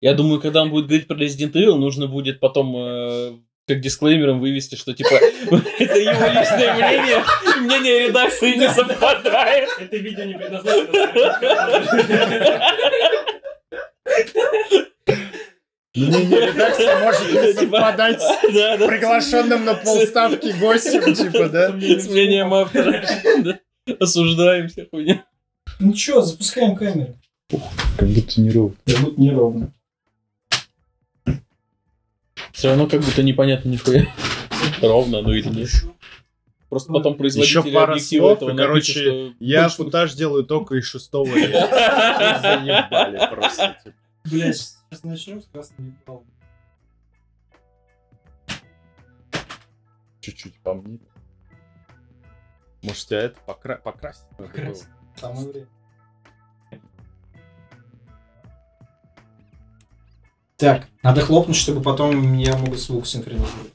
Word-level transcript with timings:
Я 0.00 0.14
думаю, 0.14 0.40
когда 0.40 0.62
он 0.62 0.70
будет 0.70 0.86
говорить 0.86 1.06
про 1.06 1.16
Resident 1.16 1.52
Evil, 1.52 1.74
нужно 1.74 2.06
будет 2.06 2.40
потом 2.40 2.74
э, 2.76 3.32
как 3.66 3.80
дисклеймером 3.80 4.40
вывести, 4.40 4.74
что 4.74 4.94
типа 4.94 5.10
это 5.78 5.98
его 5.98 6.26
личное 6.26 6.74
мнение, 6.74 7.24
мнение 7.60 8.08
редакции 8.08 8.56
не 8.56 8.68
совпадает. 8.70 9.68
Это 9.78 9.96
видео 9.98 10.24
не 10.24 10.38
предназначено. 10.38 10.90
Мнение 15.94 16.46
редакции 16.46 17.02
может 17.02 17.26
не 17.26 17.52
Типа, 17.52 17.78
совпадать 17.78 18.22
с 18.22 18.38
приглашенным 18.86 19.64
на 19.66 19.74
полставки 19.74 20.54
гостем, 20.58 21.14
типа, 21.14 21.48
да? 21.50 21.68
С 21.70 22.08
мнением 22.08 22.54
автора. 22.54 23.04
Да. 23.42 23.58
Осуждаем 23.98 24.68
вся 24.68 24.86
хуйня. 24.90 25.24
Ну 25.78 25.92
чё, 25.92 26.22
запускаем 26.22 26.74
камеру. 26.74 27.18
Как 27.98 28.08
будто 28.08 28.40
не 28.40 28.50
ровно. 28.50 28.76
Как 28.86 28.98
будто 29.00 29.20
неровно. 29.20 29.72
Все 32.52 32.68
равно 32.68 32.86
как 32.86 33.00
будто 33.00 33.22
непонятно 33.22 33.68
нихуя. 33.68 34.06
Ровно, 34.82 35.22
ну 35.22 35.32
или 35.32 35.48
нет. 35.48 35.68
Просто 36.68 36.92
потом 36.92 37.16
производители 37.16 37.58
Еще 37.68 37.72
пара 37.74 37.98
слов, 37.98 38.36
этого 38.36 38.50
и, 38.50 38.52
напишут, 38.52 38.68
короче, 38.68 38.92
что 38.92 39.34
Я 39.40 39.62
больше- 39.62 39.76
футаж 39.76 40.14
делаю 40.14 40.44
только 40.44 40.76
из 40.76 40.84
шестого 40.84 41.26
ряда. 41.34 42.38
Заебали 42.42 43.34
просто. 43.34 43.76
типа. 43.84 43.96
Блять, 44.24 44.56
сейчас 44.56 45.02
начнем 45.04 45.42
с 45.42 45.46
красным 45.46 45.86
металлом. 45.88 46.26
Чуть-чуть 50.20 50.60
помни. 50.62 51.00
Может, 52.82 53.08
тебя 53.08 53.20
это 53.22 53.38
покра- 53.46 53.80
покрасить? 53.82 54.26
Покрасить. 54.36 54.86
Самое 55.16 55.48
время. 55.48 55.66
Так, 60.60 60.82
надо 61.02 61.22
хлопнуть, 61.22 61.56
чтобы 61.56 61.80
потом 61.80 62.36
я 62.36 62.54
могу 62.54 62.76
звук 62.76 63.06
синхронизировать. 63.06 63.72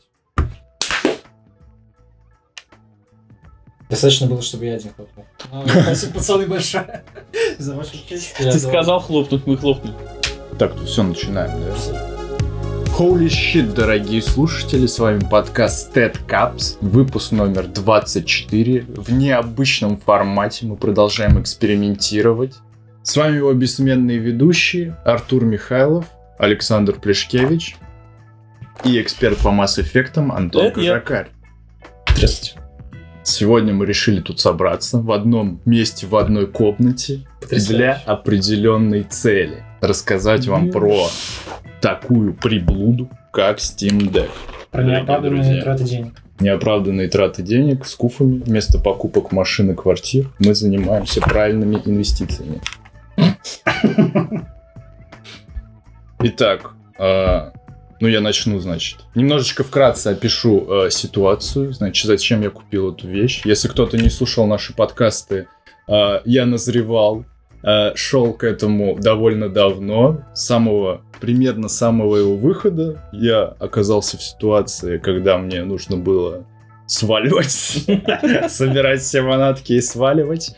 Достаточно 3.89 4.27
было, 4.27 4.43
чтобы 4.43 4.65
я 4.65 4.75
один 4.75 4.91
хлопнул. 4.93 5.25
Ну, 5.51 5.67
Спасибо, 5.81 6.13
пацаны, 6.13 6.45
большое 6.45 7.03
за 7.57 7.75
вашу 7.75 7.97
честь. 8.07 8.35
Ты 8.37 8.59
сказал 8.59 8.99
хлопнуть, 8.99 9.47
мы 9.47 9.57
хлопнули. 9.57 9.95
Так, 10.59 10.75
ну 10.75 10.85
все, 10.85 11.01
начинаем, 11.01 11.59
да? 11.59 11.75
Holy 12.99 13.29
shit, 13.29 13.73
дорогие 13.73 14.21
слушатели, 14.21 14.85
с 14.85 14.99
вами 14.99 15.21
подкаст 15.27 15.97
TED 15.97 16.19
Caps, 16.27 16.77
выпуск 16.81 17.31
номер 17.31 17.65
24. 17.65 18.85
В 18.87 19.11
необычном 19.11 19.97
формате 19.97 20.67
мы 20.67 20.75
продолжаем 20.75 21.41
экспериментировать. 21.41 22.53
С 23.01 23.17
вами 23.17 23.37
его 23.37 23.53
бессменные 23.53 24.19
ведущие 24.19 24.97
Артур 25.03 25.45
Михайлов, 25.45 26.05
Александр 26.37 26.93
Плешкевич 26.93 27.77
и 28.83 29.01
эксперт 29.01 29.37
по 29.37 29.51
масс-эффектам 29.51 30.31
Антон 30.31 30.67
Это. 30.67 30.75
Кожакарь. 30.75 31.27
Здравствуйте. 32.15 32.59
Сегодня 33.23 33.73
мы 33.73 33.85
решили 33.87 34.21
тут 34.21 34.39
собраться 34.39 34.99
в 34.99 35.11
одном 35.11 35.59
месте, 35.65 36.05
в 36.05 36.15
одной 36.15 36.45
комнате 36.45 37.25
для 37.49 38.01
определенной 38.05 39.03
цели. 39.03 39.63
Рассказать 39.81 40.45
вам 40.47 40.69
про 40.69 41.07
такую 41.81 42.35
приблуду, 42.35 43.09
как 43.33 43.57
Steam 43.57 44.11
Deck. 44.11 44.29
Про 44.69 44.83
неоправданные 44.83 45.61
траты 45.63 45.83
денег. 45.85 46.13
Неоправданные 46.39 47.07
траты 47.07 47.41
денег 47.41 47.85
с 47.85 47.95
куфами 47.95 48.41
вместо 48.45 48.77
покупок 48.77 49.31
машин 49.31 49.71
и 49.71 49.73
квартир 49.73 50.29
мы 50.37 50.53
занимаемся 50.53 51.21
правильными 51.21 51.81
инвестициями. 51.83 52.61
Итак, 56.19 56.71
э, 56.97 57.51
ну 57.99 58.07
я 58.07 58.21
начну, 58.21 58.59
значит. 58.59 58.99
Немножечко 59.15 59.63
вкратце 59.63 60.09
опишу 60.09 60.65
э, 60.85 60.89
ситуацию, 60.91 61.73
значит, 61.73 62.05
зачем 62.07 62.41
я 62.41 62.49
купил 62.49 62.91
эту 62.93 63.07
вещь. 63.07 63.41
Если 63.45 63.67
кто-то 63.67 63.97
не 63.97 64.09
слушал 64.09 64.47
наши 64.47 64.73
подкасты, 64.73 65.47
э, 65.87 66.21
я 66.25 66.45
назревал, 66.45 67.25
э, 67.63 67.95
шел 67.95 68.33
к 68.33 68.43
этому 68.43 68.97
довольно 68.99 69.49
давно, 69.49 70.21
с 70.33 70.45
самого 70.45 71.01
примерно 71.19 71.67
самого 71.69 72.17
его 72.17 72.35
выхода 72.35 73.09
я 73.11 73.43
оказался 73.59 74.17
в 74.17 74.23
ситуации, 74.23 74.97
когда 74.97 75.37
мне 75.37 75.63
нужно 75.63 75.97
было 75.97 76.45
сваливать, 76.87 77.49
собирать 78.49 79.01
все 79.01 79.21
манатки 79.21 79.73
и 79.73 79.81
сваливать. 79.81 80.55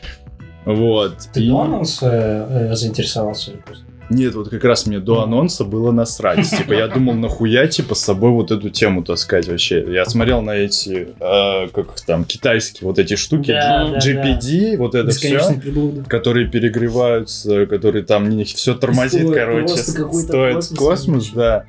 Вот. 0.66 1.14
Ты 1.34 1.42
И- 1.42 1.50
э, 1.50 2.76
заинтересовался 2.76 3.52
или 3.52 3.58
просто? 3.60 3.86
Нет, 4.10 4.36
вот 4.36 4.50
как 4.50 4.64
раз 4.64 4.86
мне 4.86 5.00
до 5.00 5.22
анонса 5.24 5.64
было 5.66 5.92
насрать. 5.92 6.50
Типа, 6.50 6.74
я 6.74 6.88
думал, 6.88 7.14
нахуя, 7.14 7.68
типа, 7.68 7.94
с 7.96 8.00
собой 8.00 8.32
вот 8.32 8.52
эту 8.52 8.70
тему 8.70 9.04
таскать 9.04 9.48
вообще. 9.48 9.86
Я 9.88 10.06
смотрел 10.06 10.42
на 10.42 10.52
эти, 10.52 11.10
э, 11.20 11.68
как 11.70 11.88
их 11.88 12.02
там, 12.06 12.24
китайские 12.24 12.88
вот 12.88 13.00
эти 13.00 13.16
штуки, 13.16 13.52
Да, 13.52 13.90
да, 13.90 13.98
GPD, 13.98 14.78
вот 14.78 14.96
это 14.96 15.12
все, 15.12 15.40
приблуды. 15.60 16.04
которые 16.04 16.48
перегреваются, 16.48 17.66
которые 17.66 18.04
там 18.04 18.44
все 18.44 18.74
тормозит, 18.76 19.22
Стоит 19.22 19.36
короче, 19.36 19.78
стоит 19.78 20.56
космос 20.78 20.98
космос, 20.98 21.30
да. 21.30 21.66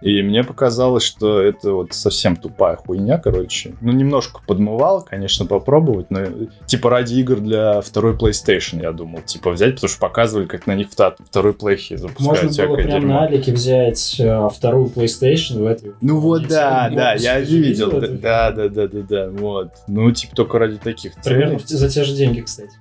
И 0.00 0.22
мне 0.22 0.44
показалось, 0.44 1.02
что 1.02 1.40
это 1.40 1.72
вот 1.72 1.92
совсем 1.92 2.36
тупая 2.36 2.76
хуйня, 2.76 3.18
короче. 3.18 3.74
Ну, 3.80 3.92
немножко 3.92 4.40
подмывал, 4.46 5.02
конечно, 5.02 5.46
попробовать, 5.46 6.10
но 6.10 6.20
типа 6.66 6.90
ради 6.90 7.14
игр 7.20 7.36
для 7.36 7.80
второй 7.80 8.14
PlayStation, 8.14 8.80
я 8.80 8.92
думал, 8.92 9.20
типа 9.22 9.50
взять, 9.50 9.74
потому 9.74 9.90
что 9.90 10.00
показывали, 10.00 10.46
как 10.46 10.66
на 10.66 10.74
них 10.74 10.88
второй 10.90 11.52
плейхи 11.52 11.96
запускают 11.96 12.42
Можно 12.42 12.66
было 12.66 12.76
прям 12.76 12.90
дерьмо. 12.90 13.14
на 13.14 13.24
Алике 13.24 13.52
взять 13.52 14.18
э, 14.18 14.48
вторую 14.54 14.86
PlayStation 14.86 15.58
в 15.62 15.66
этой. 15.66 15.92
Ну 16.00 16.18
вот 16.18 16.48
да, 16.48 16.84
Если 16.84 16.96
да, 16.96 17.12
я 17.14 17.44
же 17.44 17.58
видел, 17.58 17.90
да, 18.00 18.50
да, 18.50 18.68
да, 18.68 18.88
да, 18.88 19.00
да, 19.02 19.30
вот. 19.30 19.72
Ну, 19.86 20.10
типа 20.12 20.34
только 20.34 20.58
ради 20.58 20.76
таких 20.76 21.14
Примерно 21.22 21.58
целей. 21.58 21.78
за 21.78 21.88
те 21.88 22.04
же 22.04 22.14
деньги, 22.14 22.40
кстати. 22.40 22.72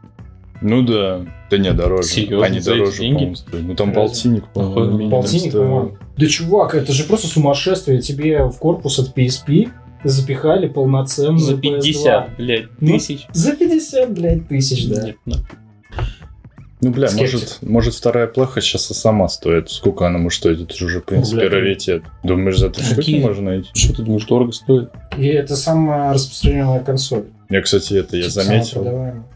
Ну 0.61 0.81
да, 0.81 1.25
да 1.49 1.57
не, 1.57 1.71
дороже. 1.73 2.07
Серьезно, 2.09 2.45
Они 2.45 2.59
за 2.59 2.71
дороже, 2.71 2.99
деньги? 2.99 3.33
Ну 3.53 3.75
там 3.75 3.93
полтинник, 3.93 4.47
по-моему, 4.49 5.09
Полтинник, 5.09 5.53
по-моему. 5.53 5.97
Да 6.17 6.25
чувак, 6.27 6.75
это 6.75 6.91
же 6.91 7.05
просто 7.05 7.27
сумасшествие. 7.27 8.01
Тебе 8.01 8.43
в 8.45 8.57
корпус 8.57 8.99
от 8.99 9.17
PSP 9.17 9.69
запихали 10.03 10.67
полноценную 10.67 11.39
За 11.39 11.53
PS2. 11.55 11.59
50, 11.81 12.35
блядь, 12.37 12.65
Ну, 12.79 12.93
тысяч. 12.93 13.27
За 13.31 13.55
50, 13.55 14.11
блядь, 14.13 14.47
тысяч, 14.47 14.87
да. 14.87 15.05
Нет, 15.07 15.17
ну. 15.25 15.35
Ну, 16.81 16.91
бля, 16.91 17.09
Скептик. 17.09 17.33
может, 17.33 17.57
может 17.61 17.93
вторая 17.93 18.27
плаха 18.27 18.61
сейчас 18.61 18.89
и 18.89 18.93
сама 18.93 19.27
стоит. 19.27 19.69
Сколько 19.69 20.07
она 20.07 20.17
может 20.17 20.39
стоить? 20.39 20.61
Это 20.61 20.73
же 20.73 20.85
уже, 20.85 21.01
в 21.01 21.05
принципе, 21.05 21.41
бля. 21.41 21.49
раритет. 21.49 22.03
Думаешь, 22.23 22.57
за 22.57 22.69
три 22.69 22.83
штуки 22.85 23.19
можно 23.19 23.51
найти? 23.51 23.69
Что 23.73 23.95
ты 23.97 24.03
думаешь, 24.03 24.23
дорого 24.25 24.53
стоит? 24.53 24.89
И 25.17 25.27
это 25.27 25.57
самая 25.57 26.13
распространенная 26.13 26.79
консоль. 26.81 27.25
Я, 27.49 27.61
кстати, 27.61 27.95
это 27.95 28.15
я 28.15 28.29
заметил. 28.29 28.85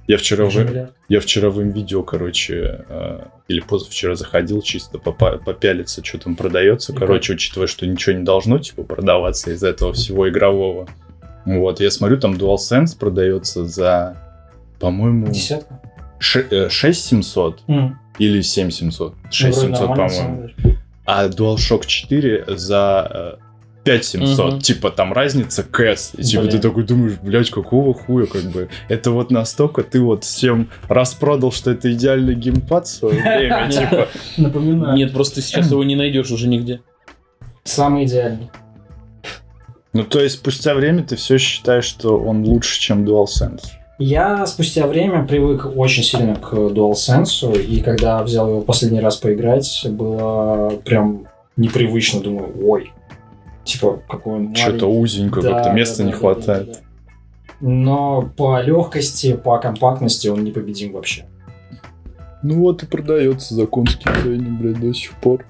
Я 0.08 0.18
вчера, 0.18 0.46
в, 0.46 0.90
я 1.10 1.20
вчера 1.20 1.50
в 1.50 1.60
видео, 1.62 2.04
короче, 2.04 2.86
э, 2.88 3.20
или 3.48 3.60
позавчера 3.62 4.16
заходил 4.16 4.62
чисто 4.62 5.00
попа- 5.00 5.40
попялиться, 5.44 6.04
что 6.06 6.20
там 6.20 6.36
продается. 6.36 6.94
И 6.94 6.96
Короче, 6.96 7.34
учитывая, 7.34 7.68
что 7.68 7.88
ничего 7.88 8.16
не 8.16 8.24
должно, 8.24 8.60
типа, 8.60 8.84
продаваться 8.84 9.52
из 9.52 9.64
этого 9.64 9.94
всего 9.94 10.30
игрового. 10.30 10.88
Вот, 11.46 11.80
я 11.80 11.90
смотрю, 11.90 12.18
там 12.18 12.36
DualSense 12.36 12.98
продается 13.00 13.66
за, 13.66 14.16
по-моему, 14.80 15.28
Десятка. 15.30 15.80
ше- 16.20 16.46
э, 16.52 16.70
6700 16.70 17.62
М. 17.68 18.00
или 18.20 18.42
7700. 18.42 19.14
Ну, 19.14 19.20
вроде 19.22 19.32
6700, 19.36 19.88
нормально, 19.90 20.10
по-моему. 20.20 20.50
А 21.06 21.28
DualShock 21.28 21.86
4 21.88 22.46
за 22.48 23.38
э, 23.40 23.44
5700. 23.84 24.52
Мгм. 24.54 24.60
Типа 24.60 24.92
там 24.92 25.14
разница 25.14 25.64
кэс. 25.64 26.14
И 26.18 26.24
типа 26.24 26.44
Блин. 26.44 26.54
ты 26.54 26.60
такой 26.60 26.84
думаешь, 26.84 27.18
блядь, 27.22 27.50
какого 27.50 27.94
хуя, 27.94 28.26
как 28.26 28.44
бы. 28.52 28.70
Это 28.88 29.12
вот 29.12 29.32
настолько 29.32 29.84
ты 29.84 30.00
вот 30.00 30.24
всем 30.24 30.70
распродал, 30.88 31.52
что 31.52 31.72
это 31.72 31.92
идеальный 31.92 32.36
геймпад 32.36 32.88
в 32.88 32.90
свое 32.90 33.22
время. 33.22 33.70
Типа, 33.72 34.08
Напоминаю. 34.38 34.96
Нет, 34.96 35.14
просто 35.14 35.42
сейчас 35.42 35.72
его 35.72 35.84
не 35.84 35.96
найдешь 35.96 36.32
уже 36.32 36.48
нигде. 36.48 36.82
Самый 37.64 38.06
идеальный. 38.06 38.50
ну 39.94 40.04
то 40.04 40.20
есть 40.20 40.36
спустя 40.36 40.74
время 40.76 41.04
ты 41.04 41.16
все 41.16 41.38
считаешь, 41.38 41.86
что 41.86 42.18
он 42.18 42.44
лучше, 42.44 42.80
чем 42.80 43.06
DualSense. 43.06 43.64
Я 44.00 44.46
спустя 44.48 44.88
время 44.88 45.26
привык 45.26 45.78
очень 45.78 46.04
сильно 46.04 46.36
к 46.36 46.54
DualSense, 46.54 47.62
и 47.62 47.80
когда 47.82 48.24
взял 48.24 48.50
его 48.50 48.62
последний 48.62 49.00
раз 49.00 49.18
поиграть, 49.18 49.86
было 49.90 50.72
прям 50.84 51.28
непривычно. 51.56 52.20
Думаю, 52.22 52.54
ой, 52.68 52.92
типа, 53.64 54.02
какой 54.10 54.36
он 54.36 54.56
Что-то 54.56 54.88
узенько, 54.88 55.42
Да, 55.42 55.50
как-то 55.50 55.70
да, 55.70 55.74
места 55.74 55.98
да, 56.00 56.04
не 56.04 56.12
да, 56.12 56.18
хватает. 56.18 56.68
да, 56.68 56.74
да. 56.74 56.80
Но 57.62 58.30
по 58.36 58.62
легкости, 58.62 59.34
по 59.34 59.58
компактности 59.58 60.28
он 60.28 60.44
непобедим 60.44 60.92
вообще. 60.94 61.26
Ну 62.42 62.60
вот 62.60 62.84
и 62.84 62.86
продается 62.86 63.54
за 63.56 63.66
конский 63.68 64.10
ценник, 64.22 64.60
блядь, 64.60 64.80
до 64.80 64.94
сих 64.94 65.12
пор. 65.14 65.46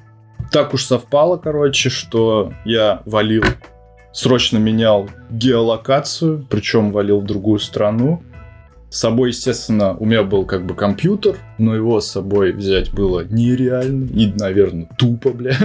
Так 0.52 0.74
уж 0.76 0.84
совпало, 0.86 1.38
короче, 1.38 1.90
что 1.90 2.54
я 2.66 3.02
валил, 3.06 3.44
срочно 4.12 4.60
менял 4.60 5.10
геолокацию, 5.32 6.46
причем 6.48 6.92
валил 6.92 7.22
в 7.22 7.26
другую 7.26 7.58
страну. 7.60 8.22
С 8.92 9.00
собой, 9.00 9.30
естественно, 9.30 9.98
у 9.98 10.06
меня 10.06 10.22
был 10.22 10.46
как 10.46 10.68
бы 10.68 10.76
компьютер, 10.76 11.38
но 11.58 11.76
его 11.76 12.00
с 12.00 12.12
собой 12.12 12.52
взять 12.52 12.94
было 12.94 13.26
нереально 13.26 14.06
и, 14.06 14.32
наверное, 14.32 14.88
тупо, 15.00 15.32
бля. 15.32 15.56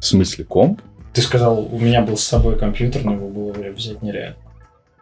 В 0.00 0.04
смысле, 0.04 0.44
комп? 0.44 0.82
Ты 1.12 1.22
сказал, 1.22 1.68
у 1.70 1.78
меня 1.78 2.02
был 2.02 2.16
с 2.16 2.24
собой 2.24 2.58
компьютер, 2.58 3.04
но 3.04 3.14
его 3.14 3.28
было 3.28 3.52
взять 3.52 4.02
нереально. 4.02 4.36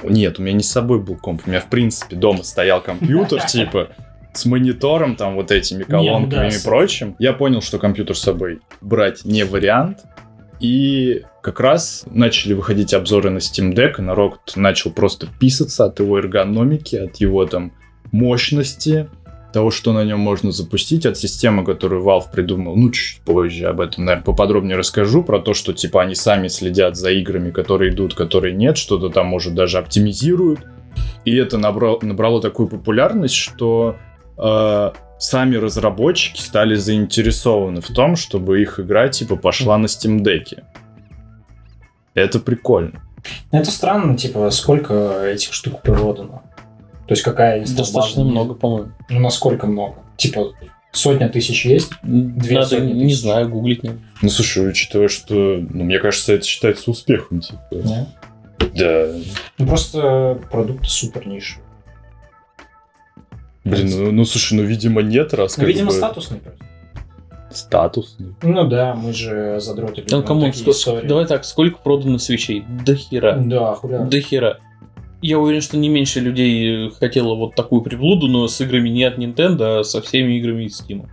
Нет, 0.03 0.39
у 0.39 0.43
меня 0.43 0.55
не 0.55 0.63
с 0.63 0.71
собой 0.71 1.01
был 1.01 1.17
комп. 1.17 1.43
У 1.47 1.51
меня, 1.51 1.61
в 1.61 1.69
принципе, 1.69 2.17
дома 2.17 2.43
стоял 2.43 2.81
компьютер, 2.81 3.43
типа, 3.47 3.91
с 4.33 4.45
монитором, 4.45 5.17
там, 5.17 5.35
вот 5.35 5.51
этими 5.51 5.83
колонками 5.83 6.51
да, 6.51 6.57
и 6.57 6.63
прочим. 6.63 7.17
Я 7.19 7.33
понял, 7.33 7.63
что 7.63 7.79
компьютер 7.79 8.17
с 8.17 8.21
собой 8.21 8.61
брать 8.81 9.25
не 9.25 9.45
вариант. 9.45 10.01
И 10.59 11.23
как 11.43 11.61
раз 11.61 12.05
начали 12.11 12.55
выходить 12.55 12.95
обзоры 12.95 13.31
на 13.31 13.39
Steam 13.39 13.75
Deck, 13.75 13.95
и 13.99 14.03
народ 14.03 14.41
начал 14.57 14.91
просто 14.91 15.29
писаться 15.39 15.85
от 15.85 16.01
его 16.01 16.19
эргономики, 16.19 16.97
от 16.97 17.17
его 17.17 17.45
там 17.47 17.73
мощности, 18.11 19.09
того, 19.57 19.71
что 19.71 19.95
на 19.95 20.05
нем 20.05 20.21
можно 20.21 20.53
запустить, 20.53 21.07
от 21.07 21.17
системы, 21.17 21.65
которую 21.65 22.05
Valve 22.05 22.31
придумал. 22.31 22.77
Ну, 22.77 22.91
чуть 22.91 23.23
позже 23.23 23.65
об 23.65 23.81
этом, 23.81 24.05
наверное, 24.05 24.23
поподробнее 24.23 24.77
расскажу, 24.77 25.23
про 25.23 25.39
то, 25.39 25.55
что, 25.55 25.73
типа, 25.73 26.03
они 26.03 26.15
сами 26.15 26.49
следят 26.49 26.95
за 26.97 27.11
играми, 27.11 27.51
которые 27.51 27.91
идут, 27.95 28.15
которые 28.15 28.53
нет, 28.53 28.77
что-то 28.77 29.09
там, 29.09 29.29
может, 29.29 29.55
даже 29.55 29.79
оптимизируют. 29.79 30.61
И 31.25 31.35
это 31.35 31.57
набрало, 31.57 31.99
набрало 32.03 32.43
такую 32.43 32.69
популярность, 32.69 33.35
что 33.35 33.97
э, 34.37 34.91
сами 35.19 35.57
разработчики 35.57 36.43
стали 36.43 36.75
заинтересованы 36.75 37.81
в 37.81 37.89
том, 37.89 38.15
чтобы 38.15 38.61
их 38.61 38.79
игра, 38.79 39.09
типа, 39.09 39.37
пошла 39.37 39.79
на 39.79 39.87
Steam 39.87 40.19
Deck. 40.19 40.63
Это 42.13 42.41
прикольно. 42.41 43.03
Это 43.53 43.71
странно, 43.71 44.19
типа, 44.19 44.51
сколько 44.51 45.25
этих 45.25 45.55
штук 45.55 45.81
продано? 45.81 46.43
То 47.07 47.13
есть 47.13 47.23
какая 47.23 47.63
из 47.63 47.73
Достаточно 47.73 48.25
много, 48.25 48.55
по-моему. 48.55 48.91
Ну, 49.09 49.21
насколько 49.21 49.67
много? 49.67 49.97
Типа, 50.17 50.53
сотня 50.93 51.29
тысяч 51.29 51.65
есть? 51.65 51.93
Две 52.03 52.57
Надо, 52.57 52.69
сотни 52.69 52.93
не 52.93 53.05
тысяч. 53.09 53.21
знаю, 53.21 53.49
гуглить 53.49 53.83
надо. 53.83 53.99
Ну, 54.23 54.29
слушай, 54.29 54.69
учитывая, 54.69 55.09
что, 55.09 55.35
ну, 55.35 55.85
мне 55.85 55.99
кажется, 55.99 56.33
это 56.33 56.45
считается 56.45 56.91
успехом, 56.91 57.41
типа. 57.41 57.61
Да? 57.71 58.07
Да. 58.75 59.07
Ну, 59.59 59.67
просто 59.67 60.39
продукты 60.51 60.89
супер 60.89 61.27
ниши. 61.29 61.61
Блин, 63.65 63.91
ну, 63.91 64.13
ну, 64.13 64.25
слушай, 64.25 64.55
ну, 64.55 64.63
видимо, 64.63 65.03
нет, 65.03 65.35
раз 65.35 65.57
Ну, 65.57 65.63
как 65.63 65.69
видимо, 65.69 65.91
бы 65.91 65.93
статусный 65.93 66.39
просто. 66.39 66.65
статус. 67.51 68.17
Ну 68.43 68.69
да, 68.69 68.95
мы 68.95 69.13
же 69.13 69.59
задроты 69.61 70.03
Там, 70.03 70.21
любим 70.21 70.27
кому, 70.29 70.53
давай 71.05 71.27
так, 71.27 71.45
сколько 71.45 71.79
продано 71.79 72.19
свечей? 72.19 72.65
До 72.85 72.95
хера. 72.95 73.37
Да, 73.37 73.75
хуля. 73.75 74.01
До 74.01 74.21
хера. 74.21 74.59
Я 75.23 75.39
уверен, 75.39 75.63
что 75.63 75.77
не 75.77 75.89
меньше 75.89 76.21
людей 76.21 76.89
э, 76.89 76.91
хотело 76.91 77.35
вот 77.35 77.55
такую 77.55 77.83
приблуду, 77.83 78.27
но 78.29 78.47
с 78.49 78.61
играми 78.61 78.89
не 78.91 79.05
от 79.05 79.19
Nintendo, 79.19 79.81
а 79.81 79.85
со 79.85 80.01
всеми 80.03 80.35
играми 80.39 80.65
из 80.65 80.81
Steam. 80.81 81.07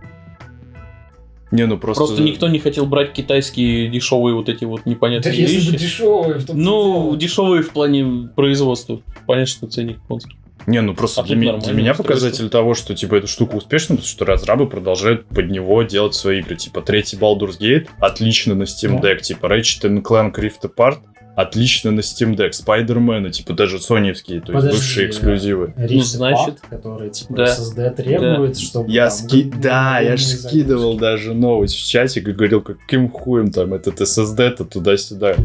Не, 1.50 1.66
ну 1.66 1.78
просто... 1.78 2.04
Просто 2.04 2.22
никто 2.22 2.48
не 2.48 2.58
хотел 2.58 2.84
брать 2.86 3.12
китайские 3.12 3.88
дешевые 3.88 4.34
вот 4.34 4.48
эти 4.48 4.64
вот 4.64 4.82
Да 4.84 4.90
непонятные 4.90 5.36
если 5.36 5.56
бы 5.58 5.72
вещи. 5.72 5.76
дешевые, 5.84 6.38
в 6.40 6.46
том 6.46 6.60
Ну, 6.60 7.14
дешевые 7.16 7.62
в 7.62 7.70
плане 7.70 8.28
производства. 8.34 9.00
Понятно, 9.26 9.46
что 9.46 9.66
ценник 9.68 9.98
конский. 10.08 10.36
Не, 10.66 10.80
ну 10.80 10.94
просто 10.94 11.20
А 11.20 11.24
для, 11.24 11.36
ми- 11.36 11.42
для 11.42 11.72
меня 11.72 11.90
устройство. 11.92 12.02
показатель 12.02 12.48
того, 12.48 12.74
что 12.74 12.94
типа 12.94 13.16
эта 13.16 13.26
штука 13.26 13.54
успешна, 13.56 13.96
потому 13.96 14.08
что 14.08 14.24
разрабы 14.24 14.66
продолжают 14.66 15.26
под 15.26 15.50
него 15.50 15.82
делать 15.82 16.14
свои 16.14 16.40
игры. 16.40 16.56
Типа 16.56 16.80
третий 16.80 17.16
Baldur's 17.18 17.58
Gate 17.60 17.88
отлично 18.00 18.54
на 18.54 18.62
Steam 18.64 19.00
Да. 19.00 19.12
Deck, 19.12 19.20
типа 19.20 19.46
Ratchet 19.46 20.02
Clank 20.02 20.34
Rift 20.34 20.62
Apart 20.62 21.00
отлично 21.34 21.90
на 21.90 22.00
Steam 22.00 22.36
Deck, 22.36 22.50
Spider-Man, 22.50 23.30
типа 23.30 23.54
даже 23.54 23.80
соневские, 23.80 24.40
то 24.40 24.52
есть 24.52 24.64
Подожди, 24.64 24.76
бывшие 24.76 25.08
эксклюзивы. 25.08 25.74
Речь 25.76 25.98
Ну, 25.98 26.02
значит, 26.02 26.60
который 26.60 27.10
типа 27.10 27.34
да. 27.34 27.44
SSD 27.44 27.94
требует, 27.96 28.58
чтобы... 28.58 28.90
Я 28.90 29.08
там 29.08 29.18
ски... 29.18 29.42
Да, 29.42 30.00
я 30.00 30.16
же 30.16 30.24
скидывал 30.24 30.96
даже 30.96 31.34
новость 31.34 31.76
в 31.76 31.88
чатик 31.88 32.28
и 32.28 32.32
говорил, 32.32 32.62
каким 32.62 33.08
хуем 33.10 33.50
там 33.50 33.74
этот 33.74 34.00
SSD-то 34.00 34.64
туда-сюда. 34.64 35.36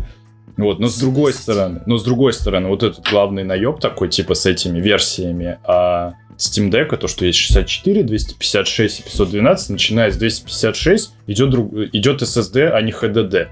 Вот, 0.57 0.79
но 0.79 0.87
с 0.89 0.99
другой 0.99 1.33
стороны, 1.33 1.81
но 1.85 1.97
с 1.97 2.03
другой 2.03 2.33
стороны, 2.33 2.67
вот 2.67 2.83
этот 2.83 3.07
главный 3.09 3.45
наеб 3.45 3.79
такой, 3.79 4.09
типа, 4.09 4.33
с 4.33 4.45
этими 4.45 4.79
версиями 4.81 5.57
а 5.63 6.15
Steam 6.37 6.69
Deck, 6.69 6.95
то, 6.97 7.07
что 7.07 7.25
есть 7.25 7.39
64, 7.39 8.03
256 8.03 8.99
и 8.99 9.03
512, 9.03 9.69
начиная 9.69 10.11
с 10.11 10.17
256, 10.17 11.13
идет, 11.27 11.49
друг... 11.49 11.73
идет 11.93 12.21
SSD, 12.21 12.69
а 12.69 12.81
не 12.81 12.91
HDD. 12.91 13.47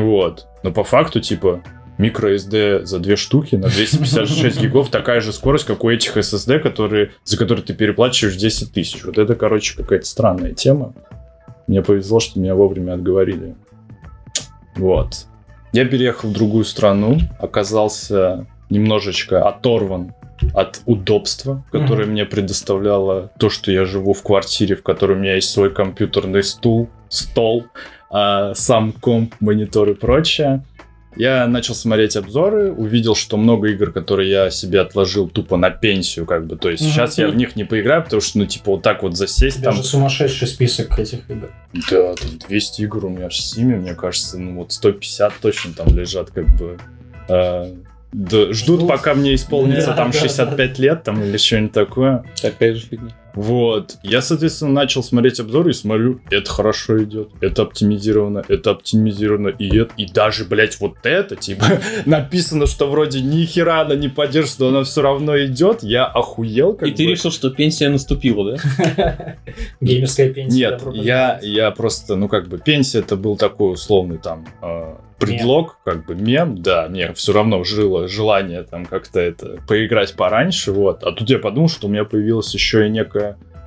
Вот. 0.00 0.46
Но 0.62 0.72
по 0.72 0.84
факту, 0.84 1.20
типа, 1.20 1.62
microSD 1.98 2.84
за 2.84 2.98
две 2.98 3.16
штуки 3.16 3.56
на 3.56 3.68
256 3.68 4.60
гигов 4.60 4.90
такая 4.90 5.20
же 5.20 5.32
скорость, 5.32 5.66
как 5.66 5.84
у 5.84 5.90
этих 5.90 6.16
SSD, 6.16 6.58
которые, 6.60 7.12
за 7.24 7.36
которые 7.36 7.64
ты 7.64 7.74
переплачиваешь 7.74 8.36
10 8.36 8.72
тысяч. 8.72 9.04
Вот 9.04 9.18
это, 9.18 9.34
короче, 9.34 9.76
какая-то 9.76 10.06
странная 10.06 10.52
тема. 10.52 10.94
Мне 11.66 11.82
повезло, 11.82 12.20
что 12.20 12.40
меня 12.40 12.54
вовремя 12.54 12.94
отговорили. 12.94 13.54
Вот. 14.76 15.26
Я 15.72 15.84
переехал 15.84 16.30
в 16.30 16.32
другую 16.32 16.64
страну, 16.64 17.18
оказался 17.38 18.46
немножечко 18.68 19.46
оторван 19.46 20.14
от 20.54 20.80
удобства, 20.86 21.64
которое 21.70 22.06
мне 22.06 22.24
предоставляло 22.24 23.30
то, 23.38 23.48
что 23.48 23.70
я 23.70 23.84
живу 23.84 24.12
в 24.12 24.22
квартире, 24.22 24.74
в 24.74 24.82
которой 24.82 25.16
у 25.16 25.20
меня 25.20 25.36
есть 25.36 25.50
свой 25.50 25.72
компьютерный 25.72 26.42
стул, 26.42 26.88
стол, 27.08 27.66
а, 28.12 28.54
сам 28.54 28.92
комп, 28.92 29.34
монитор 29.40 29.88
и 29.90 29.94
прочее. 29.94 30.64
Я 31.14 31.46
начал 31.46 31.74
смотреть 31.74 32.16
обзоры, 32.16 32.72
увидел, 32.72 33.14
что 33.14 33.36
много 33.36 33.68
игр, 33.68 33.92
которые 33.92 34.30
я 34.30 34.50
себе 34.50 34.80
отложил 34.80 35.28
тупо 35.28 35.58
на 35.58 35.68
пенсию, 35.68 36.24
как 36.24 36.46
бы. 36.46 36.56
То 36.56 36.70
есть 36.70 36.82
Мгм. 36.84 36.90
сейчас 36.92 37.18
я 37.18 37.28
в 37.28 37.36
них 37.36 37.54
не 37.54 37.64
поиграю, 37.64 38.02
потому 38.02 38.22
что, 38.22 38.38
ну, 38.38 38.46
типа, 38.46 38.72
вот 38.72 38.82
так 38.82 39.02
вот 39.02 39.14
засесть 39.16 39.56
тебя 39.58 39.66
там. 39.72 39.74
же 39.76 39.82
сумасшедший 39.84 40.48
список 40.48 40.98
этих 40.98 41.28
игр. 41.28 41.50
Да, 41.90 42.14
там 42.14 42.30
200 42.48 42.82
игр 42.82 43.04
у 43.04 43.08
меня 43.10 43.28
в 43.28 43.32
Steam, 43.32 43.64
мне 43.76 43.94
кажется, 43.94 44.38
ну 44.38 44.54
вот 44.56 44.72
150 44.72 45.34
точно 45.42 45.74
там 45.74 45.88
лежат, 45.94 46.30
как 46.30 46.46
бы. 46.56 46.78
э, 47.28 47.74
да, 48.12 48.52
ждут, 48.52 48.80
Ждут. 48.80 48.88
пока 48.88 49.14
мне 49.14 49.34
исполнится 49.34 49.88
Да, 49.88 49.96
там 49.96 50.10
да, 50.12 50.18
65 50.18 50.78
лет 50.78 51.02
там 51.02 51.22
или 51.22 51.36
что-нибудь 51.36 51.72
такое. 51.72 52.24
Такая 52.40 52.74
же 52.74 52.86
фигня. 52.86 53.10
Вот. 53.34 53.98
Я, 54.02 54.22
соответственно, 54.22 54.72
начал 54.72 55.02
смотреть 55.02 55.40
обзоры 55.40 55.70
и 55.70 55.74
смотрю, 55.74 56.20
это 56.30 56.50
хорошо 56.50 57.02
идет, 57.02 57.30
это 57.40 57.62
оптимизировано, 57.62 58.44
это 58.48 58.70
оптимизировано, 58.70 59.48
и 59.48 59.76
это, 59.76 59.92
и 59.96 60.06
даже, 60.06 60.44
блядь, 60.44 60.78
вот 60.80 60.96
это, 61.04 61.36
типа, 61.36 61.64
написано, 62.06 62.66
что 62.66 62.90
вроде 62.90 63.20
ни 63.20 63.44
хера 63.44 63.82
она 63.82 63.94
не 63.94 64.08
поддержит, 64.08 64.58
но 64.58 64.68
она 64.68 64.84
все 64.84 65.02
равно 65.02 65.38
идет, 65.38 65.82
я 65.82 66.06
охуел, 66.06 66.74
как 66.74 66.88
И 66.88 66.92
ты 66.92 67.04
бы. 67.04 67.10
решил, 67.10 67.30
что 67.30 67.50
пенсия 67.50 67.88
наступила, 67.88 68.56
да? 68.56 69.36
Геймерская 69.80 70.30
пенсия. 70.30 70.70
Нет, 70.70 70.82
я, 70.94 71.38
я 71.42 71.70
просто, 71.70 72.16
ну 72.16 72.28
как 72.28 72.48
бы, 72.48 72.58
пенсия 72.58 73.00
это 73.00 73.16
был 73.16 73.36
такой 73.36 73.72
условный 73.72 74.18
там 74.18 74.46
э, 74.62 74.94
предлог, 75.18 75.78
как 75.84 76.06
бы 76.06 76.14
мем, 76.14 76.62
да, 76.62 76.88
мне 76.88 77.12
все 77.14 77.32
равно 77.32 77.62
жило 77.64 78.08
желание 78.08 78.62
там 78.64 78.86
как-то 78.86 79.20
это 79.20 79.58
поиграть 79.68 80.14
пораньше, 80.14 80.72
вот. 80.72 81.02
А 81.04 81.12
тут 81.12 81.30
я 81.30 81.38
подумал, 81.38 81.68
что 81.68 81.86
у 81.86 81.90
меня 81.90 82.04
появилось 82.04 82.52
еще 82.54 82.86
и 82.86 82.90
некое 82.90 83.21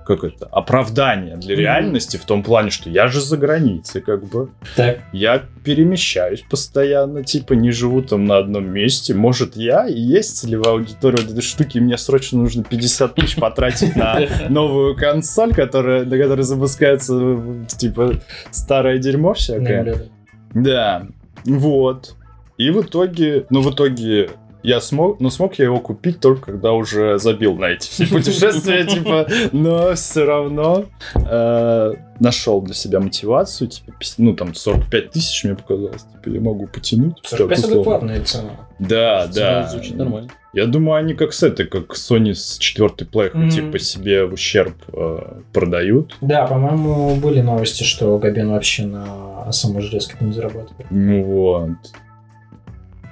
как 0.05 0.23
это, 0.23 0.45
оправдание 0.51 1.37
для 1.37 1.55
реальности 1.55 2.17
в 2.17 2.25
том 2.25 2.43
плане, 2.43 2.69
что 2.69 2.89
я 2.89 3.07
же 3.07 3.19
за 3.21 3.37
границей, 3.37 4.01
как 4.01 4.23
бы. 4.25 4.49
Так, 4.75 4.99
Я 5.11 5.43
перемещаюсь 5.63 6.41
постоянно, 6.41 7.23
типа 7.23 7.53
не 7.53 7.71
живу 7.71 8.01
там 8.01 8.25
на 8.25 8.37
одном 8.37 8.69
месте. 8.69 9.13
Может, 9.13 9.55
я 9.55 9.87
и 9.87 9.99
есть 9.99 10.37
целевая 10.37 10.75
аудитория 10.75 11.17
вот 11.21 11.31
этой 11.31 11.41
штуки, 11.41 11.77
и 11.77 11.81
мне 11.81 11.97
срочно 11.97 12.39
нужно 12.39 12.63
50 12.63 13.15
тысяч 13.15 13.35
потратить 13.35 13.95
на 13.95 14.19
новую 14.49 14.95
консоль, 14.95 15.53
которая, 15.53 16.05
на 16.05 16.17
которой 16.17 16.43
запускается 16.43 17.41
типа 17.67 18.21
старое 18.51 18.99
дерьмо 18.99 19.33
всякое. 19.33 20.09
Да, 20.53 21.07
вот. 21.45 22.15
И 22.57 22.69
в 22.69 22.81
итоге, 22.81 23.45
ну 23.49 23.61
в 23.61 23.73
итоге 23.73 24.29
я 24.65 24.81
смог, 24.81 25.19
но 25.19 25.29
смог 25.29 25.55
я 25.59 25.65
его 25.65 25.79
купить 25.79 26.19
только 26.19 26.51
когда 26.53 26.71
уже 26.73 27.17
забил 27.19 27.55
на 27.55 27.65
эти 27.65 27.87
все 27.89 28.07
путешествия, 28.07 28.83
типа, 28.87 29.27
но 29.51 29.93
все 29.95 30.25
равно 30.25 30.85
э, 31.15 31.93
нашел 32.19 32.61
для 32.61 32.73
себя 32.73 32.99
мотивацию, 32.99 33.67
типа, 33.67 33.93
ну 34.17 34.33
там 34.35 34.55
45 34.55 35.11
тысяч 35.11 35.43
мне 35.43 35.55
показалось, 35.55 36.03
типа, 36.03 36.33
я 36.33 36.41
могу 36.41 36.67
потянуть. 36.67 37.17
45 37.23 37.47
так, 37.49 37.57
условно. 37.57 37.75
адекватная 37.81 38.23
цена. 38.23 38.49
Да, 38.79 39.27
да. 39.27 39.67
Звучит 39.69 39.95
нормально. 39.95 40.29
Я 40.53 40.67
думаю, 40.67 40.95
они 40.97 41.13
как 41.15 41.33
с 41.33 41.43
этой, 41.43 41.65
как 41.65 41.93
Sony 41.95 42.33
с 42.33 42.57
четвертой 42.57 43.05
плейхой, 43.05 43.41
Мгм. 43.41 43.49
типа 43.49 43.77
себе 43.79 44.25
в 44.25 44.33
ущерб 44.33 44.75
э, 44.93 45.41
продают. 45.51 46.15
Да, 46.21 46.45
по-моему, 46.47 47.15
были 47.15 47.41
новости, 47.41 47.83
что 47.83 48.17
Габен 48.17 48.49
вообще 48.51 48.85
на 48.85 49.51
самой 49.51 49.81
железке 49.81 50.15
не 50.21 50.31
зарабатывает. 50.31 50.87
Ну 50.89 51.23
вот. 51.23 51.69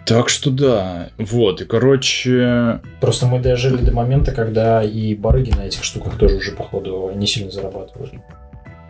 Так 0.05 0.27
что 0.27 0.51
да, 0.51 1.09
вот, 1.17 1.61
и 1.61 1.65
короче, 1.65 2.81
Просто 2.99 3.25
мы 3.25 3.39
дожили 3.39 3.77
до 3.77 3.93
момента, 3.93 4.31
когда 4.33 4.83
и 4.83 5.15
барыги 5.15 5.51
на 5.51 5.61
этих 5.65 5.83
штуках 5.83 6.17
тоже 6.17 6.35
уже, 6.35 6.51
походу, 6.51 7.11
не 7.15 7.25
сильно 7.25 7.51
зарабатывали. 7.51 8.21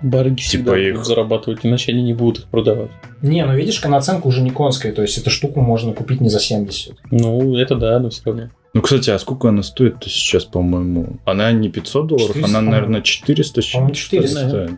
Барыги 0.02 0.36
Типа 0.42 0.48
всегда 0.48 0.78
их- 0.78 0.94
будут 0.96 1.08
зарабатывать, 1.08 1.60
иначе 1.64 1.92
они 1.92 2.02
не 2.02 2.14
будут 2.14 2.40
их 2.40 2.46
продавать. 2.50 2.90
Не, 3.22 3.46
ну 3.46 3.56
видишь, 3.56 3.82
наценка 3.84 4.28
уже 4.28 4.42
не 4.42 4.50
конская, 4.50 4.92
то 4.92 5.02
есть 5.02 5.18
эту 5.18 5.30
штуку 5.30 5.62
можно 5.62 5.94
купить 5.94 6.20
не 6.20 6.30
за 6.30 6.40
70. 6.40 6.96
Ну, 7.12 7.58
это 7.58 7.76
да, 7.76 8.00
но 8.00 8.10
все 8.10 8.22
равно. 8.26 8.50
Ну, 8.74 8.82
кстати, 8.82 9.12
а 9.12 9.20
сколько 9.20 9.50
она 9.50 9.62
стоит 9.62 9.98
сейчас, 10.04 10.46
по-моему? 10.46 11.18
Она 11.26 11.52
не 11.52 11.70
500 11.70 12.08
долларов, 12.08 12.28
400, 12.36 12.58
она, 12.58 12.72
наверное, 12.72 13.02
400 13.02 13.62
с 13.62 13.66
чем-то 13.66 13.94
что 13.94 14.16
ли 14.16 14.22
400, 14.24 14.50
стоит. 14.50 14.72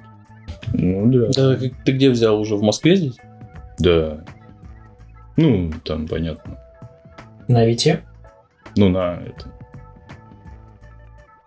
Ну, 0.73 1.11
да. 1.11 1.27
Да, 1.33 1.55
ты 1.55 1.73
ты 1.85 1.91
где 1.93 2.09
взял 2.09 2.37
уже? 2.39 2.55
В 2.57 2.61
Москве 2.61 2.97
здесь? 2.97 3.15
Да. 3.79 4.25
Ну, 5.37 5.71
там, 5.83 6.07
понятно. 6.07 6.57
На 7.47 7.65
Вите? 7.65 8.03
Ну, 8.75 8.89
на 8.89 9.19
это... 9.25 9.51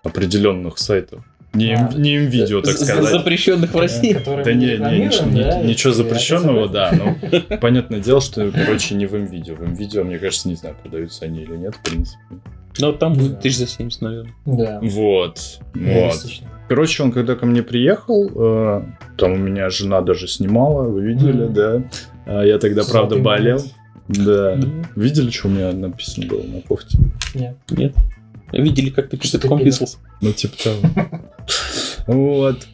определенных 0.04 0.78
сайтах. 0.78 1.20
Не, 1.54 1.74
А. 1.74 1.90
не 1.94 2.16
им 2.16 2.26
видео, 2.26 2.60
так 2.60 2.74
сказать. 2.74 3.10
Запрещенных 3.10 3.72
в 3.72 3.78
России. 3.78 4.12
Которые 4.12 4.44
Да 4.44 4.52
не, 4.52 4.66
не, 4.76 5.42
да, 5.42 5.62
ничего 5.62 5.92
запрещенного, 5.92 6.68
да. 6.68 6.92
Но 6.92 7.16
понятное 7.60 8.00
дело, 8.00 8.20
что, 8.20 8.50
короче, 8.50 8.94
не 8.94 9.06
в 9.06 9.16
им 9.16 9.24
видео. 9.24 9.54
В 9.54 9.62
им 9.64 9.74
видео, 9.74 10.04
мне 10.04 10.18
кажется, 10.18 10.48
не 10.48 10.54
знаю, 10.56 10.76
продаются 10.80 11.24
они 11.24 11.42
или 11.42 11.56
нет, 11.56 11.74
в 11.74 11.82
принципе. 11.82 12.20
Ну, 12.78 12.92
там 12.92 13.14
Да. 13.14 13.20
будет 13.20 13.40
тысяч 13.40 13.58
за 13.58 13.66
70, 13.66 14.02
наверное. 14.02 14.34
Да. 14.44 14.78
Вот. 14.82 15.60
Вот. 15.74 16.14
Короче, 16.68 17.02
он 17.02 17.12
когда 17.12 17.34
ко 17.34 17.46
мне 17.46 17.62
приехал, 17.62 18.30
э, 18.34 18.82
там 19.16 19.32
у 19.32 19.36
меня 19.36 19.70
жена 19.70 20.02
даже 20.02 20.28
снимала, 20.28 20.82
вы 20.82 21.00
видели, 21.02 21.46
да? 21.46 21.82
А 22.26 22.42
я 22.44 22.58
тогда, 22.58 22.82
правда, 22.84 23.16
болел. 23.16 23.60
Да. 24.08 24.56
Мгм. 24.56 24.86
Видели, 24.96 25.30
что 25.30 25.48
у 25.48 25.50
меня 25.50 25.72
написано 25.72 26.26
было 26.26 26.42
на 26.42 26.60
кофте? 26.62 26.98
Нет. 27.34 27.56
Нет. 27.70 27.94
Видели, 28.52 28.90
как 28.90 29.10
ты 29.10 29.16
Что 29.18 29.32
перед 29.38 29.42
ты 29.42 29.48
ком 29.48 29.58
пидор. 29.58 29.72
писался? 29.72 29.98
Ну, 30.20 30.32
типа 30.32 30.54
того. 30.64 30.80
Вот. 32.06 32.66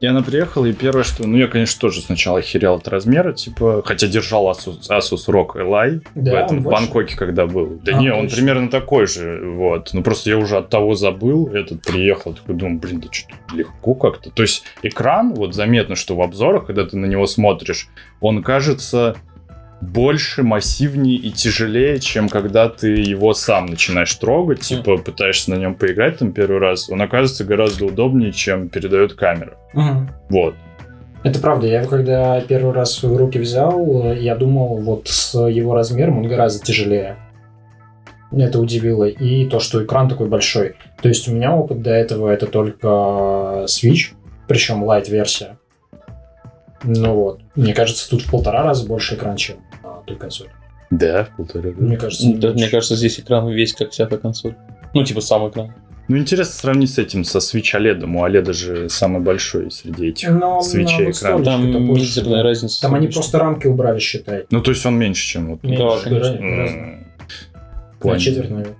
И 0.00 0.06
она 0.06 0.20
приехала, 0.22 0.66
и 0.66 0.72
первое, 0.72 1.04
что... 1.04 1.24
Ну, 1.28 1.36
я, 1.38 1.46
конечно, 1.46 1.80
тоже 1.80 2.00
сначала 2.00 2.40
охерел 2.40 2.74
от 2.74 2.88
размера, 2.88 3.32
типа... 3.32 3.82
Хотя 3.84 4.08
держал 4.08 4.50
Asus, 4.50 4.88
Asus 4.90 5.28
ROG 5.28 5.52
Ally 5.54 6.00
в 6.16 6.22
Да, 6.24 6.40
этом, 6.44 6.56
он 6.58 6.62
в? 6.64 6.66
Бангкоке, 6.70 7.14
когда 7.16 7.46
был. 7.46 7.78
Да 7.84 7.96
А, 7.96 8.00
не, 8.00 8.12
он 8.12 8.22
точно. 8.22 8.36
примерно 8.38 8.68
такой 8.68 9.06
же, 9.06 9.40
вот. 9.54 9.90
Ну, 9.92 10.02
просто 10.02 10.30
я 10.30 10.38
уже 10.38 10.56
от 10.56 10.70
того 10.70 10.96
забыл, 10.96 11.46
этот 11.54 11.82
приехал, 11.82 12.34
такой 12.34 12.56
думаю, 12.56 12.80
блин, 12.80 12.98
да 12.98 13.06
что-то 13.12 13.34
легко 13.54 13.94
как-то. 13.94 14.30
То 14.30 14.42
есть 14.42 14.64
экран, 14.82 15.34
вот 15.34 15.54
заметно, 15.54 15.94
что 15.94 16.16
в 16.16 16.20
обзорах, 16.22 16.66
когда 16.66 16.84
ты 16.84 16.96
на 16.96 17.06
него 17.06 17.28
смотришь, 17.28 17.86
он 18.20 18.42
кажется 18.42 19.14
больше, 19.82 20.44
массивнее 20.44 21.16
и 21.16 21.30
тяжелее, 21.32 21.98
чем 21.98 22.28
когда 22.28 22.68
ты 22.68 22.88
его 22.88 23.34
сам 23.34 23.66
начинаешь 23.66 24.14
трогать, 24.14 24.60
типа 24.60 24.98
пытаешься 24.98 25.50
на 25.50 25.56
нем 25.56 25.74
поиграть 25.74 26.18
там 26.18 26.32
первый 26.32 26.60
раз, 26.60 26.88
он 26.88 27.02
оказывается 27.02 27.44
гораздо 27.44 27.86
удобнее, 27.86 28.32
чем 28.32 28.68
передает 28.68 29.14
камера. 29.14 29.56
Мгм. 29.74 30.08
Вот. 30.30 30.54
Это 31.24 31.40
правда. 31.40 31.66
Я 31.66 31.80
его 31.80 31.90
когда 31.90 32.40
первый 32.40 32.72
раз 32.72 33.02
в 33.02 33.16
руки 33.16 33.38
взял, 33.38 34.12
э, 34.12 34.20
я 34.20 34.36
думал, 34.36 34.78
вот 34.78 35.08
с 35.08 35.34
его 35.48 35.74
размером 35.74 36.18
он 36.18 36.28
гораздо 36.28 36.64
тяжелее. 36.64 37.16
Это 38.30 38.60
удивило. 38.60 39.04
И 39.04 39.46
то, 39.46 39.58
что 39.58 39.84
экран 39.84 40.08
такой 40.08 40.28
большой. 40.28 40.76
То 41.00 41.08
есть 41.08 41.28
у 41.28 41.32
меня 41.32 41.54
опыт 41.54 41.82
до 41.82 41.90
этого 41.90 42.28
это 42.28 42.46
только 42.46 42.86
Switch, 43.66 44.12
причем 44.46 44.84
Lite-версия. 44.84 45.58
Ну 46.84 47.14
вот. 47.14 47.40
Мне 47.56 47.74
кажется, 47.74 48.08
тут 48.08 48.22
в 48.22 48.30
полтора 48.30 48.62
раза 48.62 48.86
больше 48.86 49.16
экран, 49.16 49.36
чем 49.36 49.56
той 50.06 50.16
консоли. 50.16 50.50
Да, 50.90 51.24
в 51.24 51.36
полтора 51.36 51.70
раза. 51.70 51.80
Мне 51.80 51.96
кажется, 51.96 52.26
меньше. 52.26 52.52
мне 52.52 52.68
кажется, 52.68 52.96
здесь 52.96 53.18
экран 53.18 53.48
весь 53.48 53.72
как 53.74 53.90
вся 53.92 54.04
эта 54.04 54.18
консоль. 54.18 54.54
Ну, 54.94 55.04
типа 55.04 55.20
сам 55.20 55.48
экран. 55.48 55.72
Ну, 56.08 56.18
интересно 56.18 56.52
сравнить 56.52 56.90
с 56.92 56.98
этим, 56.98 57.24
со 57.24 57.38
Switch 57.38 57.74
OLED. 57.74 58.04
У 58.04 58.08
OLED 58.26 58.52
же 58.52 58.88
самый 58.90 59.22
большой 59.22 59.70
среди 59.70 60.08
этих 60.08 60.28
Но 60.30 60.60
свечей 60.60 61.06
вот 61.06 61.44
Там 61.44 61.70
это 61.70 61.78
больше, 61.78 62.02
мизерная 62.04 62.42
разница. 62.42 62.82
Там 62.82 62.94
они 62.94 63.06
просто 63.08 63.38
рамки 63.38 63.66
убрали, 63.68 63.98
считай. 64.00 64.44
Ну, 64.50 64.60
то 64.60 64.70
есть 64.72 64.84
он 64.84 64.98
меньше, 64.98 65.26
чем 65.26 65.50
вот. 65.52 65.62
Меньше, 65.62 65.82
Да, 65.82 65.98
конечно. 66.02 66.32
да, 66.32 66.38
разные. 66.56 66.82
М, 66.82 67.06
На 68.02 68.18
четверть, 68.18 68.50
наверное. 68.50 68.76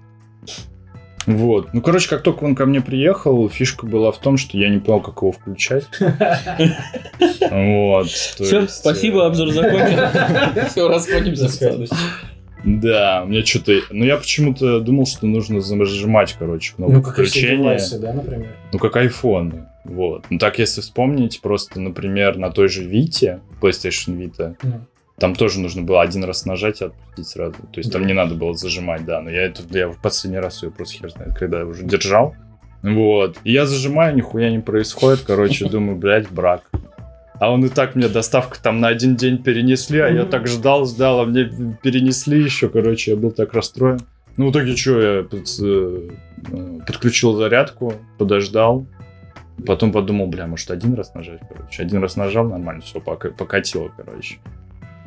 Вот. 1.26 1.72
Ну, 1.72 1.80
короче, 1.82 2.08
как 2.08 2.22
только 2.22 2.44
он 2.44 2.54
ко 2.54 2.66
мне 2.66 2.80
приехал, 2.80 3.48
фишка 3.48 3.86
была 3.86 4.12
в 4.12 4.18
том, 4.18 4.36
что 4.36 4.58
я 4.58 4.68
не 4.68 4.78
понял, 4.78 5.00
как 5.00 5.16
его 5.18 5.32
включать. 5.32 5.86
Вот. 7.50 8.08
Все, 8.08 8.66
спасибо, 8.66 9.22
э, 9.22 9.26
обзор 9.26 9.50
закончен. 9.50 10.66
Все, 10.68 10.88
расходимся. 10.88 11.48
Да, 12.64 13.24
мне 13.26 13.44
что-то... 13.44 13.80
Ну, 13.90 14.04
я 14.04 14.16
почему-то 14.16 14.80
думал, 14.80 15.06
что 15.06 15.26
нужно 15.26 15.60
зажимать, 15.60 16.34
короче, 16.38 16.74
кнопку 16.74 16.96
Ну, 16.96 17.02
как 17.02 17.14
включения. 17.14 17.56
девайсы, 17.56 17.98
да, 17.98 18.12
например. 18.12 18.48
Ну, 18.72 18.78
как 18.78 18.96
айфоны. 18.96 19.66
Вот. 19.84 20.26
Ну, 20.30 20.38
так, 20.38 20.58
если 20.58 20.80
вспомнить, 20.80 21.40
просто, 21.40 21.80
например, 21.80 22.36
на 22.38 22.50
той 22.50 22.68
же 22.68 22.88
Vita, 22.88 23.40
PlayStation 23.60 24.16
Vita. 24.16 24.54
Там 25.18 25.34
тоже 25.34 25.60
нужно 25.60 25.82
было 25.82 26.02
один 26.02 26.24
раз 26.24 26.46
нажать 26.46 26.80
и 26.80 26.86
отпустить 26.86 27.28
сразу. 27.28 27.54
То 27.54 27.78
есть 27.78 27.92
там 27.92 28.06
не 28.06 28.12
надо 28.12 28.34
было 28.34 28.54
зажимать, 28.54 29.04
да. 29.04 29.20
Но 29.20 29.30
я 29.30 29.42
это 29.42 29.62
я 29.70 29.88
в 29.88 30.00
последний 30.00 30.38
раз 30.40 30.62
ее 30.62 30.70
просто 30.70 30.94
хер 30.98 31.10
знает, 31.10 31.36
когда 31.36 31.60
я 31.60 31.66
уже 31.66 31.84
держал. 31.84 32.34
Вот. 32.82 33.38
И 33.44 33.52
я 33.52 33.66
зажимаю, 33.66 34.14
нихуя 34.16 34.50
не 34.50 34.58
происходит. 34.58 35.20
Короче, 35.26 35.68
думаю, 35.68 35.96
блядь, 35.96 36.30
брак. 36.30 36.62
А 37.38 37.50
он 37.50 37.64
и 37.64 37.68
так 37.68 37.96
мне 37.96 38.08
доставку 38.08 38.56
там 38.62 38.80
на 38.80 38.88
один 38.88 39.16
день 39.16 39.42
перенесли, 39.42 39.98
а 39.98 40.08
я 40.08 40.24
так 40.24 40.46
ждал, 40.46 40.86
ждал, 40.86 41.20
а 41.20 41.24
мне 41.24 41.44
перенесли 41.82 42.40
еще, 42.40 42.68
короче, 42.68 43.12
я 43.12 43.16
был 43.16 43.32
так 43.32 43.52
расстроен. 43.52 44.00
Ну, 44.36 44.48
в 44.48 44.52
итоге 44.52 44.76
что, 44.76 45.00
я 45.00 45.22
под- 45.24 45.60
э, 45.60 46.08
подключил 46.86 47.34
зарядку, 47.34 47.94
подождал, 48.16 48.86
потом 49.66 49.92
подумал, 49.92 50.28
бля, 50.28 50.46
может 50.46 50.70
один 50.70 50.94
раз 50.94 51.14
нажать, 51.14 51.40
короче. 51.48 51.82
Один 51.82 52.00
раз 52.00 52.16
нажал, 52.16 52.48
нормально, 52.48 52.82
все, 52.82 53.00
покатило, 53.00 53.90
короче. 53.96 54.38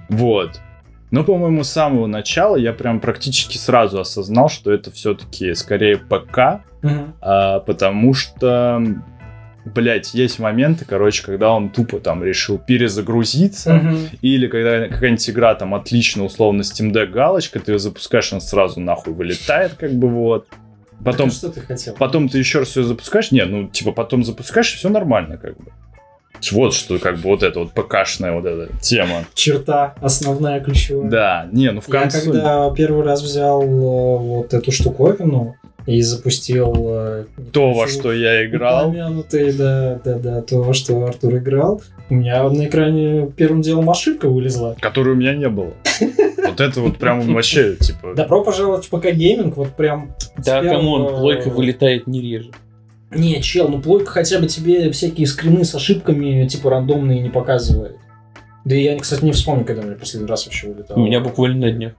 Вот. 0.09 0.59
Но, 1.11 1.23
по-моему, 1.23 1.63
с 1.63 1.69
самого 1.69 2.07
начала 2.07 2.55
я 2.55 2.73
прям 2.73 2.99
практически 2.99 3.57
сразу 3.57 3.99
осознал, 3.99 4.49
что 4.49 4.71
это 4.71 4.91
все-таки 4.91 5.53
скорее 5.53 5.97
ПК, 5.97 6.61
Мгм. 6.81 7.13
а, 7.21 7.59
потому 7.61 8.13
что, 8.13 8.83
блять, 9.65 10.13
есть 10.13 10.39
моменты, 10.39 10.83
короче, 10.85 11.23
когда 11.23 11.51
он 11.51 11.69
тупо 11.69 11.99
там 11.99 12.23
решил 12.23 12.57
перезагрузиться, 12.57 13.75
Мгм. 13.75 13.97
или 14.21 14.47
когда 14.47 14.87
какая-нибудь 14.89 15.29
игра 15.29 15.55
там 15.55 15.73
отлично, 15.75 16.23
условно, 16.25 16.61
Steam 16.61 16.91
Deck 16.91 17.07
галочка, 17.07 17.59
ты 17.59 17.73
ее 17.73 17.79
запускаешь, 17.79 18.31
она 18.31 18.41
сразу 18.41 18.79
нахуй 18.79 19.13
вылетает, 19.13 19.73
как 19.73 19.93
бы 19.93 20.09
вот. 20.09 20.47
Потом, 21.03 21.29
Так, 21.29 21.35
а 21.35 21.37
что 21.37 21.49
ты 21.49 21.61
хотел? 21.61 21.93
потом 21.95 22.29
ты 22.29 22.37
еще 22.39 22.59
раз 22.59 22.75
ее 22.77 22.83
запускаешь, 22.83 23.31
не, 23.31 23.43
ну, 23.45 23.67
типа, 23.67 23.91
потом 23.91 24.23
запускаешь, 24.23 24.73
все 24.73 24.89
нормально, 24.89 25.37
как 25.37 25.57
бы. 25.57 25.71
Вот 26.51 26.73
что, 26.73 26.99
как 26.99 27.15
бы, 27.17 27.23
вот 27.23 27.43
это 27.43 27.59
вот 27.59 27.71
ПКшная 27.71 28.33
вот 28.33 28.45
эта 28.45 28.69
тема. 28.81 29.25
Черта 29.33 29.95
основная, 30.01 30.59
ключевая. 30.59 31.09
Да, 31.09 31.49
не, 31.51 31.71
ну 31.71 31.81
в 31.81 31.87
Я 31.87 32.01
конце... 32.01 32.21
когда 32.23 32.69
первый 32.71 33.03
раз 33.03 33.21
взял 33.21 33.61
э, 33.63 33.67
вот 33.67 34.53
эту 34.53 34.71
штуковину 34.71 35.55
и 35.85 36.01
запустил... 36.01 36.73
э, 36.89 37.25
То, 37.51 37.73
во 37.73 37.87
что 37.87 38.11
я 38.11 38.45
играл. 38.45 38.89
упомянутый, 38.89 39.53
да, 39.53 39.99
да, 40.03 40.17
да, 40.17 40.41
то, 40.41 40.57
во 40.57 40.73
что 40.73 41.05
Артур 41.05 41.37
играл. 41.37 41.81
У 42.09 42.15
меня 42.15 42.47
на 42.49 42.65
экране 42.65 43.31
первым 43.35 43.61
делом 43.61 43.89
ошибка 43.89 44.27
вылезла. 44.27 44.75
Которой 44.79 45.13
у 45.13 45.15
меня 45.15 45.33
не 45.35 45.49
было. 45.49 45.73
Вот 46.47 46.61
это 46.61 46.79
вот 46.81 46.97
прям 46.97 47.33
вообще, 47.33 47.75
типа... 47.75 48.13
Добро 48.15 48.43
пожаловать 48.43 48.85
в 48.85 48.89
ПК 48.89 49.11
гейминг, 49.11 49.57
вот 49.57 49.69
прям... 49.73 50.13
Да, 50.37 50.61
come 50.61 50.87
on, 50.87 51.07
плойка 51.17 51.49
вылетает 51.49 52.07
не 52.07 52.21
реже. 52.21 52.51
Не, 53.15 53.41
чел, 53.41 53.67
ну 53.69 53.81
плойка 53.81 54.11
хотя 54.11 54.39
бы 54.39 54.47
тебе 54.47 54.91
всякие 54.91 55.27
скрины 55.27 55.63
с 55.63 55.73
ошибками, 55.75 56.47
типа, 56.47 56.69
рандомные 56.69 57.21
не 57.21 57.29
показывает. 57.29 57.97
Да 58.65 58.75
и 58.75 58.83
я, 58.83 58.97
кстати, 58.97 59.23
не 59.23 59.31
вспомню, 59.31 59.63
когда 59.65 59.83
мне 59.83 59.95
последний 59.95 60.27
раз 60.29 60.45
вообще 60.45 60.67
вылетало. 60.67 60.97
У 60.99 61.03
меня 61.05 61.19
буквально 61.19 61.67
на 61.67 61.71
днях. 61.71 61.93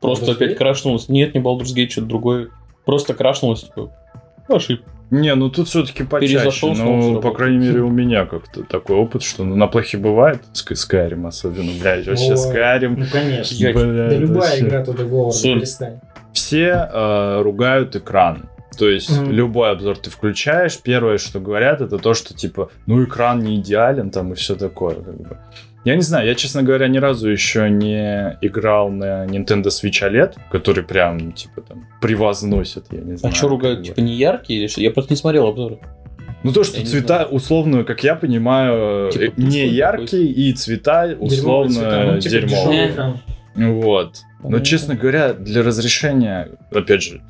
Просто 0.00 0.26
Baldur's 0.26 0.34
опять 0.36 0.50
Gate? 0.52 0.56
крашнулось. 0.56 1.08
Нет, 1.08 1.34
не 1.34 1.40
Baldur's 1.40 1.74
Gate, 1.74 1.88
что-то 1.88 2.06
другое. 2.06 2.48
Просто 2.84 3.14
крашнулось, 3.14 3.62
типа, 3.62 3.90
ошибка. 4.48 4.88
Не, 5.10 5.34
ну 5.36 5.50
тут 5.50 5.68
все-таки 5.68 6.02
почаще. 6.02 6.34
Перезашел, 6.34 6.74
Ну, 6.74 7.20
по 7.20 7.30
крайней 7.32 7.58
мере, 7.58 7.80
у 7.80 7.90
меня 7.90 8.26
как-то 8.26 8.64
такой 8.64 8.96
опыт, 8.96 9.22
что 9.22 9.44
ну, 9.44 9.54
на 9.54 9.68
плохе 9.68 9.98
бывает. 9.98 10.42
Ск- 10.52 10.72
Skyrim 10.74 11.26
особенно, 11.26 11.70
блядь, 11.80 12.06
вообще 12.08 12.32
Ой, 12.32 12.36
Skyrim. 12.36 12.94
Ну, 12.96 13.06
конечно. 13.10 13.56
Блядь, 13.56 13.74
Да 13.74 14.16
любая 14.16 14.36
вообще. 14.50 14.60
игра 14.66 14.84
туда 14.84 15.04
говорит, 15.04 15.42
перестань. 15.42 16.00
Все 16.32 16.88
э, 16.92 17.40
ругают 17.42 17.94
экран. 17.94 18.48
То 18.78 18.88
есть 18.88 19.10
Мгм. 19.20 19.30
любой 19.32 19.70
обзор 19.70 19.96
ты 19.98 20.10
включаешь, 20.10 20.78
первое, 20.82 21.18
что 21.18 21.40
говорят, 21.40 21.80
это 21.80 21.98
то, 21.98 22.14
что 22.14 22.34
типа, 22.34 22.70
ну 22.86 23.02
экран 23.04 23.40
не 23.42 23.56
идеален 23.56 24.10
там 24.10 24.32
и 24.32 24.34
все 24.36 24.54
такое. 24.56 24.96
Как 24.96 25.16
бы. 25.16 25.38
Я 25.84 25.94
не 25.94 26.02
знаю, 26.02 26.26
я, 26.26 26.34
честно 26.34 26.62
говоря, 26.64 26.88
ни 26.88 26.98
разу 26.98 27.30
еще 27.30 27.70
не 27.70 28.36
играл 28.42 28.90
на 28.90 29.24
Nintendo 29.26 29.66
Switch 29.66 30.02
OLED, 30.02 30.34
который 30.50 30.82
прям, 30.82 31.30
типа, 31.32 31.62
там, 31.62 31.86
превозносит, 32.02 32.86
я 32.90 33.00
не 33.02 33.12
А 33.14 33.16
знаю. 33.18 33.34
что 33.34 33.48
ругают, 33.48 33.84
типа, 33.84 34.00
не 34.00 34.14
яркие 34.14 34.60
или 34.60 34.66
что? 34.66 34.80
Я 34.80 34.90
просто 34.90 35.12
не 35.12 35.16
смотрел 35.16 35.46
обзоры. 35.46 35.78
Ну 36.42 36.52
то, 36.52 36.64
что 36.64 36.80
Я 36.80 36.86
цвета, 36.86 37.24
условно, 37.30 37.82
как 37.84 38.02
я 38.04 38.14
понимаю, 38.14 39.10
Типа 39.10 39.24
э, 39.24 39.30
не 39.36 39.66
яркие, 39.68 40.26
и 40.26 40.52
цвета, 40.52 41.06
Дерьмовые 41.08 41.26
условно, 41.38 41.72
цвета, 41.72 42.04
ну, 42.14 42.20
типа 42.20 42.30
дерьмовые. 42.32 42.56
тяжелый 42.58 42.78
Э. 42.78 42.90
экран. 42.92 43.18
Вот. 43.54 44.16
Но, 44.42 44.60
честно 44.60 44.94
говоря, 44.96 45.32
для 45.32 45.62
разрешения, 45.62 46.50
опять 46.72 47.02
же, 47.02 47.22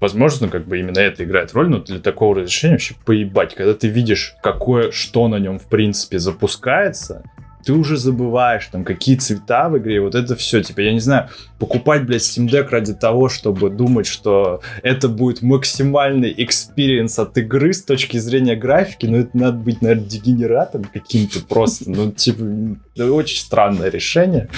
возможно, 0.00 0.48
как 0.48 0.66
бы 0.66 0.78
именно 0.78 0.98
это 0.98 1.24
играет 1.24 1.52
роль, 1.52 1.68
но 1.68 1.78
для 1.78 1.98
такого 2.00 2.36
разрешения 2.36 2.74
вообще 2.74 2.94
поебать. 3.04 3.54
Когда 3.54 3.74
ты 3.74 3.88
видишь, 3.88 4.34
какое, 4.42 4.90
что 4.90 5.28
на 5.28 5.36
нем, 5.36 5.58
в 5.58 5.66
принципе, 5.66 6.18
запускается, 6.18 7.22
ты 7.64 7.72
уже 7.72 7.96
забываешь, 7.96 8.66
там, 8.66 8.84
какие 8.84 9.16
цвета 9.16 9.68
в 9.68 9.78
игре, 9.78 10.00
вот 10.00 10.14
это 10.14 10.34
все, 10.36 10.62
типа, 10.62 10.80
я 10.80 10.92
не 10.92 11.00
знаю, 11.00 11.28
покупать, 11.58 12.04
блядь, 12.04 12.22
Steam 12.22 12.48
Deck 12.48 12.68
ради 12.70 12.94
того, 12.94 13.28
чтобы 13.28 13.70
думать, 13.70 14.06
что 14.06 14.60
это 14.82 15.08
будет 15.08 15.42
максимальный 15.42 16.34
experience 16.36 17.18
от 17.18 17.36
игры 17.38 17.72
с 17.72 17.82
точки 17.82 18.18
зрения 18.18 18.56
графики, 18.56 19.06
ну, 19.06 19.18
это 19.18 19.36
надо 19.36 19.58
быть, 19.58 19.80
наверное, 19.80 20.04
дегенератом 20.04 20.84
каким-то 20.84 21.40
просто, 21.40 21.90
ну, 21.90 22.10
типа, 22.10 22.78
это 22.94 23.12
очень 23.12 23.38
странное 23.38 23.90
решение. 23.90 24.48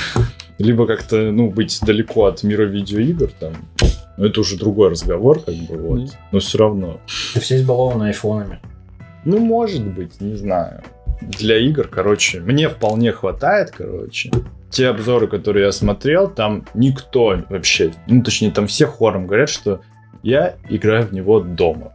Либо 0.57 0.87
как-то, 0.87 1.33
ну, 1.33 1.51
быть 1.51 1.81
далеко 1.85 2.27
от 2.27 2.45
мира 2.45 2.63
видеоигр, 2.63 3.31
там, 3.41 3.55
но 4.17 4.27
это 4.27 4.41
уже 4.41 4.57
другой 4.57 4.91
разговор, 4.91 5.41
как 5.41 5.55
бы, 5.55 5.77
вот. 5.77 5.99
Мгм. 6.01 6.09
Но 6.33 6.39
все 6.39 6.59
равно. 6.59 7.01
Все 7.07 7.57
избалованы 7.57 8.05
айфонами. 8.09 8.61
Ну, 9.25 9.39
может 9.39 9.85
быть, 9.85 10.21
не 10.21 10.35
знаю. 10.37 10.83
Для 11.23 11.57
игр, 11.59 11.89
короче, 11.89 12.41
мне 12.41 12.69
вполне 12.69 13.13
хватает, 13.13 13.71
короче. 13.71 14.31
Те 14.71 14.89
обзоры, 14.89 15.29
которые 15.29 15.67
я 15.67 15.73
смотрел, 15.73 16.29
там 16.29 16.65
никто 16.75 17.39
вообще, 17.49 17.93
ну, 18.09 18.23
точнее, 18.23 18.51
там 18.51 18.67
все 18.67 18.87
хором 18.87 19.27
говорят, 19.27 19.49
что 19.49 19.81
я 20.23 20.57
играю 20.69 21.07
в 21.07 21.13
него 21.13 21.41
дома. 21.41 21.93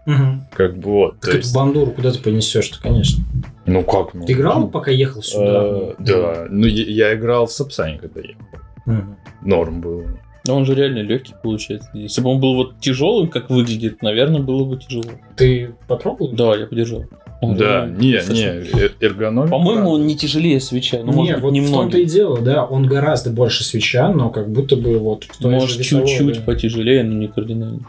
Как 0.53 0.77
бы 0.77 0.89
вот. 0.91 1.19
То 1.19 1.27
Так 1.27 1.35
есть, 1.37 1.53
бандуру 1.53 1.91
куда 1.91 2.11
ты 2.11 2.19
понесешь-то, 2.19 2.79
конечно. 2.81 3.23
ну 3.65 3.83
как? 3.83 4.13
Ну, 4.13 4.25
Ты 4.25 4.33
играл, 4.33 4.67
пока 4.69 4.91
ехал 4.91 5.21
сюда? 5.21 5.63
Э, 5.63 5.93
Да. 5.99 6.45
Ну, 6.49 6.65
я, 6.67 7.09
я 7.09 7.15
играл 7.15 7.47
в 7.47 7.51
Сапсане, 7.51 7.97
когда 7.99 8.21
ехал. 8.21 8.41
Мгм. 8.85 9.15
Норм 9.41 9.81
было. 9.81 10.03
Но 10.49 10.57
он 10.57 10.65
же 10.65 10.73
реально 10.73 10.99
легкий 10.99 11.35
получается. 11.41 11.89
Если 11.93 12.21
бы 12.21 12.29
он 12.31 12.39
был 12.39 12.55
вот 12.55 12.79
тяжелым, 12.79 13.27
как 13.29 13.51
выглядит, 13.51 14.01
наверное, 14.01 14.41
было 14.41 14.63
бы 14.65 14.77
тяжело. 14.77 15.03
Ты 15.35 15.75
попробовал? 15.87 16.31
Да, 16.33 16.55
я 16.55 16.65
поддержал. 16.65 17.05
Он 17.41 17.55
Да, 17.55 17.85
не, 17.85 18.13
не, 18.33 18.45
э- 18.45 18.89
эргономика. 18.99 19.51
По-моему, 19.51 19.91
он 19.91 20.07
не 20.07 20.17
тяжелее 20.17 20.59
свеча. 20.59 20.97
Ну, 21.03 21.11
не, 21.11 21.11
может 21.13 21.33
быть, 21.35 21.41
вот 21.43 21.49
в 21.51 21.53
немного. 21.53 21.75
том-то 21.83 21.97
и 21.99 22.05
дело, 22.05 22.41
да, 22.41 22.65
он 22.65 22.87
гораздо 22.87 23.29
больше 23.29 23.63
свеча, 23.63 24.11
но 24.11 24.29
как 24.31 24.51
будто 24.51 24.75
бы 24.75 24.97
вот 24.97 25.25
в 25.25 25.37
той 25.37 25.51
Может, 25.53 25.83
чуть-чуть 25.83 26.37
да. 26.39 26.41
потяжелее, 26.41 27.03
но 27.03 27.13
не 27.13 27.27
кардинально. 27.27 27.81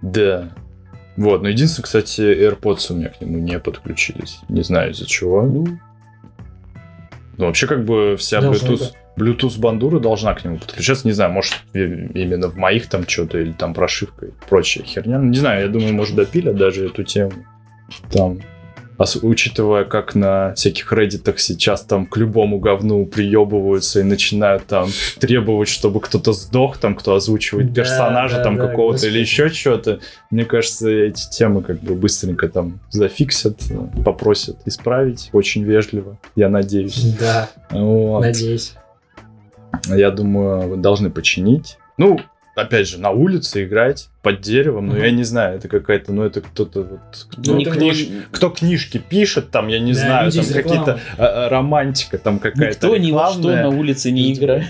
Да. 0.00 0.50
Вот, 1.16 1.42
но 1.42 1.48
единственное, 1.48 1.84
кстати, 1.84 2.20
AirPods 2.20 2.92
у 2.92 2.94
меня 2.94 3.08
к 3.08 3.20
нему 3.20 3.38
не 3.38 3.58
подключились. 3.58 4.38
Не 4.48 4.62
знаю 4.62 4.92
из-за 4.92 5.06
чего. 5.06 5.42
Ну, 5.42 5.66
Ну, 7.36 7.46
вообще, 7.46 7.66
как 7.66 7.84
бы 7.84 8.16
вся 8.16 8.40
Должны 8.40 8.68
Bluetooth, 8.68 8.92
Bluetooth 9.16 9.60
бандура 9.60 10.00
должна 10.00 10.34
к 10.34 10.44
нему 10.44 10.58
подключаться. 10.58 11.06
Не 11.06 11.12
знаю, 11.12 11.32
может, 11.32 11.54
именно 11.72 12.48
в 12.48 12.56
моих 12.56 12.88
там 12.88 13.06
что-то, 13.08 13.38
или 13.38 13.52
там 13.52 13.74
прошивка 13.74 14.26
и 14.26 14.30
прочая 14.48 14.84
херня. 14.84 15.18
Не 15.18 15.36
знаю, 15.38 15.62
я 15.62 15.68
думаю, 15.68 15.94
может, 15.94 16.14
допилят 16.14 16.56
даже 16.56 16.86
эту 16.86 17.04
тему. 17.04 17.32
Там. 18.10 18.40
Ос- 18.96 19.16
учитывая, 19.22 19.84
как 19.84 20.14
на 20.14 20.54
всяких 20.54 20.92
реддитах 20.92 21.40
сейчас 21.40 21.82
там 21.82 22.06
к 22.06 22.16
любому 22.16 22.58
говну 22.60 23.06
приебываются 23.06 24.00
и 24.00 24.02
начинают 24.04 24.66
там 24.66 24.88
требовать, 25.18 25.68
чтобы 25.68 26.00
кто-то 26.00 26.32
сдох, 26.32 26.78
там, 26.78 26.94
кто 26.94 27.14
озвучивает 27.14 27.74
персонажа 27.74 28.36
да, 28.36 28.44
там 28.44 28.56
да, 28.56 28.68
какого-то 28.68 28.92
господи. 28.98 29.12
или 29.12 29.18
еще 29.20 29.48
что-то. 29.48 29.98
Мне 30.30 30.44
кажется, 30.44 30.88
эти 30.88 31.28
темы 31.30 31.62
как 31.62 31.80
бы 31.80 31.94
быстренько 31.94 32.48
там 32.48 32.78
зафиксят, 32.90 33.60
э, 33.70 34.02
попросят 34.04 34.58
исправить 34.64 35.30
очень 35.32 35.64
вежливо, 35.64 36.16
я 36.36 36.48
надеюсь. 36.48 37.02
Да, 37.18 37.48
Вот. 37.70 38.20
надеюсь. 38.20 38.74
Я 39.88 40.10
думаю, 40.12 40.68
вы 40.68 40.76
должны 40.76 41.10
починить. 41.10 41.78
Ну, 41.98 42.20
опять 42.56 42.88
же, 42.88 42.98
на 42.98 43.10
улице 43.10 43.64
играть 43.64 44.08
под 44.22 44.40
деревом, 44.40 44.86
ну, 44.86 44.94
Мгм. 44.94 45.02
я 45.02 45.10
не 45.10 45.24
знаю, 45.24 45.56
это 45.58 45.68
какая-то, 45.68 46.12
ну, 46.12 46.22
это 46.24 46.40
кто-то 46.40 46.82
вот... 46.82 47.00
Кто, 47.30 47.52
ну, 47.54 47.60
это 47.60 47.70
книж- 47.70 48.22
кто 48.30 48.50
книжки 48.50 48.98
пишет, 48.98 49.50
там, 49.50 49.68
я 49.68 49.78
не 49.80 49.92
Да, 49.92 49.98
знаю, 50.00 50.32
там 50.32 50.44
какие-то 50.46 51.00
а, 51.18 51.48
романтика, 51.48 52.18
там 52.18 52.38
какая-то 52.38 52.86
никто 52.86 52.96
ни 52.96 53.10
во 53.12 53.30
что 53.30 53.38
рекламная. 53.40 53.62
на 53.64 53.68
улице 53.70 54.10
не 54.10 54.32
играет. 54.32 54.64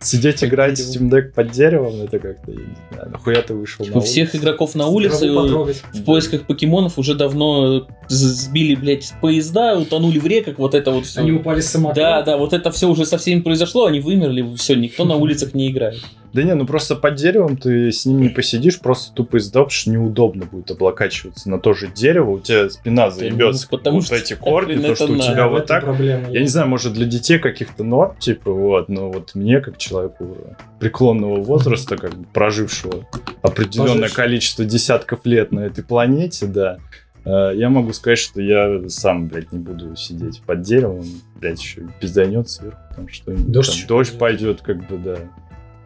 Сидеть 0.00 0.40
под 0.40 0.48
играть 0.50 0.78
в. 0.78 0.82
Steam 0.96 1.10
Deck 1.10 1.32
под 1.32 1.50
деревом, 1.50 2.00
это 2.02 2.20
как-то, 2.20 2.52
я 2.52 2.58
не 2.58 2.64
знаю, 2.92 3.10
нахуя 3.10 3.42
ты 3.42 3.54
вышел 3.54 3.84
У 3.90 3.94
на 3.96 4.00
всех 4.00 4.28
улицу? 4.32 4.44
игроков 4.44 4.74
на 4.76 4.86
улице 4.86 5.26
э, 5.26 5.72
в 5.92 6.04
поисках 6.04 6.42
покемонов 6.46 6.98
уже 7.00 7.16
давно 7.16 7.88
з- 8.06 8.28
сбили, 8.44 8.76
блядь, 8.76 9.12
поезда, 9.20 9.76
утонули 9.76 10.20
в 10.20 10.26
реках, 10.28 10.58
вот 10.58 10.76
это 10.76 10.92
вот 10.92 11.04
все. 11.04 11.20
Они 11.22 11.32
упали 11.32 11.60
с 11.60 11.66
самоката. 11.70 12.00
Да, 12.00 12.22
да, 12.22 12.36
вот 12.36 12.52
это 12.52 12.70
все 12.70 12.88
уже 12.88 13.06
со 13.06 13.18
всеми 13.18 13.40
произошло, 13.40 13.86
они 13.86 13.98
вымерли, 13.98 14.46
все, 14.54 14.76
никто 14.76 15.04
на 15.04 15.16
улицах 15.16 15.52
не 15.54 15.68
играет. 15.68 16.00
Да 16.32 16.42
не, 16.42 16.54
ну 16.54 16.66
просто 16.66 16.94
под 16.94 17.14
деревом 17.14 17.56
ты 17.56 17.90
с 17.90 18.04
ним 18.04 18.20
не 18.20 18.28
посидишь, 18.28 18.80
просто 18.80 19.14
тупо 19.14 19.38
из-за 19.38 19.68
что 19.68 19.90
неудобно 19.90 20.44
будет 20.44 20.70
облокачиваться 20.70 21.48
на 21.50 21.58
то 21.58 21.72
же 21.72 21.88
дерево, 21.88 22.30
у 22.32 22.40
тебя 22.40 22.68
спина 22.68 23.10
заебется, 23.10 23.66
ну, 23.70 23.78
потому 23.78 23.96
вот 23.96 24.06
что 24.06 24.16
эти 24.16 24.34
корни, 24.34 24.76
то, 24.76 24.94
что 24.94 25.12
у 25.12 25.16
тебя 25.16 25.48
вот 25.48 25.66
так, 25.66 25.84
проблема 25.84 26.30
Я 26.30 26.40
не 26.40 26.46
знаю, 26.46 26.68
может 26.68 26.92
для 26.92 27.06
детей 27.06 27.38
каких-то 27.38 27.84
норм, 27.84 28.16
типа, 28.18 28.52
вот, 28.52 28.88
но 28.88 29.10
вот 29.10 29.34
мне, 29.34 29.60
как 29.60 29.78
человеку 29.78 30.36
преклонного 30.80 31.40
возраста, 31.40 31.96
как 31.96 32.14
бы 32.14 32.24
прожившего 32.32 33.06
определенное 33.42 33.94
Пожившего. 33.94 34.16
количество 34.16 34.64
десятков 34.64 35.20
лет 35.24 35.52
на 35.52 35.60
этой 35.60 35.82
планете, 35.82 36.46
да, 36.46 36.78
э, 37.24 37.52
я 37.54 37.68
могу 37.68 37.92
сказать, 37.92 38.18
что 38.18 38.40
я 38.40 38.88
сам, 38.88 39.28
блядь, 39.28 39.52
не 39.52 39.58
буду 39.58 39.96
сидеть 39.96 40.42
под 40.42 40.62
деревом, 40.62 41.04
блядь, 41.36 41.60
еще 41.60 41.82
пизданет 42.00 42.48
сверху, 42.48 42.80
там 42.94 43.08
что-нибудь. 43.08 43.50
Дождь 43.50 43.80
там 43.80 43.88
дождь 43.88 44.18
пойдет, 44.18 44.60
как 44.62 44.86
бы, 44.88 44.98
да. 44.98 45.16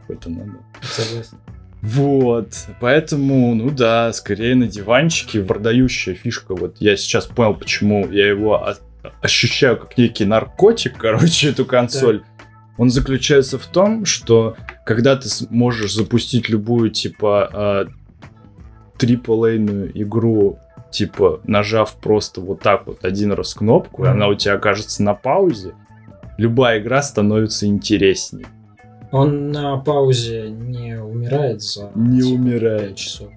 Это 0.09 0.31
надо. 0.31 0.53
Согласен. 0.83 1.39
Вот, 1.83 2.55
поэтому, 2.81 3.55
ну 3.57 3.71
да, 3.71 4.13
скорее 4.13 4.55
на 4.55 4.69
диванчике 4.69 5.43
продающая 5.43 6.15
фишка. 6.15 6.55
Вот 6.55 6.77
я 6.79 6.97
сейчас 6.97 7.27
понял, 7.27 7.55
почему 7.55 8.09
я 8.09 8.29
его 8.29 8.65
ощущаю 9.21 9.77
как 9.77 9.99
некий 9.99 10.25
наркотик, 10.25 10.97
короче, 10.97 11.51
эту 11.51 11.65
консоль. 11.65 12.23
Он 12.79 12.89
заключается 12.89 13.59
в 13.59 13.67
том, 13.67 14.05
что 14.05 14.57
когда 14.87 15.17
ты 15.17 15.29
можешь 15.51 15.93
запустить 15.95 16.49
любую, 16.49 16.91
типа, 16.91 17.89
триплейную 18.97 19.91
игру, 20.03 20.59
типа, 20.91 21.41
нажав 21.45 21.97
просто 21.97 22.41
вот 22.41 22.61
так 22.61 22.87
вот 22.87 23.05
один 23.05 23.33
раз 23.33 23.55
кнопку, 23.55 24.05
и 24.05 24.09
Мгм. 24.09 24.17
она 24.17 24.29
у 24.29 24.35
тебя 24.35 24.55
окажется 24.55 25.03
на 25.03 25.15
паузе, 25.15 25.75
любая 26.39 26.79
игра 26.81 27.03
становится 27.03 27.67
интересней. 27.67 28.47
Он 29.13 29.51
на 29.53 29.77
паузе 29.77 30.49
не 30.51 30.99
умирает 31.01 31.63
за 31.63 31.91
Не 31.95 32.21
типа, 32.23 32.35
умирает. 32.35 32.97
часов. 32.97 33.29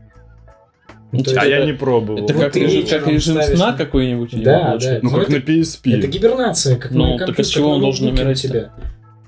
Ну, 1.12 1.20
А 1.20 1.30
есть 1.30 1.50
я 1.50 1.66
не 1.66 1.74
пробовал. 1.74 2.24
Это 2.24 2.34
Вот 2.34 2.44
как, 2.44 2.54
ты 2.54 2.60
режим, 2.62 2.88
как 2.88 3.08
режим 3.08 3.36
ставишь 3.36 3.58
сна 3.58 3.72
на- 3.72 3.78
какой-нибудь? 3.78 4.34
у 4.34 4.38
него 4.38 4.46
Да, 4.46 4.60
получается? 4.72 5.00
Ну, 5.06 5.12
Ну, 5.12 5.18
как 5.18 5.30
это- 5.30 5.32
на 5.38 5.42
PSP. 5.44 5.98
Это 5.98 6.08
гибернация, 6.08 6.78
как 6.78 6.92
Ну, 6.92 7.18
на 7.18 7.26
так 7.26 7.40
а 7.40 7.44
с 7.44 7.48
чего 7.48 7.70
он 7.72 7.82
должен 7.82 8.06
ноутбуке 8.06 8.22
у 8.24 8.26
умирать-то? 8.26 8.48
тебя. 8.48 8.72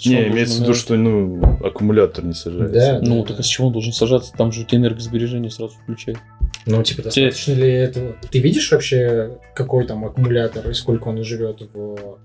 Не, 0.05 0.27
имеется 0.27 0.59
в 0.59 0.61
виду, 0.63 0.73
что 0.73 0.95
ну, 0.95 1.41
аккумулятор 1.63 2.23
не 2.25 2.33
сажается. 2.33 2.73
Да. 2.73 2.99
Ну, 3.01 3.23
так 3.23 3.39
а 3.39 3.43
с 3.43 3.45
чего 3.47 3.67
он 3.67 3.73
должен 3.73 3.93
сажаться? 3.93 4.31
Там 4.37 4.51
же 4.51 4.61
у 4.61 4.63
тебя 4.63 4.79
энергосбережение 4.79 5.49
сразу 5.49 5.73
включает. 5.81 6.17
Ну, 6.65 6.83
типа, 6.83 7.03
достаточно 7.03 7.53
ли 7.53 7.71
этого? 7.71 8.15
Ты 8.29 8.39
видишь 8.39 8.71
вообще, 8.71 9.37
какой 9.55 9.85
там 9.87 10.05
аккумулятор 10.05 10.69
и 10.69 10.73
сколько 10.73 11.07
он 11.07 11.23
живет 11.23 11.61
в 11.73 12.19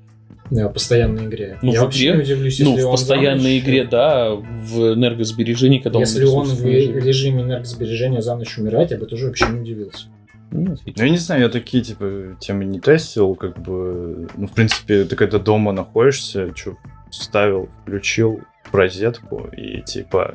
э, 0.57 0.69
постоянной 0.69 1.27
игре? 1.27 1.59
Ну, 1.63 1.73
Я 1.73 1.81
в 1.81 1.85
вообще 1.85 2.07
игре- 2.11 2.17
не 2.17 2.23
удивлюсь, 2.23 2.59
ну, 2.61 2.71
если 2.71 2.83
в 2.83 2.87
он 2.87 2.93
постоянной 2.93 3.55
ночь- 3.55 3.63
игре, 3.65 3.85
да, 3.85 4.31
в 4.35 4.95
энергосбережении, 4.95 5.79
когда 5.79 5.99
Если 6.01 6.25
он 6.25 6.41
он 6.41 6.47
в 6.47 6.65
не 6.65 6.81
живет. 6.81 7.05
режиме 7.05 7.43
энергосбережения 7.43 8.21
за 8.23 8.37
ночь 8.37 8.57
умирает, 8.59 8.91
я 8.91 8.99
бы 8.99 9.07
тоже 9.07 9.27
вообще 9.27 9.47
не 9.49 9.61
удивился. 9.61 10.07
Ну, 10.51 10.77
Ну, 10.87 10.93
я 10.97 11.09
не 11.09 11.17
знаю, 11.17 11.43
я 11.43 11.49
такие, 11.49 11.83
типа, 11.83 12.37
темы 12.41 12.65
не 12.67 12.79
тестил, 12.79 13.35
как 13.35 13.59
бы, 13.63 14.29
ну, 14.37 14.47
в 14.47 14.53
принципе, 14.53 15.05
ты 15.05 15.17
когда 15.17 15.39
дома 15.39 15.73
находишься, 15.73 16.55
что, 16.55 16.77
вставил, 17.11 17.69
включил 17.83 18.41
в 18.71 18.75
розетку 18.75 19.49
и, 19.57 19.81
типа, 19.83 20.35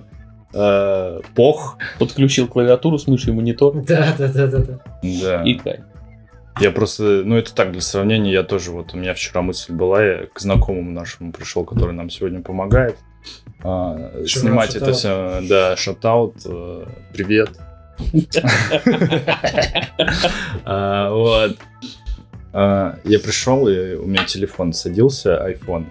э, 0.54 1.20
пох, 1.36 1.78
Подключил 2.00 2.48
клавиатуру 2.48 2.98
с 2.98 3.06
мышью 3.08 3.34
и 3.34 3.36
монитор. 3.36 3.76
Да, 3.88 4.16
да, 4.18 4.28
да, 4.28 4.48
да, 4.48 4.58
да. 4.60 4.80
да. 5.04 5.44
И 5.44 5.54
кайф. 5.56 5.82
Я 6.60 6.72
просто, 6.72 7.24
ну, 7.24 7.36
это 7.36 7.54
так, 7.54 7.72
для 7.72 7.82
сравнения, 7.82 8.32
я 8.32 8.44
тоже, 8.44 8.72
вот, 8.72 8.94
у 8.94 8.98
меня 8.98 9.14
вчера 9.14 9.42
мысль 9.42 9.74
была, 9.74 10.04
я 10.04 10.26
к 10.34 10.40
знакомому 10.40 10.92
нашему 10.92 11.32
пришел, 11.32 11.66
который 11.66 11.94
нам 11.94 12.10
сегодня 12.10 12.42
помогает, 12.42 12.98
а, 13.64 14.12
снимать 14.26 14.76
это 14.76 14.94
все, 14.94 15.42
да, 15.44 15.76
шатаут, 15.76 16.36
э, 16.46 16.86
привет, 17.14 17.50
А, 20.66 21.10
Вот. 21.12 21.58
А, 22.54 22.98
Я 23.04 23.20
пришел, 23.20 23.68
и 23.68 23.96
у 23.96 24.06
меня 24.06 24.26
телефон 24.26 24.74
садился, 24.74 25.48
iPhone. 25.48 25.86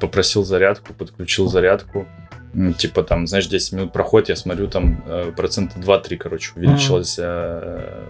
Попросил 0.00 0.44
зарядку, 0.44 0.94
подключил 0.94 1.48
зарядку. 1.48 2.06
Типа 2.78 3.02
там, 3.02 3.26
знаешь, 3.26 3.46
10 3.46 3.72
минут 3.74 3.92
проходит, 3.92 4.30
я 4.30 4.36
смотрю, 4.36 4.66
там 4.66 5.04
э, 5.06 5.32
процента 5.36 5.78
2-3, 5.78 6.16
короче, 6.16 6.52
увеличился 6.56 7.22
э, 7.24 8.08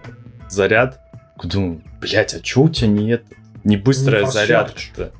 заряд. 0.48 1.00
Думаю, 1.48 1.82
блять, 2.00 2.34
а 2.34 2.40
чё 2.40 2.62
у 2.62 2.68
тебя 2.68 2.88
не 2.88 3.10
это? 3.10 3.24
Не 3.64 3.76
быстрая 3.76 4.24
Не 4.24 4.30
зарядка-то? 4.30 5.12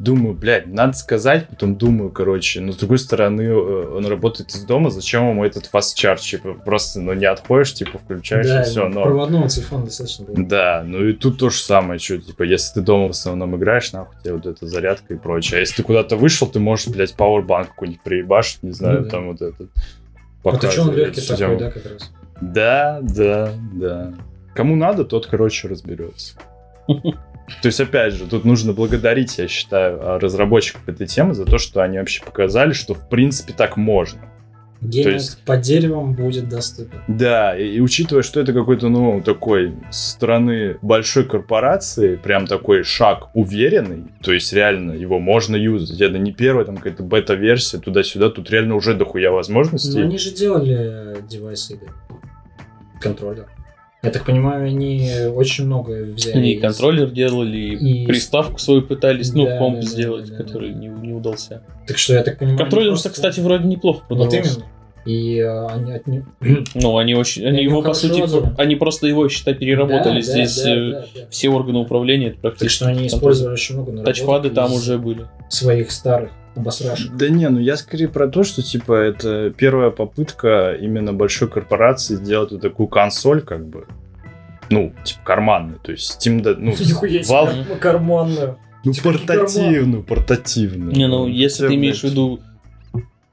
думаю, 0.00 0.34
блядь, 0.34 0.66
надо 0.66 0.94
сказать, 0.94 1.48
потом 1.48 1.76
думаю, 1.76 2.10
короче, 2.10 2.60
но 2.60 2.72
с 2.72 2.76
другой 2.76 2.98
стороны, 2.98 3.42
э, 3.42 3.96
он 3.96 4.06
работает 4.06 4.50
из 4.50 4.64
дома, 4.64 4.90
зачем 4.90 5.28
ему 5.28 5.44
этот 5.44 5.68
fast 5.72 5.94
charge, 5.96 6.20
типа, 6.20 6.54
просто, 6.54 7.00
ну, 7.00 7.12
не 7.12 7.26
отходишь, 7.26 7.74
типа, 7.74 7.98
включаешь, 7.98 8.46
Да, 8.46 8.62
и 8.62 8.64
все, 8.64 8.88
но... 8.88 9.02
проводного 9.02 9.48
телефона 9.48 9.84
достаточно 9.84 10.24
было. 10.24 10.36
Да, 10.38 10.82
ну 10.86 11.04
и 11.06 11.12
тут 11.12 11.38
то 11.38 11.50
же 11.50 11.60
самое, 11.60 12.00
что, 12.00 12.18
типа, 12.18 12.44
если 12.44 12.74
ты 12.74 12.80
дома 12.80 13.08
в 13.08 13.10
основном 13.10 13.56
играешь, 13.56 13.92
нахуй 13.92 14.16
тебе 14.22 14.34
вот 14.34 14.46
эта 14.46 14.66
зарядка 14.66 15.12
и 15.14 15.16
прочее. 15.18 15.58
А 15.58 15.60
если 15.60 15.76
ты 15.76 15.82
куда-то 15.82 16.16
вышел, 16.16 16.46
ты 16.46 16.60
можешь, 16.60 16.88
блядь, 16.88 17.14
пауэрбанк 17.14 17.68
какой-нибудь 17.68 18.02
приебашить, 18.02 18.62
не 18.62 18.72
знаю, 18.72 19.00
Ну 19.00 19.04
да. 19.04 19.10
там 19.10 19.26
вот 19.28 19.42
этот. 19.42 19.68
Ну 20.42 20.58
ты 20.58 20.70
что, 20.70 20.82
он 20.82 20.88
показывает 20.88 20.96
легкий 20.96 21.28
такой, 21.28 21.58
да, 21.58 21.70
как 21.70 21.84
раз. 21.84 22.12
Да, 22.40 22.98
да, 23.02 23.52
да. 23.74 24.14
Кому 24.54 24.76
надо, 24.76 25.04
тот, 25.04 25.26
короче, 25.26 25.68
разберется. 25.68 26.34
То 27.62 27.66
есть, 27.66 27.80
опять 27.80 28.14
же, 28.14 28.26
тут 28.26 28.44
нужно 28.44 28.72
благодарить, 28.72 29.38
я 29.38 29.48
считаю, 29.48 29.98
а, 30.00 30.18
разработчиков 30.20 30.88
этой 30.88 31.06
темы 31.06 31.34
за 31.34 31.44
то, 31.44 31.58
что 31.58 31.82
они 31.82 31.98
вообще 31.98 32.22
показали, 32.24 32.72
что 32.72 32.94
в 32.94 33.08
принципе 33.08 33.52
так 33.52 33.76
можно. 33.76 34.20
Гейминг 34.80 35.14
есть- 35.14 35.44
под 35.44 35.60
деревом 35.60 36.14
будет 36.14 36.48
доступен. 36.48 37.00
Да, 37.06 37.54
и, 37.58 37.66
и 37.76 37.80
учитывая, 37.80 38.22
что 38.22 38.40
это 38.40 38.52
какой-то, 38.54 38.88
ну, 38.88 39.20
такой 39.20 39.74
со 39.90 40.10
стороны 40.12 40.78
большой 40.80 41.24
корпорации, 41.24 42.16
прям 42.16 42.46
такой 42.46 42.82
шаг 42.82 43.28
уверенный, 43.34 44.04
то 44.22 44.32
есть 44.32 44.52
реально 44.54 44.92
его 44.92 45.18
можно 45.18 45.54
юзать. 45.56 46.00
Это 46.00 46.18
не 46.18 46.32
первая 46.32 46.64
там 46.64 46.76
какая-то 46.78 47.02
бета-версия 47.02 47.78
туда-сюда, 47.78 48.30
тут 48.30 48.48
реально 48.50 48.74
уже 48.74 48.94
дохуя 48.94 49.30
возможностей. 49.32 49.98
Но 49.98 50.06
они 50.06 50.18
же 50.18 50.30
делали 50.30 51.16
девайсы. 51.28 51.78
Контроллер. 53.02 53.48
Я 54.02 54.10
так 54.10 54.24
понимаю, 54.24 54.66
они 54.66 55.10
очень 55.34 55.66
много 55.66 56.04
взяли. 56.04 56.38
Они 56.38 56.52
и 56.52 56.54
из- 56.56 56.60
контроллер 56.62 57.10
делали, 57.10 57.58
и 57.58 58.02
И- 58.04 58.06
приставку 58.06 58.58
свою 58.58 58.82
пытались, 58.82 59.32
ну, 59.34 59.44
Да, 59.44 59.58
комп 59.58 59.76
да, 59.76 59.80
да, 59.82 59.86
сделать, 59.86 60.30
да, 60.30 60.36
да, 60.36 60.42
который 60.42 60.70
да. 60.72 60.78
Не, 60.78 60.88
не 60.88 61.12
удался. 61.12 61.62
Так 61.86 61.98
что 61.98 62.14
я 62.14 62.22
так 62.22 62.38
понимаю... 62.38 62.56
они 62.56 62.62
Контроллер, 62.64 62.90
просто- 62.92 63.10
кстати, 63.10 63.40
вроде 63.40 63.64
неплохо 63.68 64.04
Вот 64.08 64.18
продавался. 64.18 64.52
именно. 64.54 64.70
И 65.06 65.38
э, 65.38 65.66
они 65.66 65.92
от 65.92 66.06
них... 66.06 66.24
Ну, 66.74 66.98
они 66.98 67.14
очень, 67.14 67.42
они 67.46 67.56
Они 67.58 67.64
его, 67.64 67.82
по 67.82 67.92
сути, 67.94 68.20
отзывы. 68.20 68.54
они 68.58 68.76
просто 68.76 69.06
его, 69.06 69.28
считай, 69.28 69.54
переработали. 69.54 70.20
Да, 70.20 70.26
да, 70.26 70.32
Здесь 70.32 70.62
да, 70.62 70.70
э, 70.76 70.90
да, 70.92 71.04
да. 71.14 71.20
все 71.30 71.48
органы 71.50 71.78
управления, 71.78 72.28
это 72.28 72.38
практически. 72.40 72.80
Так 72.80 72.90
что 72.92 72.98
они 72.98 73.06
использовали 73.06 73.52
очень 73.54 73.74
много 73.76 73.92
наработок 73.92 74.14
Тачпады 74.14 74.50
там 74.50 74.72
уже 74.74 74.98
были. 74.98 75.26
своих 75.48 75.90
старых 75.90 76.30
обосрашек. 76.54 77.12
Да 77.12 77.28
не, 77.28 77.48
ну 77.48 77.58
я 77.60 77.76
скорее 77.76 78.08
про 78.08 78.28
то, 78.28 78.42
что 78.42 78.62
типа 78.62 78.92
это 78.94 79.50
первая 79.50 79.90
попытка 79.90 80.74
именно 80.74 81.12
большой 81.12 81.48
корпорации 81.48 82.16
сделать 82.16 82.52
вот 82.52 82.60
такую 82.60 82.88
консоль, 82.88 83.42
как 83.42 83.66
бы, 83.66 83.86
ну, 84.68 84.92
типа 85.04 85.20
карманную, 85.24 85.78
то 85.80 85.92
есть 85.92 86.18
Steam, 86.26 86.42
да, 86.42 86.54
ну, 86.56 86.70
Нихуя 86.70 87.22
себе, 87.22 87.34
Valve, 87.34 87.78
карманную. 87.78 88.58
ну, 88.84 88.92
Типа 88.92 89.12
портативную, 89.12 90.02
портативную. 90.02 90.92
Не, 90.92 91.08
ну, 91.08 91.26
если 91.26 91.68
ты 91.68 91.74
имеешь 91.74 92.00
в 92.00 92.04
виду 92.04 92.40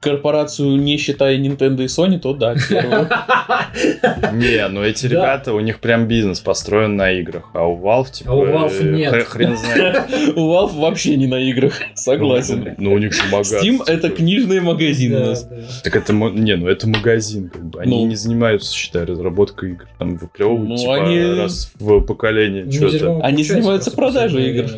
корпорацию, 0.00 0.76
не 0.76 0.96
считая 0.96 1.36
Nintendo 1.38 1.82
и 1.82 1.86
Sony, 1.86 2.18
то 2.18 2.32
да. 2.32 2.54
Не, 4.32 4.68
ну 4.68 4.82
эти 4.82 5.06
ребята, 5.06 5.52
у 5.52 5.60
них 5.60 5.80
прям 5.80 6.06
бизнес 6.06 6.40
построен 6.40 6.96
на 6.96 7.10
играх, 7.12 7.50
а 7.54 7.66
у 7.66 7.76
Valve, 7.80 8.10
типа, 8.12 8.30
А 8.32 8.34
у 8.36 8.46
Valve 8.46 8.78
э, 8.80 8.96
нет. 8.96 9.12
хр- 9.14 9.24
хрен 9.24 9.56
знает. 9.56 10.04
У 10.36 10.40
Valve 10.52 10.78
вообще 10.80 11.16
не 11.16 11.26
на 11.26 11.40
играх, 11.40 11.74
согласен. 11.94 12.74
Ну, 12.78 12.92
у 12.92 12.98
них 12.98 13.12
же 13.12 13.22
магазин. 13.30 13.76
Steam 13.80 13.82
это 13.86 14.10
книжный 14.10 14.60
магазин 14.60 15.14
у 15.16 15.26
нас. 15.26 15.48
Так 15.82 15.96
это, 15.96 16.12
не, 16.12 16.56
ну 16.56 16.68
это 16.68 16.88
магазин, 16.88 17.48
как 17.48 17.64
бы. 17.64 17.80
Они 17.80 17.96
Ну. 18.04 18.06
не 18.08 18.16
занимаются, 18.16 18.72
считай, 18.74 19.04
разработкой 19.04 19.72
игр. 19.72 19.86
Там 19.98 20.16
выплевывают, 20.16 20.68
Ну, 20.68 20.76
типа, 20.76 21.42
раз 21.42 21.72
в 21.78 22.00
поколение 22.02 22.64
Ну, 22.64 22.72
что-то. 22.72 23.20
Они 23.22 23.42
занимаются 23.44 23.90
продажей 23.90 24.50
игр. 24.50 24.70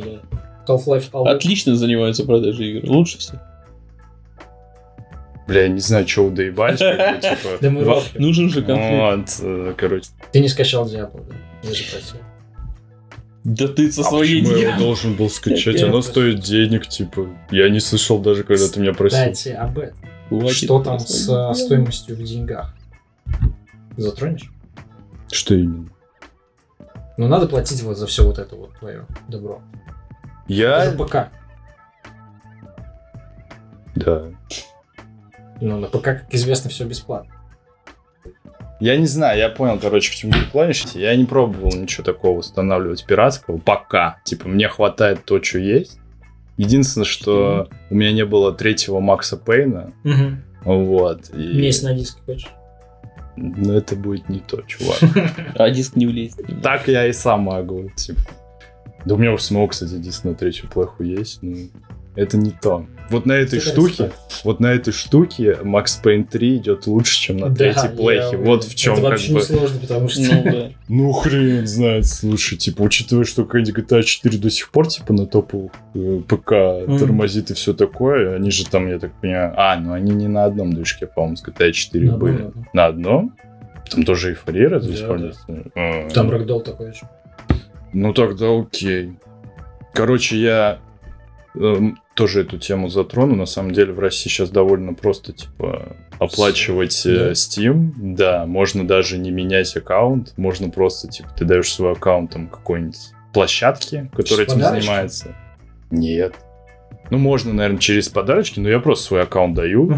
Half-Life. 0.66 1.11
Отлично 1.28 1.74
занимаются 1.74 2.24
продажей 2.24 2.78
игр. 2.78 2.88
Лучше 2.90 3.18
всех. 3.18 3.40
Бля, 5.50 5.62
я 5.62 5.68
не 5.68 5.80
знаю, 5.80 6.06
что 6.06 6.30
доебались, 6.30 6.78
как 6.78 7.16
бы, 7.16 7.20
типа. 7.20 8.02
Нужен 8.20 8.50
же 8.50 8.62
конфликт. 8.62 9.40
Вот, 9.40 9.48
э, 9.48 9.74
короче. 9.76 10.08
Ты 10.30 10.38
не 10.38 10.48
скачал 10.48 10.86
Diablo, 10.86 11.26
да? 11.28 11.34
Я 11.64 11.74
же 11.74 11.82
просил. 11.90 12.16
Да 13.42 13.66
ты 13.66 13.90
со 13.90 14.02
А 14.02 14.04
своей 14.04 14.42
почему 14.42 14.56
я 14.58 14.68
его 14.68 14.78
должен 14.78 15.14
был 15.14 15.28
скачать? 15.28 15.82
Оно 15.82 16.02
стоит 16.02 16.38
денег, 16.38 16.86
типа. 16.86 17.26
Я 17.50 17.68
не 17.68 17.80
слышал 17.80 18.20
даже, 18.20 18.44
когда 18.44 18.68
ты 18.68 18.78
меня 18.78 18.94
просил. 18.94 19.18
Кстати, 19.18 19.48
об 19.48 19.76
этом. 19.76 19.98
Хватит 20.28 20.56
Что 20.56 20.82
там 20.84 21.00
с 21.00 21.28
а, 21.28 21.52
стоимостью 21.54 22.14
в 22.14 22.22
деньгах? 22.22 22.72
Затронешь? 23.96 24.52
Что 25.32 25.56
именно? 25.56 25.88
Ну, 27.16 27.26
надо 27.26 27.48
платить 27.48 27.82
вот 27.82 27.96
за 27.96 28.06
все 28.06 28.24
вот 28.24 28.38
это 28.38 28.54
вот 28.54 28.78
твое 28.78 29.04
добро. 29.26 29.60
Я... 30.46 30.84
Это 30.84 30.92
же 30.92 30.96
ПК. 30.96 31.16
Да. 33.96 34.26
Ну, 35.60 35.78
на 35.78 35.88
ПК, 35.88 36.02
как 36.02 36.34
известно, 36.34 36.70
все 36.70 36.84
бесплатно. 36.84 37.32
Я 38.80 38.96
не 38.96 39.06
знаю, 39.06 39.38
я 39.38 39.50
понял, 39.50 39.78
короче, 39.78 40.10
к 40.10 40.14
чему 40.14 40.32
ты 40.32 40.46
клонишься. 40.50 40.98
Я 40.98 41.14
не 41.14 41.26
пробовал 41.26 41.70
ничего 41.76 42.02
такого 42.02 42.38
устанавливать 42.38 43.04
пиратского. 43.04 43.58
Пока. 43.58 44.20
Типа, 44.24 44.48
мне 44.48 44.68
хватает 44.68 45.24
то, 45.26 45.42
что 45.42 45.58
есть. 45.58 45.98
Единственное, 46.56 47.04
что 47.04 47.68
у 47.90 47.94
меня 47.94 48.12
не 48.12 48.24
было 48.24 48.52
третьего 48.52 49.00
Макса 49.00 49.36
Пейна. 49.36 49.92
Вот. 50.64 51.30
У 51.32 51.36
меня 51.36 51.60
И... 51.60 51.64
есть 51.66 51.82
на 51.82 51.92
диске, 51.92 52.20
хочешь? 52.24 52.48
Ну, 53.36 53.72
это 53.72 53.96
будет 53.96 54.28
не 54.28 54.40
то, 54.40 54.62
чувак. 54.62 54.98
А 55.54 55.70
диск 55.70 55.96
не 55.96 56.06
влезет. 56.06 56.44
Так 56.62 56.88
я 56.88 57.06
и 57.06 57.12
сам 57.12 57.42
могу, 57.42 57.90
типа. 57.96 58.20
Да 59.04 59.14
у 59.14 59.18
меня 59.18 59.32
у 59.32 59.38
самого, 59.38 59.68
кстати, 59.68 59.94
диск 59.94 60.24
на 60.24 60.34
третью 60.34 60.68
плеху 60.68 61.02
есть, 61.02 61.42
но 61.42 61.56
это 62.16 62.36
не 62.36 62.50
то. 62.50 62.86
Вот 63.10 63.26
на 63.26 63.32
этой 63.32 63.58
Это 63.58 63.68
штуке, 63.68 64.12
вот 64.44 64.60
на 64.60 64.68
этой 64.68 64.92
штуке 64.92 65.58
Max 65.62 65.86
Payne 66.02 66.24
3 66.24 66.56
идет 66.58 66.86
лучше, 66.86 67.20
чем 67.20 67.38
на 67.38 67.48
Да, 67.48 67.54
третьей 67.56 67.82
я 67.82 67.88
плехе. 67.90 68.26
уверен. 68.36 68.44
Вот 68.44 68.64
в 68.64 68.74
чем 68.74 68.92
Это 68.94 69.02
как 69.02 69.10
вообще 69.10 69.32
бы... 69.32 69.38
не 69.40 69.44
сложно, 69.44 69.80
потому 69.80 70.08
что... 70.08 70.20
Ну 70.22 70.42
да. 70.44 70.68
Ну, 70.88 71.12
хрен 71.12 71.66
знает, 71.66 72.06
слушай, 72.06 72.56
типа, 72.56 72.82
учитывая, 72.82 73.24
что 73.24 73.44
какая-нибудь 73.44 73.84
GTA 73.84 74.02
4 74.02 74.38
до 74.38 74.50
сих 74.50 74.70
пор, 74.70 74.86
типа, 74.88 75.12
на 75.12 75.26
топовых 75.26 75.72
э, 75.94 76.20
ПК 76.28 76.48
тормозит 76.98 77.50
и 77.50 77.54
все 77.54 77.74
такое, 77.74 78.36
они 78.36 78.50
же 78.50 78.64
там, 78.68 78.88
я 78.88 78.98
так 78.98 79.12
понимаю... 79.20 79.54
А, 79.56 79.76
ну 79.76 79.92
они 79.92 80.12
не 80.12 80.28
на 80.28 80.44
одном 80.44 80.72
движке, 80.72 81.06
по-моему, 81.06 81.36
с 81.36 81.44
GTA 81.44 81.72
4 81.72 82.06
На 82.06 82.14
одном, 82.14 82.20
были. 82.20 82.42
на 82.42 82.46
одном. 82.46 82.66
На 82.72 82.86
одном? 82.86 83.36
Там 83.90 84.04
тоже 84.04 84.30
эйфория 84.30 84.68
разве 84.68 84.92
Да, 84.92 85.00
используется? 85.00 85.46
Там 86.14 86.30
рэгдолл 86.30 86.60
такой 86.60 86.92
же. 86.92 87.00
Ну 87.92 88.12
тогда 88.14 88.56
окей. 88.56 89.14
Короче, 89.92 90.36
я 90.40 90.78
эм, 91.56 91.98
тоже 92.20 92.42
эту 92.42 92.59
тему 92.59 92.88
затрону. 92.88 93.35
На 93.35 93.46
самом 93.46 93.72
деле 93.72 93.94
в 93.94 93.98
России 93.98 94.28
сейчас 94.28 94.50
довольно 94.50 94.92
просто, 94.92 95.33
типа, 95.33 95.96
оплачивать 96.18 97.06
э, 97.06 97.14
Да. 97.16 97.30
Steam. 97.33 97.92
Да, 97.96 98.44
можно 98.44 98.87
даже 98.87 99.16
не 99.16 99.30
менять 99.30 99.74
аккаунт. 99.74 100.35
Можно 100.37 100.68
просто, 100.68 101.09
типа, 101.09 101.30
ты 101.35 101.46
даешь 101.46 101.72
свой 101.72 101.92
аккаунт 101.92 102.33
там 102.33 102.48
какой-нибудь 102.48 102.98
площадке, 103.33 104.11
которая 104.14 104.44
этим 104.44 104.56
подарочки? 104.56 104.85
занимается. 104.87 105.35
Нет. 105.90 106.35
Ну, 107.09 107.16
можно, 107.16 107.54
наверное, 107.54 107.80
через 107.80 108.11
подарочки, 108.11 108.61
но 108.61 108.68
я 108.68 108.80
просто 108.80 109.06
свой 109.06 109.22
аккаунт 109.22 109.54
даю. 109.54 109.90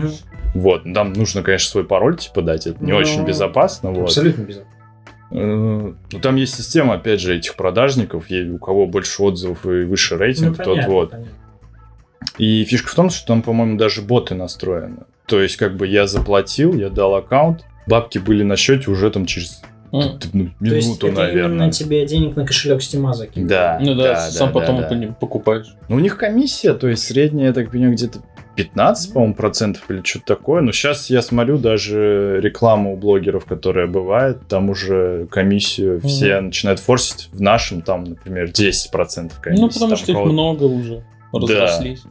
Вот. 0.55 0.85
Там 0.95 1.13
нужно, 1.15 1.43
конечно, 1.43 1.71
свой 1.71 1.85
пароль, 1.85 2.17
типа, 2.19 2.43
дать. 2.43 2.69
Это 2.69 2.85
не 2.85 2.93
Ну, 2.93 2.99
очень 2.99 3.25
безопасно. 3.25 3.91
Вот. 3.91 4.05
Абсолютно 4.05 4.43
безопасно. 4.43 4.73
Э, 5.33 5.93
Ну, 6.13 6.19
там 6.21 6.37
есть 6.37 6.55
система, 6.55 6.95
опять 6.95 7.21
же, 7.21 7.37
этих 7.37 7.57
продажников, 7.57 8.27
у 8.31 8.59
кого 8.59 8.87
больше 8.87 9.23
отзывов 9.25 9.67
и 9.67 9.83
выше 9.85 10.17
рейтинг, 10.17 10.59
тот 10.59 10.67
Ну, 10.67 10.73
понятно, 10.75 10.93
вот. 10.95 11.11
понятно. 11.11 11.33
И 12.39 12.65
фишка 12.65 12.91
в 12.91 12.95
том, 12.95 13.11
что 13.11 13.27
там, 13.27 13.43
по-моему, 13.43 13.77
даже 13.79 14.03
боты 14.03 14.35
настроены. 14.35 14.99
То 15.27 15.41
есть, 15.41 15.57
как 15.57 15.77
бы 15.77 15.87
я 15.87 16.07
заплатил, 16.07 16.75
я 16.75 16.89
дал 16.91 17.15
аккаунт, 17.15 17.65
бабки 17.87 18.19
были 18.19 18.43
на 18.43 18.57
счете 18.57 18.91
уже 18.91 19.11
там 19.11 19.27
через 19.27 19.63
т- 19.91 20.29
ну, 20.33 20.47
То 20.59 20.75
есть 20.75 20.87
минуту, 20.89 21.07
это 21.09 21.17
наверное. 21.21 21.57
именно 21.57 21.71
тебе 21.73 22.07
денег 22.07 22.35
на 22.37 22.47
кошелек 22.47 22.83
Стима 22.83 23.13
закинут? 23.15 23.49
Да. 23.49 23.79
Ну 23.81 23.95
да, 23.95 24.03
Да, 24.15 24.17
сам 24.31 24.53
да, 24.53 24.61
потом 24.61 24.81
да, 24.81 24.89
да. 24.89 25.13
покупаешь. 25.21 25.75
Ну, 25.89 25.97
у 25.97 25.99
них 26.01 26.17
комиссия, 26.17 26.75
то 26.75 26.89
есть 26.89 27.05
средняя, 27.05 27.49
я 27.49 27.53
так 27.53 27.71
понимаю, 27.71 27.93
где-то 27.95 28.21
15, 28.57 29.13
по-моему, 29.15 29.35
процентов 29.35 29.91
или 29.91 30.03
что-то 30.05 30.27
такое. 30.27 30.61
Но 30.61 30.73
сейчас 30.73 31.09
я 31.09 31.23
смотрю 31.23 31.57
даже 31.59 32.39
рекламу 32.43 32.93
у 32.95 32.97
блогеров, 32.97 33.45
которая 33.47 33.87
бывает, 33.87 34.47
там 34.49 34.69
уже 34.71 35.27
комиссию 35.31 36.01
все 36.03 36.41
начинают 36.41 36.79
форсить. 36.81 37.29
В 37.33 37.41
нашем 37.41 37.81
там, 37.83 38.05
например, 38.05 38.47
10% 38.49 39.33
комиссии. 39.41 39.63
Ну, 39.63 39.69
потому 39.69 39.89
там 39.89 39.97
что 39.97 40.13
их 40.13 40.19
много 40.19 40.65
уже. 40.65 41.03
Разрослись. 41.33 42.05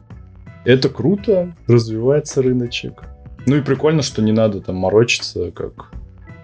Это 0.64 0.88
круто, 0.88 1.54
развивается 1.66 2.42
рыночек. 2.42 3.02
Ну 3.46 3.56
и 3.56 3.60
прикольно, 3.62 4.02
что 4.02 4.22
не 4.22 4.32
надо 4.32 4.60
там 4.60 4.76
морочиться, 4.76 5.50
как 5.50 5.90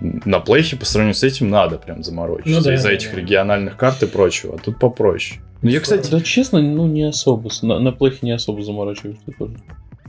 на 0.01 0.41
плейхе 0.41 0.77
по 0.77 0.85
сравнению 0.85 1.15
с 1.15 1.23
этим 1.23 1.51
надо 1.51 1.79
прям 1.79 2.03
заморочиться 2.03 2.53
Ну 2.53 2.63
да, 2.63 2.75
из-за 2.75 2.89
да, 2.89 2.95
этих 2.95 3.13
да. 3.13 3.21
региональных 3.21 3.77
карт 3.77 4.03
и 4.03 4.07
прочего. 4.07 4.55
А 4.55 4.59
тут 4.59 4.79
попроще. 4.79 5.41
Ну, 5.63 5.71
я, 5.71 5.81
кстати, 5.81 6.09
Да 6.11 6.21
честно, 6.21 6.61
ну 6.61 6.87
не 6.87 7.03
особо. 7.03 7.51
На, 7.63 7.81
на 7.81 7.93
плейхе 7.93 8.19
не 8.23 8.33
особо 8.33 8.63
заморачиваешься 8.63 9.33
тоже. 9.39 9.57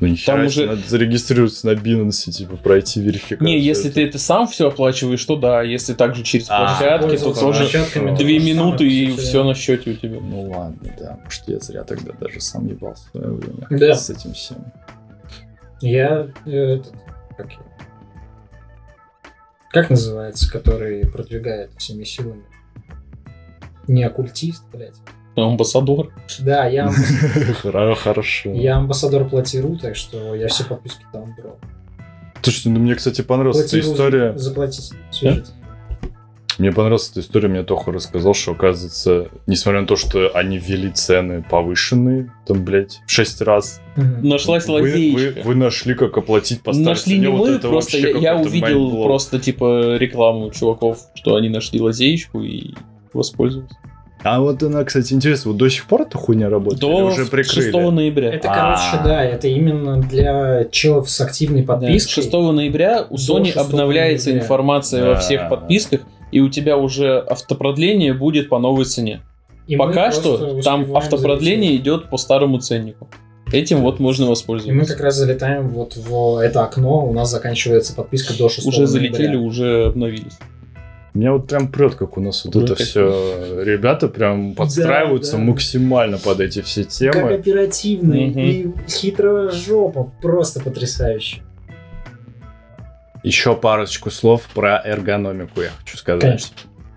Ну, 0.02 0.08
нихера 0.08 0.38
Там 0.38 0.46
уже- 0.46 0.66
надо 0.66 0.82
зарегистрироваться 0.88 1.68
на 1.68 1.72
Binance, 1.72 2.32
типа, 2.32 2.56
пройти 2.56 3.02
верификацию. 3.02 3.46
Не, 3.46 3.60
если 3.60 3.90
ты 3.90 4.06
это 4.06 4.18
сам 4.18 4.48
все 4.48 4.70
оплачиваешь, 4.70 5.24
то 5.26 5.36
да. 5.36 5.62
Если 5.62 5.94
также 5.94 6.24
через 6.24 6.48
А, 6.50 6.78
площадки, 6.78 7.18
то 7.18 7.34
тоже 7.34 7.68
две 8.18 8.40
минуты 8.40 8.88
и 8.88 9.12
все 9.18 9.44
на 9.44 9.54
счете 9.56 9.92
у 9.92 9.96
тебя. 9.96 10.20
Ну 10.22 10.50
ладно, 10.50 10.94
да. 10.98 11.20
Может, 11.24 11.44
я 11.48 11.60
зря 11.60 11.84
тогда 11.84 12.14
даже 12.14 12.40
сам 12.40 12.68
ебался 12.68 13.08
в 13.08 13.12
свое 13.12 13.28
время 13.34 13.68
Да. 13.70 13.94
с 13.96 14.10
этим 14.10 14.34
всем. 14.34 14.58
Я 15.82 16.28
э, 16.46 16.52
этот, 16.52 16.94
как, 17.38 17.48
как 19.72 19.90
называется, 19.90 20.52
который 20.52 21.06
продвигает 21.06 21.72
всеми 21.78 22.04
силами? 22.04 22.44
Не 23.88 24.04
оккультист, 24.04 24.64
блядь. 24.72 24.96
Амбассадор. 25.48 26.12
Да, 26.40 26.68
я, 26.68 26.88
амбас- 26.88 27.56
Хоро- 27.64 27.96
Хорошо. 27.96 28.52
я 28.52 28.78
амбассадор 28.78 29.28
Платиру, 29.30 29.78
так 29.78 29.96
что 29.96 30.36
я 30.36 30.48
все 30.48 30.64
подписки 30.66 31.06
там 31.12 31.36
брал. 31.38 31.58
Слушайте, 32.42 32.70
ну 32.70 32.80
мне, 32.80 32.96
кстати, 32.96 33.22
понравилась 33.22 33.66
эта 33.66 33.80
история. 33.80 34.38
Заплатить. 34.38 34.92
Мне 36.58 36.74
понравилась 36.74 37.10
эта 37.10 37.22
история, 37.22 37.48
мне 37.48 37.64
Тоха 37.64 37.90
рассказал, 37.94 38.34
что, 38.34 38.52
оказывается, 38.52 39.30
несмотря 39.48 39.80
на 39.80 39.88
то, 39.88 39.96
что 39.96 40.32
они 40.36 40.58
ввели 40.58 40.90
цены 40.92 41.42
повышенные, 41.50 42.34
там, 42.46 42.66
блядь, 42.66 43.00
в 43.08 43.12
6 43.12 43.42
раз. 43.44 43.80
Нашлась 43.96 44.68
вы, 44.68 44.74
вы, 44.74 44.82
лазеечка. 44.82 45.42
вы 45.46 45.56
нашли, 45.56 45.94
как 45.94 46.18
оплатить 46.18 46.62
по 46.62 46.74
старой 46.74 46.86
Нашли 46.90 47.14
цене. 47.14 47.20
не 47.22 47.28
вот 47.28 47.48
мы, 47.48 47.56
это 47.56 47.70
просто 47.70 47.98
я, 47.98 48.10
я 48.10 48.36
увидел 48.36 49.04
просто 49.04 49.40
типа 49.40 49.96
рекламу 49.96 50.52
чуваков, 50.52 51.00
что 51.16 51.36
они 51.36 51.48
нашли 51.48 51.80
лазеечку 51.80 52.42
и 52.42 52.74
воспользовался. 53.14 53.78
А 54.24 54.42
вот 54.42 54.62
она, 54.64 54.84
кстати, 54.84 55.14
интересно, 55.14 55.52
вот 55.52 55.58
до 55.58 55.70
сих 55.70 55.86
пор 55.86 56.02
эта 56.02 56.18
хуйня 56.18 56.50
работает? 56.50 56.82
До 56.82 57.06
уже 57.06 57.26
прикрыли? 57.26 57.72
6 57.72 57.92
ноября. 57.92 58.34
Это, 58.34 58.52
А. 58.52 58.56
короче, 58.56 59.04
да, 59.04 59.24
это 59.24 59.48
именно 59.48 60.02
для 60.02 60.66
челов 60.72 61.10
с 61.10 61.22
активной 61.22 61.64
подпиской. 61.64 62.22
6 62.24 62.34
ноября 62.52 63.06
у 63.10 63.16
Sony 63.16 63.46
6 63.46 63.58
обновляется 63.58 64.28
ноября. 64.30 64.44
информация 64.44 65.06
во 65.08 65.16
всех 65.16 65.48
подписках, 65.50 66.02
и 66.32 66.42
у 66.42 66.50
тебя 66.50 66.76
уже 66.78 67.18
автопродление 67.20 68.14
будет 68.14 68.50
по 68.50 68.60
новой 68.60 68.86
цене. 68.86 69.22
И 69.68 69.78
Пока 69.78 70.12
что 70.12 70.62
там 70.62 70.96
автопродление 70.98 71.70
залететь. 71.70 71.82
идет 71.82 72.10
по 72.10 72.18
старому 72.18 72.60
ценнику. 72.60 73.08
Этим 73.54 73.82
вот 73.82 74.00
можно 74.00 74.24
И 74.24 74.26
мы 74.26 74.30
воспользоваться. 74.32 74.94
как 74.94 75.04
раз 75.04 75.16
залетаем 75.16 75.70
вот 75.70 75.96
в 75.96 76.38
это 76.40 76.64
окно, 76.64 77.08
у 77.08 77.14
нас 77.14 77.32
заканчивается 77.32 77.96
подписка 77.96 78.38
до 78.38 78.50
6 78.50 78.68
Уже 78.68 78.86
залетели, 78.86 79.28
ноября. 79.28 79.40
уже 79.48 79.86
обновились. 79.88 80.38
Меня 81.14 81.34
вот 81.34 81.48
прям 81.48 81.70
прет, 81.72 81.96
как 81.96 82.18
у 82.18 82.22
нас 82.22 82.46
вот 82.46 82.54
Ну, 82.56 82.62
это 82.64 82.76
как- 82.76 82.86
все. 82.86 83.64
Ребята 83.64 84.08
прям 84.08 84.54
подстраиваются 84.54 85.34
да. 85.38 85.44
максимально 85.44 86.18
под 86.20 86.40
эти 86.40 86.62
все 86.62 86.84
Как 86.84 86.92
темы. 86.92 87.34
оперативный 87.34 88.28
Мгм. 88.28 88.40
и 88.40 88.74
хитрая 88.88 89.50
жопа, 89.50 90.12
просто 90.22 90.60
потрясающе. 90.62 91.42
Еще 93.24 93.56
парочку 93.56 94.12
слов 94.12 94.44
про 94.54 94.82
эргономику 94.84 95.62
я 95.62 95.70
хочу 95.80 95.98
сказать. 95.98 96.22
Конечно. 96.22 96.56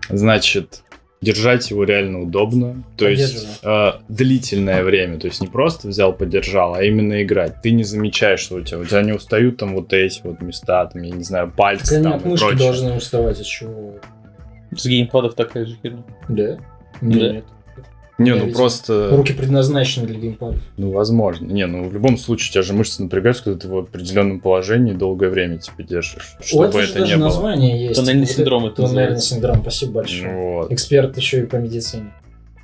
Значит, 0.09 0.83
держать 1.23 1.69
его 1.71 1.83
реально 1.83 2.21
удобно. 2.21 2.83
То 2.97 3.07
есть 3.07 3.59
э, 3.63 3.91
длительное 4.09 4.83
время. 4.83 5.19
То 5.19 5.27
есть 5.27 5.41
не 5.41 5.47
просто 5.47 5.87
взял, 5.87 6.13
подержал, 6.13 6.75
а 6.75 6.83
именно 6.83 7.23
играть. 7.23 7.61
Ты 7.61 7.71
не 7.71 7.83
замечаешь, 7.83 8.41
что 8.41 8.55
у 8.55 8.61
тебя, 8.61 8.79
у 8.79 8.85
тебя 8.85 9.01
не 9.01 9.13
устают 9.13 9.57
там 9.57 9.73
вот 9.75 9.93
эти 9.93 10.21
вот 10.23 10.41
места, 10.41 10.85
там, 10.85 11.01
я 11.01 11.11
не 11.11 11.23
знаю, 11.23 11.51
пальцы 11.55 11.93
Они 11.95 12.03
там 12.03 12.13
от 12.13 12.25
и 12.25 12.29
мышки 12.29 12.45
прочее. 12.45 12.59
должны 12.59 12.95
уставать, 12.95 13.39
от 13.39 13.45
чего? 13.45 13.95
С 14.75 14.85
геймпадов 14.85 15.35
такая 15.35 15.65
же 15.65 15.77
херня. 15.81 16.03
Да? 16.27 16.57
Да. 17.01 17.33
Нет. 17.33 17.45
Не, 18.19 18.29
Я 18.31 18.35
ну 18.35 18.51
просто, 18.53 19.09
Руки 19.15 19.33
предназначены 19.33 20.05
для 20.05 20.19
геймпада. 20.19 20.57
ну 20.77 20.91
возможно. 20.91 21.45
Не, 21.47 21.65
ну 21.65 21.89
в 21.89 21.93
любом 21.93 22.17
случае 22.17 22.49
у 22.49 22.53
тебя 22.53 22.61
же 22.61 22.73
мышцы 22.73 23.01
напрягаются, 23.01 23.43
когда 23.43 23.59
ты 23.59 23.67
в 23.67 23.75
определенном 23.77 24.39
положении 24.39 24.93
долгое 24.93 25.29
время 25.29 25.57
типа 25.57 25.81
держишь, 25.83 26.35
чтобы 26.41 26.71
же 26.73 26.89
это 26.89 26.99
даже 26.99 27.11
не 27.13 27.17
было. 27.17 27.25
название 27.25 27.85
есть. 27.87 27.99
Тоннельный 27.99 28.25
Вот 28.27 28.29
синдром 28.35 28.65
это 28.67 28.75
Тоннельный 28.75 28.95
называется. 29.01 29.27
синдром, 29.33 29.61
спасибо 29.61 29.91
большое. 29.93 30.31
Ну 30.31 30.53
Вот. 30.53 30.71
Эксперт 30.71 31.17
еще 31.17 31.41
и 31.41 31.45
по 31.47 31.55
медицине. 31.55 32.13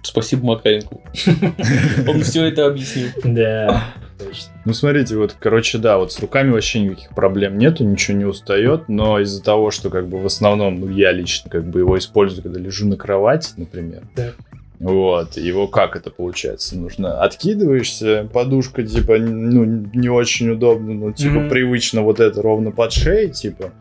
Спасибо 0.02 0.46
Макаренку. 0.46 1.02
Он 2.08 2.22
все 2.22 2.46
это 2.46 2.68
объяснил. 2.68 3.08
Да, 3.24 3.84
точно. 4.20 4.54
Ну, 4.66 4.74
смотрите, 4.74 5.18
вот, 5.18 5.36
короче, 5.38 5.78
да, 5.78 5.98
вот 5.98 6.14
с 6.14 6.20
руками 6.20 6.52
вообще 6.52 6.80
никаких 6.80 7.10
проблем 7.10 7.58
нету, 7.58 7.84
ничего 7.84 8.18
не 8.18 8.26
устает, 8.26 8.88
но 8.88 9.20
из-за 9.20 9.44
того, 9.44 9.72
что, 9.72 9.90
как 9.90 10.08
бы, 10.08 10.20
в 10.20 10.26
основном, 10.26 10.80
ну, 10.80 10.90
я 10.90 11.12
лично, 11.12 11.50
как 11.50 11.70
бы, 11.70 11.80
его 11.80 11.98
использую, 11.98 12.44
когда 12.44 12.60
лежу 12.60 12.88
на 12.88 12.96
кровати, 12.96 13.52
например. 13.58 14.04
Да. 14.16 14.32
Вот, 14.90 15.38
его 15.38 15.68
как 15.68 15.96
это 15.96 16.10
получается? 16.10 16.78
Нужно 16.78 17.22
откидываешься, 17.22 18.30
подушка, 18.34 18.84
типа, 18.84 19.18
ну, 19.18 19.66
не 19.94 20.10
очень 20.10 20.50
удобно, 20.50 20.94
но, 20.94 21.12
типа, 21.12 21.40
Мгм. 21.40 21.50
привычно 21.50 22.02
вот 22.02 22.20
это 22.20 22.42
ровно 22.42 22.72
под 22.72 22.92
шеей, 22.92 23.30
типа. 23.30 23.72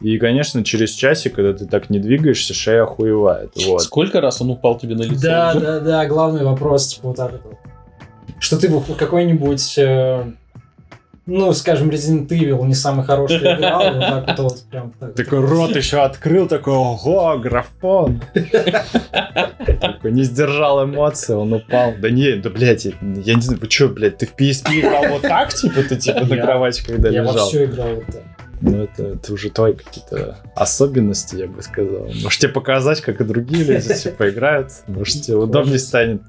И, 0.00 0.18
конечно, 0.18 0.62
через 0.64 0.90
часик, 0.90 1.34
когда 1.34 1.54
ты 1.54 1.66
так 1.66 1.88
не 1.88 1.98
двигаешься, 1.98 2.52
шея 2.52 2.82
охуевает, 2.82 3.52
вот. 3.66 3.82
Сколько 3.82 4.20
раз 4.20 4.40
он 4.42 4.50
упал 4.50 4.78
тебе 4.78 4.96
на 4.96 5.02
лицо? 5.02 5.20
Да, 5.22 5.54
да, 5.54 5.80
да, 5.80 6.06
главный 6.06 6.44
вопрос, 6.44 6.88
типа, 6.88 7.08
вот 7.08 7.16
так 7.16 7.32
вот. 7.44 7.54
Что 8.38 8.58
ты 8.58 8.68
какой-нибудь, 8.98 9.78
э, 9.78 10.24
ну, 11.26 11.52
скажем, 11.54 11.88
Resident 11.88 12.28
Evil 12.28 12.66
не 12.66 12.74
самый 12.74 13.04
хороший 13.04 13.38
играл, 13.38 13.94
вот 13.94 14.00
так 14.00 14.26
вот, 14.26 14.38
вот 14.38 14.64
прям 14.70 14.92
так. 14.92 15.14
Такой 15.14 15.40
рот 15.40 15.74
еще 15.74 16.02
открыл, 16.02 16.46
такой, 16.46 16.74
ого, 16.74 17.38
графон. 17.38 18.20
Такой 19.80 20.12
не 20.12 20.22
сдержал 20.24 20.84
эмоции, 20.84 21.32
он 21.32 21.52
упал. 21.54 21.94
Да 21.98 22.10
не, 22.10 22.34
да, 22.36 22.50
блядь, 22.50 22.84
я, 22.84 22.92
не 23.00 23.40
знаю, 23.40 23.58
вы 23.60 23.70
что, 23.70 23.88
блядь, 23.88 24.18
ты 24.18 24.26
в 24.26 24.34
PSP 24.36 24.80
играл 24.80 25.08
вот 25.08 25.22
так, 25.22 25.54
типа, 25.54 25.82
ты 25.82 25.96
типа 25.96 26.20
на 26.26 26.36
кровати, 26.36 26.84
когда 26.86 27.08
Я 27.08 27.22
во 27.22 27.32
лежал? 27.32 27.48
все 27.48 27.64
играл 27.64 27.94
вот 27.94 28.06
так. 28.06 28.22
Ну, 28.60 28.82
это, 28.82 29.02
это 29.08 29.32
уже 29.32 29.50
твои 29.50 29.74
какие-то 29.74 30.38
особенности, 30.54 31.36
я 31.36 31.46
бы 31.48 31.60
сказал. 31.62 32.08
Может, 32.22 32.40
тебе 32.40 32.52
показать, 32.52 33.00
как 33.00 33.20
и 33.20 33.24
другие 33.24 33.64
люди, 33.64 33.94
типа, 33.94 34.30
играют? 34.30 34.70
Может, 34.86 35.22
тебе 35.22 35.36
удобнее 35.36 35.78
станет? 35.78 36.22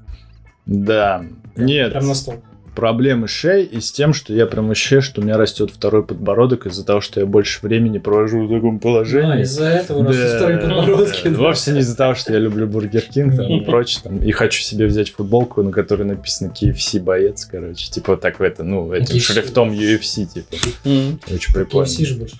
Да. 0.66 1.24
Нет, 1.54 1.92
Прям 1.92 2.08
на 2.08 2.14
стол. 2.14 2.42
Проблемы 2.76 3.26
шеей 3.26 3.64
и 3.64 3.80
с 3.80 3.90
тем, 3.90 4.12
что 4.12 4.32
я 4.32 4.46
прям 4.46 4.70
ощущаю, 4.70 5.02
что 5.02 5.20
у 5.20 5.24
меня 5.24 5.36
растет 5.36 5.70
второй 5.72 6.04
подбородок 6.04 6.66
из-за 6.66 6.84
того, 6.84 7.00
что 7.00 7.18
я 7.18 7.26
больше 7.26 7.58
времени 7.66 7.98
провожу 7.98 8.46
в 8.46 8.54
таком 8.54 8.76
А, 8.76 8.78
положении. 8.78 9.42
из-за 9.42 9.64
этого 9.64 10.04
растут 10.06 10.22
Да. 10.22 10.36
вторые 10.38 10.58
подбородки. 10.58 11.28
Да, 11.28 11.38
Вовсе 11.38 11.72
не 11.72 11.80
из-за 11.80 11.96
того, 11.96 12.14
что 12.14 12.32
я 12.32 12.38
люблю 12.38 12.68
Burger 12.68 13.00
King 13.02 13.34
там, 13.36 13.46
и 13.50 13.64
прочее. 13.64 14.00
Там, 14.04 14.18
и 14.22 14.30
хочу 14.30 14.60
себе 14.62 14.86
взять 14.86 15.10
футболку, 15.10 15.62
на 15.64 15.72
которой 15.72 16.04
написано 16.04 16.52
KFC 16.52 17.00
боец, 17.00 17.44
короче. 17.46 17.90
Типа 17.90 18.12
вот 18.12 18.20
так 18.20 18.38
в 18.38 18.42
это, 18.42 18.62
ну, 18.62 18.92
этим 18.92 19.16
KFC. 19.16 19.20
шрифтом 19.20 19.70
UFC, 19.72 20.26
типа. 20.26 20.54
М. 20.84 21.18
Очень 21.32 21.54
прикольно. 21.54 21.86
KFC 21.86 22.04
же 22.04 22.14
больше. 22.16 22.36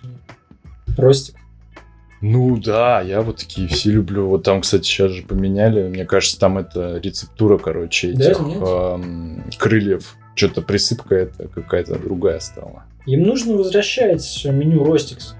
Ростик. 0.96 1.35
Ну 2.22 2.57
да, 2.57 3.03
я 3.03 3.20
вот 3.20 3.40
KFC 3.42 3.90
люблю. 3.90 4.27
Вот 4.27 4.42
там, 4.42 4.62
кстати, 4.62 4.85
сейчас 4.85 5.11
же 5.12 5.22
поменяли. 5.22 5.87
Мне 5.88 6.07
кажется, 6.07 6.38
там 6.38 6.57
это 6.57 6.99
рецептура, 7.03 7.59
короче, 7.59 8.12
Да, 8.12 8.31
этих 8.31 8.40
нет? 8.40 8.62
эм, 8.62 9.44
крыльев. 9.59 10.16
Что-то 10.37 10.61
присыпка 10.62 11.14
это 11.16 11.49
какая-то 11.49 11.99
другая 11.99 12.38
стала. 12.40 12.85
Им 13.07 13.22
нужно 13.22 13.57
возвращать 13.57 14.44
меню 14.44 14.85
Ростикс. 14.85 15.35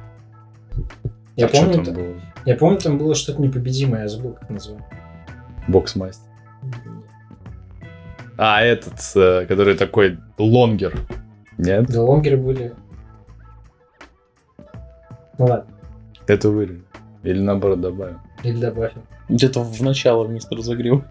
Я 1.37 1.46
А 1.46 1.48
помню, 1.50 1.74
там 1.74 1.85
та- 1.85 1.92
было? 1.92 2.14
я 2.46 2.56
помню, 2.56 2.78
там 2.78 2.96
было 2.98 3.14
что-то 3.14 3.42
непобедимое, 3.42 4.02
я 4.02 4.09
забыл, 4.09 4.32
как 4.32 4.48
назвать. 4.48 4.82
Боксмастер. 5.68 6.26
А, 8.38 8.62
этот, 8.62 8.94
э, 9.16 9.44
который 9.46 9.76
такой 9.76 10.18
лонгер. 10.38 10.98
Нет? 11.59 11.87
Да, 11.88 12.02
лонгеры 12.02 12.37
были. 12.38 12.72
Ну 15.38 15.44
ладно, 15.46 15.66
Это 16.26 16.48
вырежем. 16.50 16.85
Или 17.22 17.40
наоборот 17.40 17.80
добавим. 17.82 18.20
или 18.42 18.59
добавим. 18.59 19.02
Где-то 19.28 19.61
в 19.62 19.82
начало 19.82 20.24
вместо 20.24 20.54
разогрева. 20.56 21.04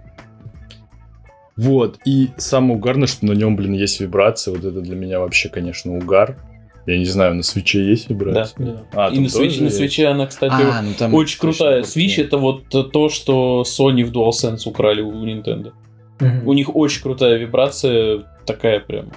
Вот, 1.57 1.99
и 2.05 2.29
самое 2.37 2.75
угарное, 2.75 3.07
что 3.07 3.25
на 3.25 3.31
нем, 3.31 3.55
блин, 3.55 3.73
есть 3.73 3.99
вибрация. 3.99 4.53
Вот 4.53 4.65
это 4.65 4.81
для 4.81 4.95
меня 4.95 5.19
вообще, 5.19 5.49
конечно, 5.49 5.95
угар. 5.95 6.37
Я 6.85 6.99
не 6.99 7.05
знаю, 7.05 7.33
на 7.33 7.43
свече 7.43 7.83
есть 7.83 8.09
вибрация? 8.09 8.53
Да. 8.57 8.83
А, 8.93 9.09
И 9.09 9.15
там 9.15 9.23
на 9.23 9.29
свече, 9.29 9.49
тоже 9.49 9.63
на 9.63 9.69
свече 9.71 10.07
она, 10.07 10.27
кстати, 10.27 10.53
А, 10.53 10.81
ну 10.83 10.91
там 10.97 11.13
очень 11.13 11.39
крутая. 11.39 11.81
Switch 11.81 12.21
это 12.21 12.37
вот 12.37 12.69
то, 12.69 13.09
что 13.09 13.63
Sony 13.65 14.03
в 14.03 14.11
DualSense 14.11 14.67
украли 14.67 15.01
у 15.01 15.11
Nintendo. 15.25 15.71
Мгм. 16.19 16.47
У 16.47 16.53
них 16.53 16.75
очень 16.75 17.01
крутая 17.01 17.37
вибрация, 17.37 18.23
такая 18.45 18.79
прям. 18.81 19.11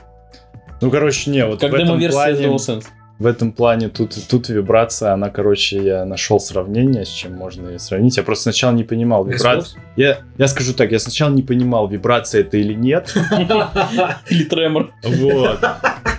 Ну, 0.81 0.91
короче, 0.91 1.31
не, 1.31 1.45
вот 1.45 1.61
Как 1.61 1.73
в 1.73 1.75
этом 1.75 1.99
демо-версия 1.99 2.17
плане... 2.17 2.47
DualSense. 2.47 2.85
В 3.19 3.27
этом 3.27 3.51
плане 3.51 3.89
тут, 3.89 4.15
тут 4.29 4.49
вибрация, 4.49 5.13
она, 5.13 5.29
короче, 5.29 5.83
я 5.83 6.05
нашел 6.05 6.39
сравнение, 6.39 7.05
с 7.05 7.09
чем 7.09 7.33
можно 7.33 7.69
ее 7.71 7.81
сравнить. 7.81 8.17
Я 8.17 8.23
просто 8.23 8.45
сначала 8.45 8.73
не 8.73 8.85
понимал 8.85 9.25
вибрацию. 9.25 9.83
Я, 9.97 10.19
я 10.39 10.47
скажу 10.47 10.73
так, 10.73 10.93
я 10.93 11.01
сначала 11.01 11.31
не 11.31 11.43
понимал, 11.43 11.89
вибрация 11.89 12.43
это 12.43 12.57
или 12.59 12.75
нет. 12.75 13.13
Или 14.31 14.45
тремор. 14.45 14.93
Вот. 15.03 15.59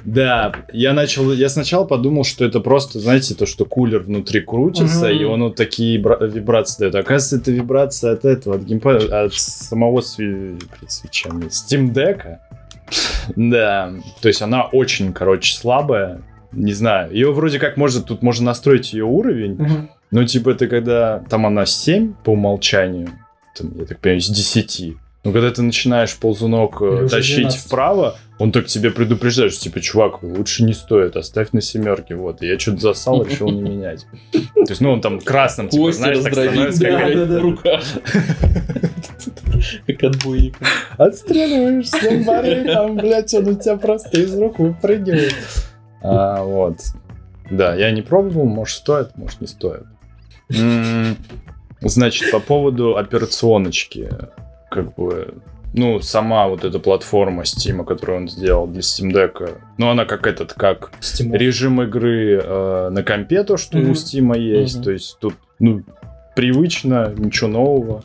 Да, 0.04 0.54
я 0.74 0.94
начал, 0.94 1.32
я 1.32 1.48
сначала 1.50 1.86
подумал, 1.86 2.24
что 2.26 2.44
это 2.44 2.60
просто, 2.60 3.00
знаете, 3.00 3.34
то, 3.36 3.46
что 3.46 3.64
кулер 3.66 4.00
внутри 4.02 4.42
крутится, 4.42 5.10
и 5.10 5.24
он 5.24 5.44
вот 5.44 5.56
такие 5.56 6.00
бра- 6.00 6.18
вибрации 6.26 6.80
дает. 6.90 6.96
Оказывается, 6.96 7.38
это 7.38 7.52
вибрация 7.52 8.14
от 8.14 8.26
этого, 8.26 8.56
от 8.56 8.64
геймпада, 8.64 9.24
от 9.24 9.34
самого 9.34 10.02
свеча, 10.02 11.30
Steam 11.30 11.94
Deck. 11.94 12.38
Да, 13.36 13.92
то 14.20 14.28
есть 14.30 14.42
она 14.42 14.64
очень, 14.64 15.14
короче, 15.14 15.54
слабая. 15.56 16.22
Не 16.52 16.74
знаю, 16.74 17.12
ее 17.14 17.32
вроде 17.32 17.60
как 17.60 17.78
можно, 17.78 18.02
тут 18.02 18.22
можно 18.24 18.46
настроить 18.48 18.94
ее 18.94 19.06
уровень, 19.06 19.54
Мгм. 19.54 19.90
ну, 20.12 20.24
типа, 20.26 20.50
это 20.52 20.68
когда 20.68 21.20
там 21.30 21.46
она 21.46 21.66
7 21.66 22.14
по 22.24 22.32
умолчанию, 22.32 23.10
там, 23.56 23.72
я 23.78 23.86
так 23.86 24.00
понимаю, 24.00 24.22
с 24.22 24.30
10. 24.30 24.96
Но 25.26 25.34
когда 25.34 25.52
ты 25.52 25.62
начинаешь 25.62 26.16
ползунок 26.16 26.82
э, 26.82 27.02
Или 27.02 27.08
тащить 27.10 27.38
12. 27.50 27.60
вправо, 27.68 28.16
он 28.40 28.54
так 28.54 28.68
тебе 28.68 28.90
предупреждает, 28.90 29.52
что, 29.52 29.64
типа, 29.64 29.82
чувак, 29.82 30.24
лучше 30.24 30.64
не 30.64 30.72
стоит, 30.74 31.18
оставь 31.18 31.52
на 31.52 31.60
семерке, 31.62 32.16
вот. 32.16 32.42
И 32.42 32.48
я 32.48 32.58
что-то 32.58 32.80
засал, 32.80 33.24
решил 33.24 33.52
не 33.52 33.62
менять. 33.62 34.06
То 34.32 34.40
есть, 34.70 34.80
ну, 34.80 34.92
он 34.94 35.02
там 35.02 35.20
красным, 35.20 35.68
типа, 35.68 35.84
Кости 35.84 35.98
знаешь, 36.00 36.20
так 36.20 36.34
становится, 36.34 36.86
как 36.86 37.42
руках. 37.42 37.84
Как 39.88 40.04
отбойник. 40.04 40.56
отстреливаешь 40.98 41.90
с 41.90 42.02
ламбары, 42.02 42.64
там, 42.64 42.96
блядь, 42.96 43.34
он 43.34 43.48
у 43.50 43.54
тебя 43.56 43.76
просто 43.76 44.22
из 44.22 44.34
рук 44.40 44.58
выпрыгивает. 44.58 45.36
А, 46.02 46.44
вот. 46.44 46.78
Да, 47.50 47.76
я 47.76 47.92
не 47.92 48.02
пробовал, 48.02 48.46
может 48.46 48.78
стоит, 48.78 49.18
может 49.18 49.42
не 49.42 49.48
стоит. 49.48 49.84
Значит, 51.82 52.32
по 52.32 52.40
поводу 52.40 52.98
операционочки, 52.98 54.10
как 54.70 54.94
бы, 54.96 55.36
ну, 55.74 56.02
сама 56.02 56.48
вот 56.50 56.66
эта 56.66 56.78
платформа 56.80 57.44
Steam, 57.44 57.86
которую 57.86 58.18
он 58.20 58.28
сделал 58.30 58.68
для 58.68 58.82
Steam 58.82 59.12
Deck, 59.14 59.58
ну, 59.78 59.90
она 59.90 60.06
как 60.06 60.28
этот, 60.28 60.54
как 60.54 60.92
Стимул. 61.00 61.38
режим 61.38 61.82
игры 61.82 62.42
э, 62.44 62.90
на 62.92 63.02
компе, 63.04 63.44
то, 63.44 63.56
что 63.56 63.78
Мгм. 63.78 63.92
у 63.92 63.94
Steam 63.94 64.38
есть, 64.38 64.76
Мгм. 64.76 64.84
то 64.84 64.92
есть 64.92 65.18
тут, 65.20 65.36
ну, 65.60 65.84
привычно, 66.36 67.14
ничего 67.16 67.50
нового. 67.50 68.02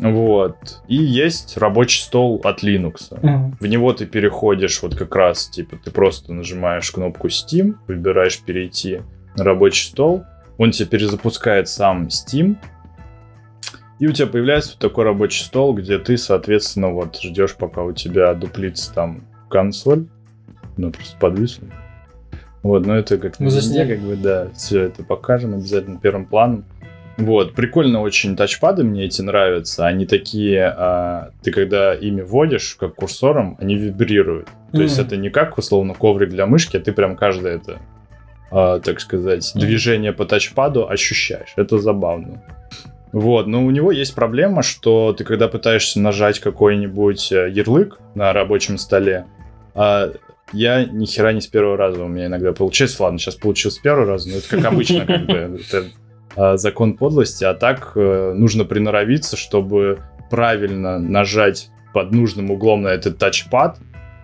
Вот. 0.00 0.82
И 0.88 0.96
есть 0.96 1.56
рабочий 1.56 2.02
стол 2.02 2.40
от 2.44 2.62
Linux. 2.62 3.16
Мгм. 3.22 3.56
В 3.60 3.66
него 3.66 3.92
ты 3.92 4.06
переходишь 4.06 4.82
вот 4.82 4.96
как 4.96 5.14
раз, 5.14 5.48
типа, 5.48 5.76
ты 5.76 5.90
просто 5.90 6.32
нажимаешь 6.32 6.90
кнопку 6.90 7.28
Steam, 7.28 7.74
выбираешь 7.86 8.40
перейти 8.40 9.02
на 9.36 9.44
рабочий 9.44 9.88
стол, 9.88 10.24
он 10.58 10.70
тебе 10.72 10.88
перезапускает 10.88 11.68
сам 11.68 12.08
Steam, 12.08 12.56
и 13.98 14.06
у 14.06 14.12
тебя 14.12 14.26
появляется 14.26 14.72
вот 14.72 14.78
такой 14.78 15.04
рабочий 15.04 15.44
стол, 15.44 15.74
где 15.74 15.98
ты, 15.98 16.16
соответственно, 16.16 16.88
вот 16.90 17.20
ждешь, 17.20 17.54
пока 17.54 17.82
у 17.82 17.92
тебя 17.92 18.32
дуплится 18.34 18.92
там 18.94 19.24
консоль, 19.50 20.06
ну, 20.76 20.90
просто 20.90 21.16
подвисла. 21.18 21.68
Вот, 22.62 22.86
но 22.86 22.96
это 22.96 23.18
как 23.18 23.38
Мы 23.38 23.46
на 23.46 23.50
засняли. 23.50 23.88
везде, 23.88 23.94
как 23.96 24.04
бы, 24.04 24.16
да, 24.16 24.48
все 24.54 24.82
это 24.82 25.02
покажем 25.02 25.54
обязательно 25.54 25.98
первым 25.98 26.26
планом. 26.26 26.64
Вот, 27.20 27.54
прикольно 27.54 28.00
очень 28.00 28.36
тачпады 28.36 28.82
мне 28.84 29.04
эти 29.04 29.20
нравятся. 29.22 29.86
Они 29.86 30.06
такие, 30.06 30.64
а, 30.76 31.30
ты 31.42 31.50
когда 31.52 31.94
ими 31.94 32.22
вводишь, 32.22 32.76
как 32.78 32.94
курсором, 32.94 33.56
они 33.60 33.76
вибрируют. 33.76 34.48
То 34.72 34.82
есть 34.82 34.98
Мгм. 34.98 35.06
это 35.06 35.16
не 35.16 35.30
как, 35.30 35.58
условно, 35.58 35.94
коврик 35.94 36.30
для 36.30 36.46
мышки, 36.46 36.76
а 36.76 36.80
ты 36.80 36.92
прям 36.92 37.16
каждое 37.16 37.56
это, 37.56 37.78
а, 38.50 38.78
так 38.80 39.00
сказать, 39.00 39.52
Мгм. 39.54 39.60
движение 39.66 40.12
по 40.12 40.24
тачпаду 40.24 40.88
ощущаешь. 40.88 41.52
Это 41.56 41.78
забавно. 41.78 42.42
Вот, 43.12 43.46
но 43.48 43.64
у 43.64 43.70
него 43.70 43.90
есть 43.90 44.14
проблема, 44.14 44.62
что 44.62 45.12
ты 45.12 45.24
когда 45.24 45.48
пытаешься 45.48 45.98
нажать 46.00 46.38
какой-нибудь 46.38 47.32
э, 47.32 47.50
ярлык 47.50 47.98
на 48.14 48.32
рабочем 48.32 48.78
столе, 48.78 49.26
а, 49.74 50.12
я 50.52 50.84
ни 50.84 51.06
хера 51.06 51.32
не 51.32 51.40
с 51.40 51.46
первого 51.48 51.76
раза 51.76 52.02
у 52.04 52.08
меня 52.08 52.26
иногда 52.26 52.52
получается. 52.52 53.02
Ладно, 53.02 53.18
сейчас 53.18 53.34
получилось 53.34 53.76
с 53.76 53.78
первого 53.78 54.06
раза, 54.06 54.28
но 54.28 54.36
это 54.36 54.48
как 54.48 54.64
обычно, 54.64 55.06
как 55.06 55.26
бы, 55.26 55.60
закон 56.36 56.96
подлости. 56.96 57.44
А 57.44 57.54
так 57.54 57.92
э, 57.96 58.32
нужно 58.36 58.64
приноровиться, 58.64 59.36
чтобы 59.36 60.00
правильно 60.30 60.98
нажать 60.98 61.70
под 61.92 62.12
нужным 62.12 62.50
углом 62.50 62.82
на 62.82 62.88
этот 62.88 63.18
тачпад, 63.18 63.78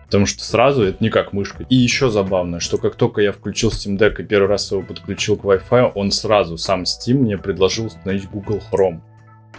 потому 0.05 0.25
что 0.27 0.45
сразу 0.45 0.85
это 0.85 1.03
не 1.03 1.11
как 1.11 1.33
мышка. 1.33 1.65
И 1.69 1.75
еще 1.75 2.11
забавно, 2.11 2.61
что 2.61 2.79
как 2.79 2.95
только 2.95 3.21
я 3.23 3.33
включил 3.33 3.71
Steam 3.71 3.99
Deck 3.99 4.21
и 4.21 4.25
первый 4.25 4.49
раз 4.49 4.71
его 4.71 4.83
подключил 4.83 5.37
к 5.37 5.45
Wi-Fi, 5.45 5.93
он 5.95 6.13
сразу, 6.13 6.57
сам 6.59 6.83
Steam, 6.85 7.15
мне 7.15 7.39
предложил 7.39 7.87
установить 7.87 8.31
Google 8.31 8.63
Chrome. 8.73 9.01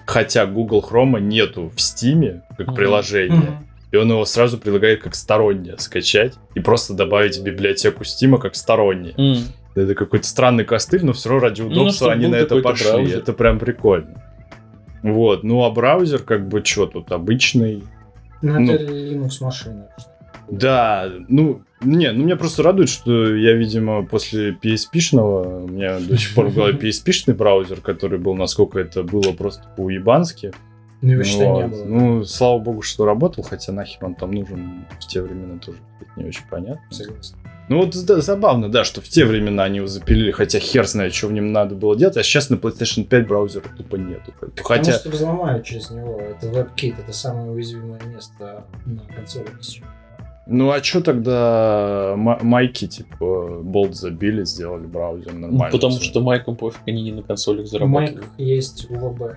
Хотя 0.05 0.45
Google 0.45 0.85
Chrome 0.89 1.19
нету 1.19 1.69
в 1.69 1.75
Steam 1.75 2.41
как 2.57 2.67
Мгм. 2.67 2.75
приложение. 2.75 3.37
Мгм. 3.41 3.67
И 3.91 3.95
он 3.97 4.09
его 4.09 4.23
сразу 4.25 4.57
предлагает 4.57 5.01
как 5.01 5.15
стороннее 5.15 5.77
скачать 5.79 6.33
и 6.55 6.59
просто 6.59 6.93
добавить 6.93 7.37
в 7.37 7.43
библиотеку 7.43 8.03
Steam 8.03 8.37
как 8.37 8.55
стороннее. 8.55 9.15
М. 9.17 9.43
Это 9.77 9.95
какой-то 9.95 10.25
странный 10.27 10.65
костыль, 10.65 11.05
но 11.05 11.13
все 11.13 11.29
равно 11.29 11.47
ради 11.47 11.61
Ну, 11.61 11.67
удобства 11.67 12.07
чтоб 12.07 12.15
они 12.17 12.25
был 12.25 12.31
на 12.31 12.35
это 12.35 12.61
пошли. 12.61 12.87
браузер. 12.91 13.17
Это 13.19 13.33
прям 13.33 13.59
прикольно. 13.59 14.23
Вот, 15.03 15.43
ну 15.43 15.63
а 15.63 15.71
браузер 15.71 16.23
как 16.23 16.47
бы 16.47 16.63
что 16.65 16.87
тут 16.87 17.11
обычный. 17.11 17.83
Ну, 18.41 18.59
Ну. 18.59 18.71
это 18.73 18.83
Linux 18.83 19.31
машина. 19.41 19.87
Да, 20.49 21.11
ну, 21.27 21.61
не, 21.81 22.11
ну 22.11 22.23
меня 22.23 22.37
просто 22.37 22.63
радует, 22.63 22.89
что 22.89 23.35
я, 23.35 23.53
видимо, 23.53 24.05
после 24.05 24.51
PSP-шного, 24.51 25.65
у 25.65 25.67
меня 25.67 25.99
до 25.99 26.17
сих 26.17 26.33
пор 26.35 26.47
в 26.47 26.55
голове 26.55 26.77
PSP-шный 26.81 27.33
браузер, 27.35 27.81
который 27.81 28.17
был, 28.17 28.33
насколько 28.35 28.79
это 28.79 29.03
было 29.03 29.33
просто 29.33 29.63
по-уебански. 29.75 30.51
Ну, 31.01 31.11
его 31.11 31.23
считай, 31.23 31.47
не 31.47 31.61
Вот. 31.63 31.71
было. 31.71 31.85
Ну, 31.85 32.23
слава 32.23 32.57
богу, 32.59 32.81
что 32.81 33.05
работал, 33.05 33.43
хотя 33.43 33.71
нахер 33.71 34.03
он 34.05 34.15
там 34.15 34.31
нужен 34.31 34.85
в 34.99 35.07
те 35.07 35.21
времена 35.21 35.59
тоже 35.59 35.77
не 36.15 36.25
очень 36.25 36.43
понятно. 36.49 36.81
Согласен. 36.89 37.35
Ну 37.69 37.77
вот 37.83 37.95
да, 38.05 38.21
забавно, 38.21 38.69
да, 38.69 38.83
что 38.85 39.01
в 39.01 39.09
те 39.09 39.25
времена 39.25 39.63
они 39.63 39.77
его 39.77 39.87
запилили, 39.87 40.31
хотя 40.31 40.57
хер 40.59 40.87
знает, 40.87 41.13
что 41.13 41.27
в 41.27 41.33
нем 41.33 41.51
надо 41.51 41.75
было 41.75 41.97
делать, 41.97 42.15
а 42.15 42.23
сейчас 42.23 42.49
на 42.49 42.55
PlayStation 42.55 43.03
5 43.03 43.27
браузера 43.27 43.63
тупо 43.77 43.97
нету. 43.97 44.31
бы. 44.39 44.47
Потому 44.47 44.67
Хотя, 44.67 44.93
что 44.93 45.09
взломают 45.09 45.65
через 45.65 45.89
него. 45.91 46.19
Это 46.21 46.47
WebKit, 46.47 46.95
это 46.99 47.11
самое 47.11 47.51
уязвимое 47.51 47.99
место 48.05 48.63
на 48.85 49.01
консоли. 49.13 49.47
ну 50.45 50.71
а 50.71 50.81
что 50.81 51.01
тогда 51.01 52.13
ма- 52.15 52.39
майки, 52.41 52.87
типа, 52.87 53.59
болт 53.61 53.95
забили, 53.95 54.45
сделали 54.45 54.85
браузер 54.85 55.33
Ну, 55.33 55.39
нормально. 55.47 55.71
Потому 55.77 55.95
всё. 55.97 56.05
что 56.05 56.21
майкам 56.21 56.55
пофиг, 56.55 56.79
они 56.87 57.03
не 57.03 57.11
на 57.11 57.21
консолях 57.21 57.65
У 57.65 57.67
зарабатывают. 57.67 58.15
Майк 58.15 58.31
есть 58.37 58.89
УВБ. 58.89 59.35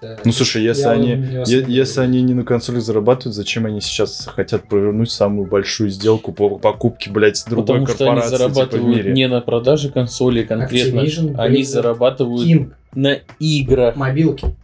Это... 0.00 0.20
Ну 0.24 0.32
слушай, 0.32 0.62
если 0.62 0.82
Я 0.82 0.90
они... 0.90 1.14
не 1.14 1.44
е- 1.46 1.64
Если 1.68 2.00
они 2.00 2.22
не 2.22 2.34
на 2.34 2.44
консолях 2.44 2.82
зарабатывают, 2.82 3.34
зачем 3.34 3.66
они 3.66 3.80
сейчас 3.80 4.26
хотят 4.26 4.68
провернуть 4.68 5.10
самую 5.10 5.48
большую 5.48 5.90
сделку 5.90 6.32
по 6.32 6.58
покупке, 6.58 7.10
блядь, 7.10 7.42
другой 7.46 7.80
Потому 7.80 7.86
что 7.86 8.04
они 8.10 8.20
корпорации 8.20 8.36
типа, 8.36 8.48
в 8.48 8.54
зарабатывают 8.54 8.96
мире? 8.96 9.12
не 9.12 9.28
на 9.28 9.40
продаже 9.40 9.90
консолей 9.90 10.44
конкретно, 10.44 11.00
Activision, 11.00 11.34
они 11.38 11.60
Blizzard, 11.60 11.64
зарабатывают 11.64 12.46
King, 12.46 12.72
на 12.94 13.18
играх. 13.38 13.96
мобилки. 13.96 14.54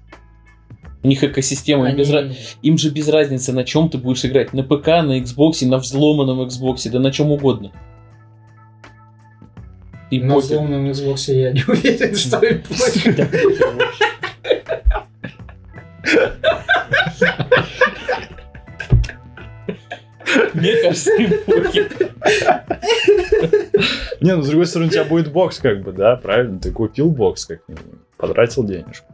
У 1.03 1.09
них 1.09 1.25
экосистема, 1.25 1.85
им, 1.85 1.89
Они- 1.95 1.99
без 1.99 2.11
ra- 2.11 2.31
им 2.63 2.77
же 2.77 2.91
без 2.91 3.09
разницы, 3.09 3.53
на 3.53 3.65
чем 3.65 3.89
ты 3.89 3.97
будешь 3.99 4.23
играть. 4.25 4.53
На 4.53 4.63
ПК, 4.63 4.87
на 4.89 5.19
Xbox, 5.21 5.67
на 5.67 5.79
взломанном 5.79 6.43
Xbox, 6.43 6.91
да 6.91 6.99
на 6.99 7.11
чем 7.11 7.31
угодно. 7.31 7.73
И 10.11 10.19
На 10.21 10.35
пофиг. 10.35 10.51
взломанном 10.51 10.91
Xbox 10.91 11.33
я 11.33 11.53
не 11.53 11.63
уверен, 11.69 12.15
что 12.17 12.39
им 12.45 12.63
пофиг. 12.69 13.17
Мне 20.55 20.77
кажется, 20.83 21.11
им. 21.15 21.31
Не, 24.21 24.37
ну 24.37 24.43
с 24.43 24.49
другой 24.49 24.67
стороны, 24.67 24.89
у 24.89 24.93
тебя 24.93 25.05
будет 25.05 25.33
бокс, 25.33 25.59
как 25.59 25.83
бы, 25.83 25.93
да, 25.93 26.17
правильно? 26.17 26.59
Ты 26.59 26.71
купил 26.71 27.11
бокс, 27.11 27.47
как 27.47 27.61
минимум, 27.69 28.01
потратил 28.17 28.65
денежку. 28.65 29.07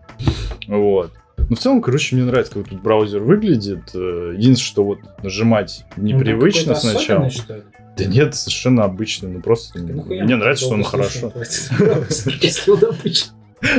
Вот. 0.67 1.13
Ну, 1.49 1.55
в 1.55 1.59
целом, 1.59 1.81
короче, 1.81 2.17
мне 2.17 2.25
нравится, 2.25 2.53
как 2.55 2.69
тут 2.69 2.83
браузер 2.83 3.21
выглядит. 3.23 3.95
Э, 3.95 4.33
Единственное, 4.37 4.57
что 4.57 4.85
вот 4.85 4.99
нажимать 5.23 5.85
непривычно 5.97 6.73
Ну, 6.73 6.79
сначала. 6.79 7.31
что 7.31 7.57
ли? 7.57 7.63
Да 7.97 8.05
нет, 8.05 8.35
совершенно 8.35 8.85
обычный, 8.85 9.31
ну 9.31 9.41
просто 9.41 9.79
Нахуя 9.79 10.25
мне 10.25 10.37
нравится, 10.37 10.65
что 10.67 10.75
он 10.75 10.83
хорошо. 10.85 11.33
Если 12.43 12.71
он 12.71 12.85
обычный. 12.85 13.36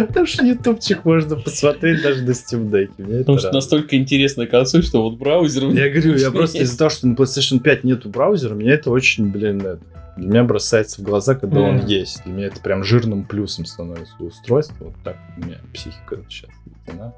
Потому 0.07 0.25
что 0.25 0.45
ютубчик 0.45 1.05
можно 1.05 1.35
посмотреть 1.35 2.01
даже 2.01 2.23
на 2.23 2.31
Steam 2.31 2.69
Deck. 2.69 2.87
Потому 2.97 3.37
что 3.37 3.47
радует. 3.47 3.53
настолько 3.53 3.97
интересная 3.97 4.47
консоль, 4.47 4.83
что 4.83 5.01
вот 5.03 5.17
браузер... 5.17 5.69
Я 5.69 5.89
говорю, 5.89 6.15
я 6.15 6.31
просто 6.31 6.59
из-за 6.59 6.77
того, 6.77 6.89
что 6.89 7.07
на 7.07 7.13
PlayStation 7.15 7.59
5 7.59 7.83
нету 7.83 8.09
браузера, 8.09 8.53
меня 8.53 8.73
это 8.73 8.91
очень, 8.91 9.27
блин, 9.27 9.59
это, 9.61 9.79
для 10.17 10.27
меня 10.27 10.43
бросается 10.43 11.01
в 11.01 11.03
глаза, 11.03 11.35
когда 11.35 11.61
он 11.61 11.77
Мгм. 11.77 11.85
есть. 11.85 12.23
Для 12.23 12.33
меня 12.33 12.47
это 12.47 12.59
прям 12.59 12.83
жирным 12.83 13.23
плюсом 13.25 13.65
становится 13.65 14.13
у 14.19 14.25
устройства. 14.25 14.85
Вот 14.85 14.95
так 15.03 15.17
у 15.37 15.45
меня 15.45 15.57
психика 15.73 16.17
сейчас 16.29 16.49
заведена. 16.65 17.13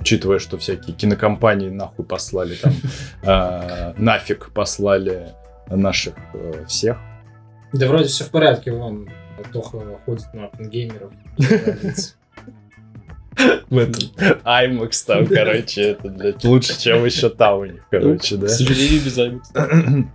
Учитывая, 0.00 0.38
что 0.38 0.58
всякие 0.58 0.94
кинокомпании 0.94 1.68
нахуй 1.70 2.04
послали 2.04 2.54
там, 2.54 2.72
а, 3.24 3.94
нафиг 3.96 4.50
послали 4.52 5.28
наших 5.68 6.14
э, 6.34 6.64
всех. 6.68 6.98
Да 7.72 7.88
вроде 7.88 8.04
все 8.08 8.24
в 8.24 8.30
порядке, 8.30 8.70
вон 8.72 9.08
Тоха 9.52 9.78
ходит 10.04 10.32
на 10.34 10.46
опенгеймеров. 10.46 11.12
В 13.68 13.78
этом 13.78 14.02
IMAX 14.44 15.04
там, 15.06 15.26
короче, 15.26 15.82
это, 15.82 16.08
блядь, 16.08 16.44
лучше, 16.44 16.80
чем 16.80 17.04
еще 17.04 17.30
там 17.30 17.58
у 17.58 17.64
них, 17.64 17.84
короче, 17.90 18.36
да. 18.36 18.46
К 18.46 18.50
сожалению, 18.50 19.00
без 19.02 19.18
IMAX. 19.18 20.06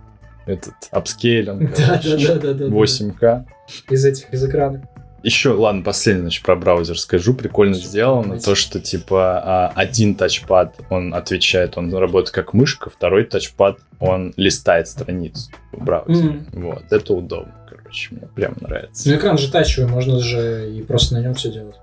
Этот, 0.46 0.74
апскейлинг, 0.90 1.70
Да, 1.76 2.00
короче, 2.02 2.26
да, 2.26 2.34
да, 2.34 2.54
да, 2.54 2.54
да. 2.54 2.74
8К. 2.74 3.44
Из 3.90 4.04
этих, 4.04 4.32
из 4.32 4.44
экранов. 4.44 4.82
Еще, 5.22 5.50
ладно, 5.50 5.82
последний, 5.82 6.22
значит, 6.22 6.42
про 6.42 6.56
браузер 6.56 6.98
скажу. 6.98 7.34
Прикольно 7.34 7.74
сделано 7.74 8.40
то, 8.40 8.54
что, 8.54 8.80
типа, 8.80 9.42
а, 9.44 9.72
один 9.74 10.14
тачпад, 10.14 10.76
он 10.88 11.12
отвечает, 11.14 11.76
он 11.76 11.94
работает 11.94 12.34
как 12.34 12.54
мышка, 12.54 12.88
второй 12.88 13.24
тачпад, 13.24 13.78
он 13.98 14.32
листает 14.36 14.88
страницу 14.88 15.50
в 15.72 15.84
браузере. 15.84 16.42
Вот, 16.52 16.84
это 16.90 17.12
удобно, 17.12 17.54
короче, 17.90 18.08
мне 18.12 18.28
прям 18.34 18.54
нравится. 18.60 19.08
Ну, 19.08 19.16
экран 19.16 19.38
же 19.38 19.50
тачевый, 19.50 19.90
можно 19.90 20.20
же 20.20 20.70
и 20.72 20.82
просто 20.82 21.14
на 21.14 21.22
нем 21.22 21.34
все 21.34 21.52
делать. 21.52 21.76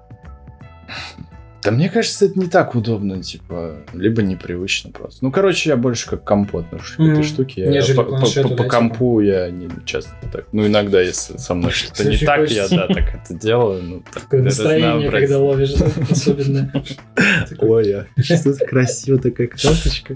Да 1.63 1.71
мне 1.71 1.89
кажется, 1.89 2.25
это 2.25 2.39
не 2.39 2.47
так 2.47 2.75
удобно, 2.75 3.21
типа, 3.21 3.77
либо 3.91 4.21
непривычно 4.21 4.91
просто. 4.91 5.25
Ну, 5.25 5.31
короче, 5.31 5.71
я 5.71 5.75
больше 5.75 6.07
как 6.07 6.23
компот 6.23 6.65
отношусь 6.67 6.95
к 6.95 6.99
этой 6.99 7.23
штуке. 7.23 7.73
Я 7.73 7.83
по, 7.93 8.63
компу 8.69 9.19
я 9.19 9.49
не 9.49 9.67
часто 9.83 10.11
так. 10.31 10.45
Ну, 10.53 10.65
иногда, 10.65 11.01
если 11.01 11.35
со 11.37 11.55
мной 11.55 11.71
что-то 11.71 12.07
не 12.07 12.17
так, 12.17 12.49
я, 12.49 12.69
да, 12.69 12.87
так 12.87 13.15
это 13.15 13.33
делаю. 13.33 13.83
Ну, 13.83 14.03
так, 14.13 14.23
Такое 14.23 14.43
настроение, 14.43 15.11
когда 15.11 15.39
ловишь, 15.39 15.73
особенно. 16.09 16.71
Ой, 17.57 17.93
а 17.93 18.07
что 18.21 18.53
красиво 18.65 19.19
такая 19.19 19.47
карточка. 19.47 20.15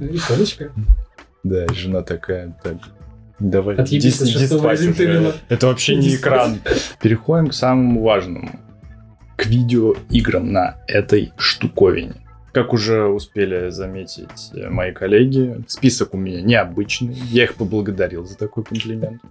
Да, 1.43 1.67
жена 1.73 2.03
такая, 2.03 2.55
так, 2.63 2.77
давай, 3.49 3.75
Отъебись 3.75 4.21
уже. 4.21 4.37
Evil. 4.45 5.33
Это 5.49 5.67
вообще 5.67 5.95
не 5.95 6.15
экран. 6.15 6.59
Переходим 7.01 7.47
к 7.47 7.53
самому 7.53 8.01
важному. 8.01 8.59
К 9.35 9.45
видеоиграм 9.45 10.51
на 10.51 10.77
этой 10.87 11.33
штуковине. 11.37 12.15
Как 12.53 12.73
уже 12.73 13.05
успели 13.05 13.69
заметить 13.69 14.51
э, 14.53 14.69
мои 14.69 14.91
коллеги, 14.91 15.63
список 15.67 16.13
у 16.13 16.17
меня 16.17 16.41
необычный. 16.41 17.15
Я 17.29 17.45
их 17.45 17.55
поблагодарил 17.55 18.25
за 18.25 18.37
такой 18.37 18.63
комплимент. 18.65 19.21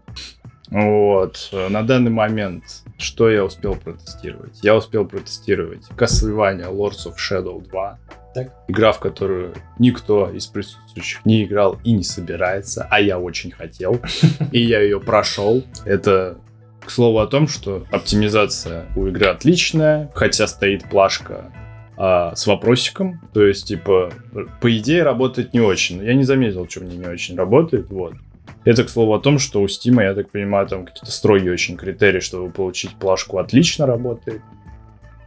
Вот. 0.70 1.50
На 1.52 1.82
данный 1.82 2.10
момент, 2.10 2.64
что 2.98 3.28
я 3.28 3.44
успел 3.44 3.74
протестировать? 3.74 4.60
Я 4.62 4.76
успел 4.76 5.04
протестировать 5.04 5.88
Castlevania 5.96 6.72
Lords 6.72 7.06
of 7.06 7.14
Shadow 7.16 7.62
2. 7.66 7.98
Так. 8.34 8.54
Игра, 8.68 8.92
в 8.92 9.00
которую 9.00 9.54
никто 9.78 10.30
из 10.30 10.46
присутствующих 10.46 11.24
не 11.24 11.44
играл 11.44 11.78
и 11.82 11.92
не 11.92 12.04
собирается, 12.04 12.86
а 12.88 13.00
я 13.00 13.18
очень 13.18 13.50
хотел. 13.50 14.00
И 14.52 14.60
я 14.60 14.80
ее 14.80 15.00
прошел. 15.00 15.64
Это 15.84 16.38
к 16.84 16.90
слову 16.90 17.18
о 17.18 17.26
том, 17.26 17.48
что 17.48 17.86
оптимизация 17.90 18.86
у 18.96 19.06
игры 19.08 19.26
отличная, 19.26 20.10
хотя 20.14 20.46
стоит 20.46 20.88
плашка 20.88 21.52
а, 21.96 22.34
с 22.34 22.46
вопросиком. 22.46 23.20
То 23.34 23.44
есть, 23.44 23.66
типа, 23.66 24.12
по 24.60 24.78
идее, 24.78 25.02
работает 25.02 25.52
не 25.52 25.60
очень. 25.60 26.02
Я 26.02 26.14
не 26.14 26.24
заметил, 26.24 26.68
что 26.68 26.80
мне 26.80 26.96
не 26.96 27.06
очень 27.06 27.36
работает. 27.36 27.90
Вот. 27.90 28.14
Это, 28.64 28.84
к 28.84 28.90
слову, 28.90 29.14
о 29.14 29.20
том, 29.20 29.38
что 29.38 29.62
у 29.62 29.66
Steam, 29.66 30.02
я 30.02 30.14
так 30.14 30.30
понимаю, 30.30 30.66
там 30.66 30.84
какие-то 30.84 31.10
строгие 31.10 31.52
очень 31.52 31.76
критерии, 31.76 32.20
чтобы 32.20 32.50
получить 32.50 32.94
плашку 32.96 33.38
отлично 33.38 33.86
работает. 33.86 34.42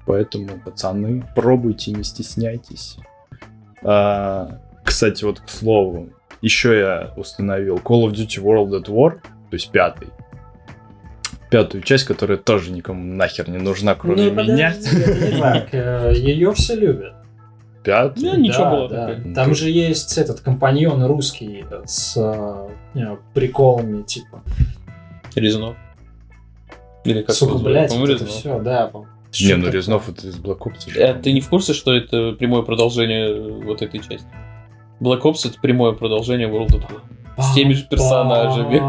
Поэтому, 0.05 0.59
пацаны, 0.63 1.23
пробуйте, 1.35 1.91
не 1.91 2.03
стесняйтесь. 2.03 2.97
А, 3.81 4.59
кстати, 4.83 5.23
вот 5.23 5.39
к 5.39 5.49
слову, 5.49 6.09
еще 6.41 6.77
я 6.77 7.13
установил 7.17 7.77
Call 7.77 8.05
of 8.05 8.11
Duty 8.11 8.41
World 8.43 8.71
at 8.81 8.85
War, 8.89 9.13
то 9.15 9.53
есть 9.53 9.71
пятый. 9.71 10.09
Пятую 11.49 11.83
часть, 11.83 12.03
которая 12.05 12.37
тоже 12.37 12.71
никому 12.71 13.03
нахер 13.03 13.49
не 13.49 13.59
нужна, 13.59 13.95
кроме 13.95 14.15
Ну, 14.29 14.31
меня. 14.31 14.73
подожди, 14.73 14.97
это 15.01 15.31
не 15.31 15.39
так. 15.39 15.73
Ее 16.17 16.53
все 16.53 16.75
любят. 16.75 17.13
Пятую. 17.83 18.31
Ну, 18.33 18.37
ничего 18.39 18.63
Да, 18.63 18.69
было 18.71 18.89
да. 18.89 19.07
такое. 19.15 19.33
Там 19.35 19.55
же 19.55 19.69
есть 19.69 20.17
этот 20.17 20.39
компаньон 20.39 21.03
русский 21.05 21.65
с 21.85 22.15
э, 22.95 23.17
приколами, 23.33 24.03
типа. 24.03 24.41
Резнов. 25.35 25.75
Или 27.03 27.21
как 27.23 27.35
Сука, 27.35 27.57
блядь, 27.57 27.91
вот 27.93 28.03
это 28.09 28.11
Резнов. 28.23 28.29
все, 28.29 28.59
да. 28.59 28.87
по- 28.87 28.99
Не, 28.99 29.05
Что 29.31 29.47
ну 29.57 29.63
такое? 29.63 29.71
Резнов 29.73 30.09
это 30.09 30.27
из 30.27 30.39
Black 30.39 30.59
Ops. 30.59 30.95
Э, 30.97 31.13
ты 31.15 31.33
не 31.33 31.41
в 31.41 31.49
курсе, 31.49 31.73
что 31.73 31.93
это 31.93 32.31
прямое 32.33 32.61
продолжение 32.61 33.61
вот 33.63 33.81
этой 33.81 33.99
части? 33.99 34.27
Black 35.01 35.21
Ops 35.23 35.45
это 35.49 35.59
прямое 35.59 35.91
продолжение 35.93 36.47
World 36.47 36.75
of 36.75 36.81
War. 36.89 37.01
С 37.37 37.53
теми 37.53 37.73
же 37.73 37.83
персонажами. 37.83 38.81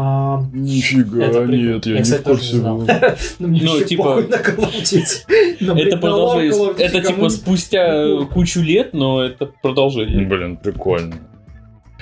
Нифига, 0.53 1.23
Это 1.25 1.45
нет, 1.45 1.85
я, 1.85 1.91
Я, 1.93 1.97
не 1.97 2.03
кстати, 2.03 2.21
в 2.21 2.23
курсе 2.25 2.57
был. 2.57 2.87
Ну, 3.39 3.47
мне 3.47 3.61
Ну, 3.63 3.81
типа- 3.83 4.15
блин, 5.73 5.87
Это 5.87 5.97
of 5.97 6.01
продолжение. 6.01 6.73
Это 6.77 7.01
типа 7.01 7.29
спустя 7.29 8.25
кучу 8.33 8.61
лет, 8.61 8.93
но 8.93 9.23
это 9.23 9.47
продолжение. 9.61 10.25
Блин, 10.27 10.57
прикольно. 10.57 11.15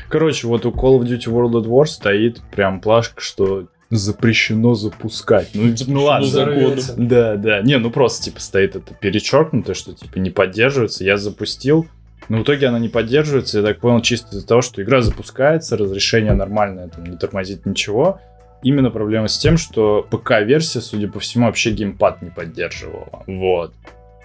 Короче, 0.09 0.47
вот 0.47 0.65
у 0.65 0.71
Call 0.71 0.99
of 0.99 1.03
Duty 1.03 1.25
World 1.31 1.63
at 1.63 1.65
War 1.65 1.85
стоит 1.85 2.41
прям 2.51 2.81
плашка, 2.81 3.21
что 3.21 3.67
запрещено 3.89 4.73
запускать. 4.75 5.49
Ну, 5.53 5.73
типа, 5.73 5.91
ну 5.91 6.03
ладно. 6.03 6.27
Взорвется. 6.27 6.95
Да, 6.97 7.35
да. 7.35 7.61
Не, 7.61 7.77
ну 7.77 7.89
просто 7.89 8.25
типа 8.25 8.39
стоит 8.41 8.75
это 8.75 8.93
перечеркнуто, 8.93 9.73
что 9.73 9.93
типа 9.93 10.17
не 10.19 10.29
поддерживается. 10.29 11.03
Я 11.03 11.17
запустил. 11.17 11.87
Но 12.29 12.39
в 12.39 12.43
итоге 12.43 12.67
она 12.67 12.79
не 12.79 12.89
поддерживается, 12.89 13.59
я 13.59 13.65
так 13.65 13.79
понял, 13.79 14.01
чисто 14.01 14.35
из-за 14.35 14.47
того, 14.47 14.61
что 14.61 14.81
игра 14.81 15.01
запускается, 15.01 15.77
разрешение 15.77 16.33
нормальное, 16.33 16.87
там 16.87 17.05
не 17.05 17.17
тормозит 17.17 17.65
ничего. 17.65 18.19
Именно 18.63 18.91
проблема 18.91 19.27
с 19.27 19.37
тем, 19.37 19.57
что 19.57 20.07
ПК-версия, 20.09 20.79
судя 20.79 21.09
по 21.09 21.19
всему, 21.19 21.47
вообще 21.47 21.71
геймпад 21.71 22.21
не 22.21 22.29
поддерживала. 22.29 23.23
Вот. 23.27 23.73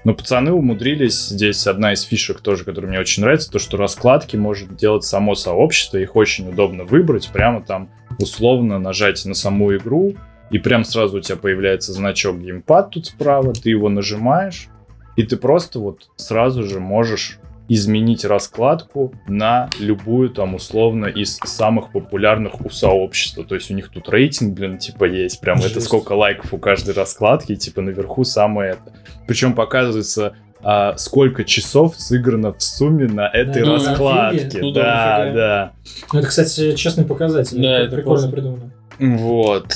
Но 0.04 0.14
пацаны 0.14 0.52
умудрились, 0.52 1.28
здесь 1.28 1.66
одна 1.66 1.92
из 1.92 2.02
фишек 2.02 2.40
тоже, 2.40 2.64
которая 2.64 2.88
мне 2.88 3.00
очень 3.00 3.22
нравится, 3.22 3.50
то, 3.50 3.58
что 3.58 3.76
раскладки 3.76 4.36
может 4.36 4.76
делать 4.76 5.04
само 5.04 5.34
сообщество, 5.34 5.98
их 5.98 6.14
очень 6.14 6.48
удобно 6.48 6.84
выбрать, 6.84 7.28
прямо 7.32 7.62
там 7.62 7.90
условно 8.18 8.78
нажать 8.78 9.24
на 9.24 9.34
саму 9.34 9.74
игру, 9.76 10.14
и 10.50 10.58
прям 10.58 10.84
сразу 10.84 11.18
у 11.18 11.20
тебя 11.20 11.36
появляется 11.36 11.92
значок 11.92 12.38
геймпад 12.38 12.90
тут 12.90 13.06
справа, 13.06 13.52
ты 13.52 13.70
его 13.70 13.88
нажимаешь, 13.88 14.68
и 15.16 15.24
ты 15.24 15.36
просто 15.36 15.80
вот 15.80 16.08
сразу 16.16 16.62
же 16.62 16.78
можешь 16.78 17.38
изменить 17.68 18.24
раскладку 18.24 19.12
на 19.26 19.70
любую 19.78 20.30
там 20.30 20.54
условно 20.54 21.06
из 21.06 21.36
самых 21.36 21.92
популярных 21.92 22.64
у 22.64 22.70
сообщества. 22.70 23.44
То 23.44 23.54
есть 23.54 23.70
у 23.70 23.74
них 23.74 23.90
тут 23.90 24.08
рейтинг, 24.08 24.54
блин, 24.54 24.78
типа 24.78 25.04
есть. 25.04 25.40
Прям 25.40 25.58
это 25.58 25.74
Жесть. 25.74 25.86
сколько 25.86 26.12
лайков 26.12 26.54
у 26.54 26.58
каждой 26.58 26.94
раскладки, 26.94 27.54
типа 27.56 27.82
наверху 27.82 28.24
самое 28.24 28.72
это. 28.72 28.92
Причем 29.26 29.54
показывается 29.54 30.34
а, 30.62 30.96
сколько 30.96 31.44
часов 31.44 31.94
сыграно 31.96 32.52
в 32.52 32.62
сумме 32.62 33.06
на 33.06 33.28
этой 33.28 33.62
ну, 33.62 33.74
раскладке. 33.74 34.58
Ну 34.60 34.72
да, 34.72 35.24
да, 35.26 35.32
да. 35.32 35.72
Ну, 36.12 36.18
это, 36.18 36.28
кстати, 36.28 36.74
честный 36.74 37.04
показатель. 37.04 37.60
Да, 37.60 37.76
Это 37.76 37.84
это 37.84 37.96
прикольно 37.96 38.18
классно. 38.18 38.32
придумано. 38.32 38.72
Вот. 38.98 39.66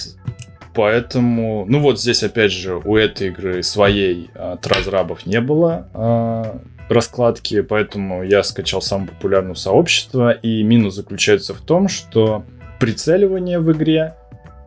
Поэтому, 0.74 1.66
ну 1.68 1.80
вот 1.80 2.01
здесь 2.01 2.22
опять 2.22 2.51
же 2.51 2.76
у 2.76 2.97
этой 2.97 3.28
игры 3.28 3.62
своей 3.62 4.30
от 4.34 4.66
разрабов 4.66 5.26
не 5.26 5.40
было 5.40 5.88
а, 5.93 6.61
раскладки, 6.88 7.62
поэтому 7.62 8.22
я 8.22 8.42
скачал 8.42 8.82
самое 8.82 9.08
популярное 9.10 9.54
сообщество, 9.54 10.30
и 10.32 10.62
минус 10.62 10.94
заключается 10.94 11.54
в 11.54 11.60
том, 11.60 11.88
что 11.88 12.44
прицеливание 12.78 13.58
в 13.60 13.72
игре 13.72 14.14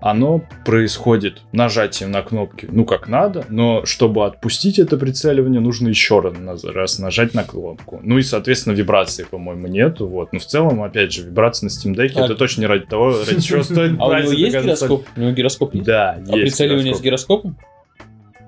оно 0.02 0.42
происходит 0.66 1.42
нажатием 1.52 2.12
на 2.12 2.22
кнопки, 2.22 2.68
ну 2.72 2.86
как 2.86 3.08
надо, 3.08 3.44
но 3.50 3.86
чтобы 3.86 4.26
отпустить 4.26 4.78
это 4.78 4.98
прицеливание, 4.98 5.60
нужно 5.60 5.88
еще 5.88 6.20
раз, 6.20 6.64
раз 6.64 7.00
нажать 7.00 7.34
на 7.34 7.44
кнопку. 7.44 8.02
Ну 8.04 8.20
и, 8.20 8.22
соответственно, 8.22 8.74
вибрации, 8.76 9.24
по-моему, 9.24 9.66
нету. 9.68 10.06
Вот. 10.08 10.32
Но 10.32 10.38
в 10.38 10.46
целом, 10.46 10.84
опять 10.84 11.12
же, 11.12 11.24
вибрации 11.24 11.66
на 11.66 11.70
Steam 11.70 11.96
Deck 11.96 12.12
А- 12.16 12.26
это 12.26 12.36
точно 12.36 12.62
не 12.62 12.68
ради 12.68 12.86
того, 12.86 13.16
ради 13.28 13.42
чего 13.42 13.64
стоит 13.64 13.96
А 14.00 14.06
у 14.06 14.14
него 14.16 14.32
есть 14.32 14.56
гироскоп? 14.56 15.08
У 15.16 15.20
него 15.22 15.32
гироскоп 15.32 15.74
есть? 15.74 15.88
Да, 15.88 16.12
А 16.12 16.20
есть. 16.20 16.32
прицеливание 16.56 16.94
с 16.94 17.02
гироскоп. 17.02 17.46
гироскопом? 17.46 17.58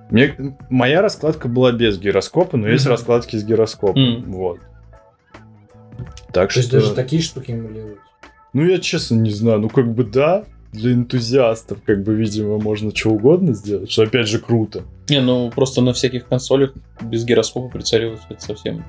Мне- 0.09 0.57
моя 0.69 1.01
раскладка 1.01 1.47
была 1.47 1.71
без 1.71 1.99
гироскопа, 1.99 2.57
но 2.57 2.67
есть 2.67 2.85
Мгм. 2.85 2.91
раскладки 2.91 3.35
с 3.35 3.43
гироскопом. 3.43 4.01
Мгм. 4.19 4.31
Вот. 4.31 4.59
Так 6.33 6.51
То 6.53 6.59
есть 6.59 6.69
что... 6.69 6.79
даже 6.79 6.93
такие 6.93 7.21
штуки 7.21 7.51
эмулируют. 7.51 7.99
Ну, 8.53 8.63
я 8.63 8.79
честно 8.79 9.15
не 9.15 9.31
знаю. 9.31 9.59
Ну, 9.59 9.69
как 9.69 9.91
бы 9.93 10.03
да, 10.03 10.45
для 10.71 10.93
энтузиастов, 10.93 11.79
как 11.85 12.03
бы, 12.03 12.13
видимо, 12.13 12.57
можно 12.59 12.95
что 12.95 13.09
угодно 13.09 13.53
сделать, 13.53 13.91
что 13.91 14.03
опять 14.03 14.27
же 14.27 14.39
круто. 14.39 14.83
Не, 15.09 15.21
ну 15.21 15.49
просто 15.49 15.81
на 15.81 15.93
всяких 15.93 16.27
консолях 16.27 16.73
без 17.01 17.23
гироскопа 17.25 17.69
прицеливаться 17.69 18.27
это 18.29 18.41
совсем 18.41 18.83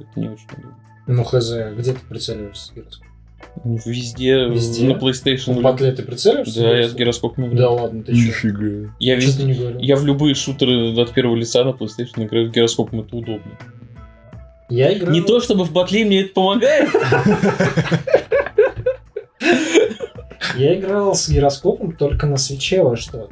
это 0.00 0.08
не 0.20 0.28
очень 0.28 0.46
удобно. 0.52 0.76
Ну, 1.06 1.24
хз, 1.24 1.52
где 1.76 1.92
ты 1.92 2.00
прицеливаешься 2.08 2.66
с 2.66 2.72
гироскопом? 2.72 3.07
Везде, 3.64 4.48
Везде? 4.48 4.86
на 4.86 4.92
PlayStation. 4.92 5.54
В 5.54 5.62
батле 5.62 5.92
ты 5.92 6.02
прицеливаешься? 6.02 6.60
Да, 6.60 6.78
я 6.78 6.88
с 6.88 6.94
гироскопом 6.94 7.46
играю. 7.46 7.58
Да 7.58 7.70
ладно, 7.70 8.02
ты 8.02 8.12
чё? 8.12 8.26
Нифига. 8.26 8.94
Я, 8.98 9.16
ты 9.18 9.42
не 9.42 9.54
говорил? 9.54 9.80
я 9.80 9.96
в 9.96 10.04
любые 10.04 10.34
шутеры 10.34 10.98
от 11.00 11.12
первого 11.12 11.36
лица 11.36 11.64
на 11.64 11.70
PlayStation 11.70 12.24
играю 12.24 12.48
с 12.48 12.52
гироскопом, 12.52 13.00
это 13.00 13.16
удобно. 13.16 13.52
Я 14.70 14.96
играл... 14.96 15.12
Не 15.12 15.22
то, 15.22 15.40
чтобы 15.40 15.64
в 15.64 15.72
батле 15.72 16.04
мне 16.04 16.22
это 16.22 16.34
помогает. 16.34 16.90
Я 20.56 20.78
играл 20.78 21.14
с 21.14 21.28
гироскопом 21.28 21.92
только 21.92 22.26
на 22.26 22.36
свече 22.36 22.82
во 22.82 22.96
что-то. 22.96 23.30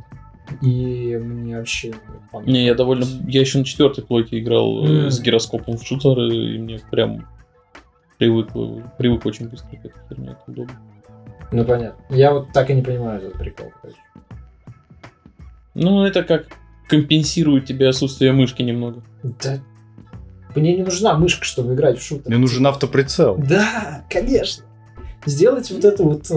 И 0.62 1.16
мне 1.16 1.58
вообще 1.58 1.92
не 2.44 2.64
я 2.64 2.74
довольно... 2.74 3.04
Я 3.26 3.40
еще 3.40 3.58
на 3.58 3.64
четвертой 3.64 4.04
плойке 4.04 4.38
играл 4.38 4.86
э, 4.86 5.10
с 5.10 5.20
гироскопом 5.20 5.76
в 5.76 5.86
шутеры, 5.86 6.34
и 6.34 6.58
мне 6.58 6.80
прям 6.90 7.26
привык, 8.18 8.48
привык 8.98 9.26
очень 9.26 9.48
быстро 9.48 9.68
к 9.76 9.84
этой 9.84 9.92
херне, 10.08 10.30
это 10.30 10.40
удобно. 10.46 10.76
Ну, 11.52 11.64
понятно. 11.64 12.04
Я 12.14 12.32
вот 12.32 12.52
так 12.52 12.70
и 12.70 12.74
не 12.74 12.82
понимаю 12.82 13.20
этот 13.20 13.34
прикол, 13.38 13.72
короче. 13.80 13.98
Ну, 15.74 16.04
это 16.04 16.22
как 16.24 16.46
компенсирует 16.88 17.66
тебе 17.66 17.88
отсутствие 17.88 18.32
мышки 18.32 18.62
немного. 18.62 19.02
Да. 19.22 19.58
Мне 20.54 20.76
не 20.76 20.82
нужна 20.82 21.14
мышка, 21.18 21.44
чтобы 21.44 21.74
играть 21.74 21.98
в 21.98 22.02
шутер. 22.02 22.28
Мне 22.28 22.38
нужен 22.38 22.66
автоприцел. 22.66 23.36
Да, 23.36 24.04
конечно. 24.08 24.64
Сделать 25.26 25.70
вот 25.72 25.84
эту 25.84 26.04
вот 26.04 26.30
э, 26.30 26.34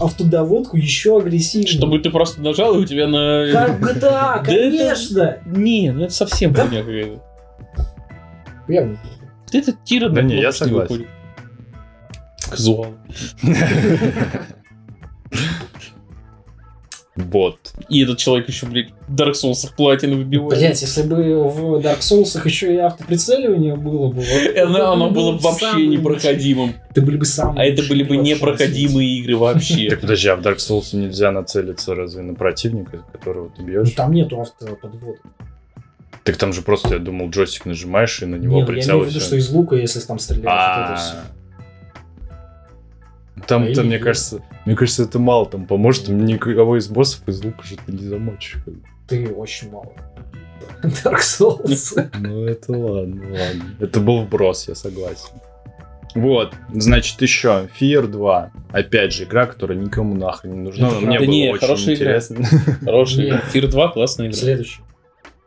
автодоводку 0.00 0.76
еще 0.76 1.18
агрессивнее. 1.18 1.66
Чтобы 1.68 1.98
ты 1.98 2.10
просто 2.10 2.40
нажал, 2.40 2.76
и 2.76 2.78
у 2.78 2.84
тебя 2.86 3.08
на... 3.08 3.50
Как 3.52 3.80
бы 3.80 3.92
да, 3.92 4.40
Да 4.46 4.52
это- 4.52 4.76
конечно. 4.76 5.38
Не, 5.46 5.90
ну 5.90 6.04
это 6.04 6.12
совсем 6.14 6.52
Да. 6.52 6.64
хуйня 6.66 6.82
какая-то. 6.82 7.22
Я- 8.68 8.96
Это 9.52 9.72
тира 9.84 10.08
Да 10.08 10.22
не, 10.22 10.40
я 10.40 10.52
согласен. 10.52 11.06
Казуал. 12.48 12.94
Вот. 17.16 17.74
И 17.88 18.02
этот 18.02 18.18
человек 18.18 18.48
еще, 18.48 18.66
блядь, 18.66 18.90
в 19.08 19.14
Dark 19.14 19.32
Souls 19.32 19.68
платину 19.76 20.16
выбивает. 20.16 20.58
Блять, 20.58 20.80
если 20.80 21.02
бы 21.02 21.44
в 21.48 21.76
Dark 21.78 22.00
Souls 22.00 22.40
еще 22.44 22.74
и 22.74 22.76
автоприцеливание 22.78 23.76
было 23.76 24.10
бы, 24.10 24.22
Оно, 24.22 24.78
это 24.78 24.92
оно 24.92 25.10
был 25.10 25.32
было 25.32 25.32
бы 25.32 25.38
вообще 25.40 25.86
непроходимым. 25.86 26.74
Это 26.90 27.02
были 27.02 27.16
бы 27.16 27.24
самые 27.24 27.60
А 27.60 27.72
это 27.72 27.82
были 27.88 28.02
бы 28.04 28.16
непроходимые 28.16 29.18
игры 29.18 29.36
вообще. 29.36 29.90
Так 29.90 30.00
подожди, 30.00 30.28
а 30.28 30.36
в 30.36 30.40
Dark 30.40 30.56
Souls 30.56 30.96
нельзя 30.96 31.30
нацелиться 31.30 31.94
разве 31.94 32.22
на 32.22 32.34
противника, 32.34 33.04
которого 33.12 33.50
ты 33.50 33.62
бьешь? 33.62 33.88
Ну 33.88 33.94
там 33.94 34.12
нету 34.12 34.40
автоподвода. 34.40 35.18
Так 36.24 36.36
там 36.36 36.52
же 36.52 36.62
просто, 36.62 36.94
я 36.94 36.98
думал, 36.98 37.30
джойстик 37.30 37.64
нажимаешь 37.64 38.22
и 38.22 38.26
на 38.26 38.36
него 38.36 38.56
Не, 38.56 38.60
ну, 38.60 38.60
я 38.60 38.66
прицел 38.66 38.96
имею 38.98 39.06
в 39.06 39.10
виду, 39.10 39.20
что 39.20 39.36
из 39.36 39.48
лука, 39.50 39.76
если 39.76 40.00
там 40.00 40.18
стреляешь, 40.18 40.44
вот 40.44 40.52
это 40.52 41.00
А. 41.00 41.24
Там, 43.46 43.64
А 43.64 43.74
там, 43.74 43.86
мне 43.86 43.98
кажется, 43.98 44.42
мне 44.66 44.76
кажется, 44.76 45.04
это 45.04 45.18
мало 45.18 45.46
там 45.46 45.66
поможет, 45.66 46.08
никого 46.08 46.76
из 46.76 46.88
боссов 46.88 47.26
из 47.26 47.42
лука 47.42 47.62
же 47.64 47.76
ты 47.76 47.92
не 47.92 48.04
замочишь. 48.06 48.56
Ты 49.08 49.28
очень 49.32 49.70
мало. 49.70 49.92
Dark 50.82 51.20
Souls. 51.20 52.10
Ну 52.18 52.44
это 52.44 52.72
ладно, 52.72 53.22
ладно. 53.30 53.76
Это 53.80 54.00
был 54.00 54.22
вброс, 54.22 54.68
я 54.68 54.74
согласен. 54.74 55.30
Вот, 56.14 56.52
значит, 56.72 57.22
еще 57.22 57.68
Fear 57.80 58.08
2. 58.08 58.52
Опять 58.72 59.12
же, 59.12 59.24
игра, 59.24 59.46
которая 59.46 59.78
никому 59.78 60.14
нахрен 60.14 60.52
не 60.52 60.58
нужна, 60.58 60.88
Это 60.88 60.96
но 60.96 61.06
мне 61.06 61.18
было 61.18 61.26
Не, 61.28 61.50
очень 61.50 61.60
хорошая 61.60 61.94
игра. 61.94 62.16
интересно. 62.16 62.44
Хорошая. 62.84 63.24
Нет. 63.26 63.44
Fear 63.54 63.66
2 63.68 63.88
классная 63.92 64.26
игра. 64.26 64.36
Следующий. 64.36 64.80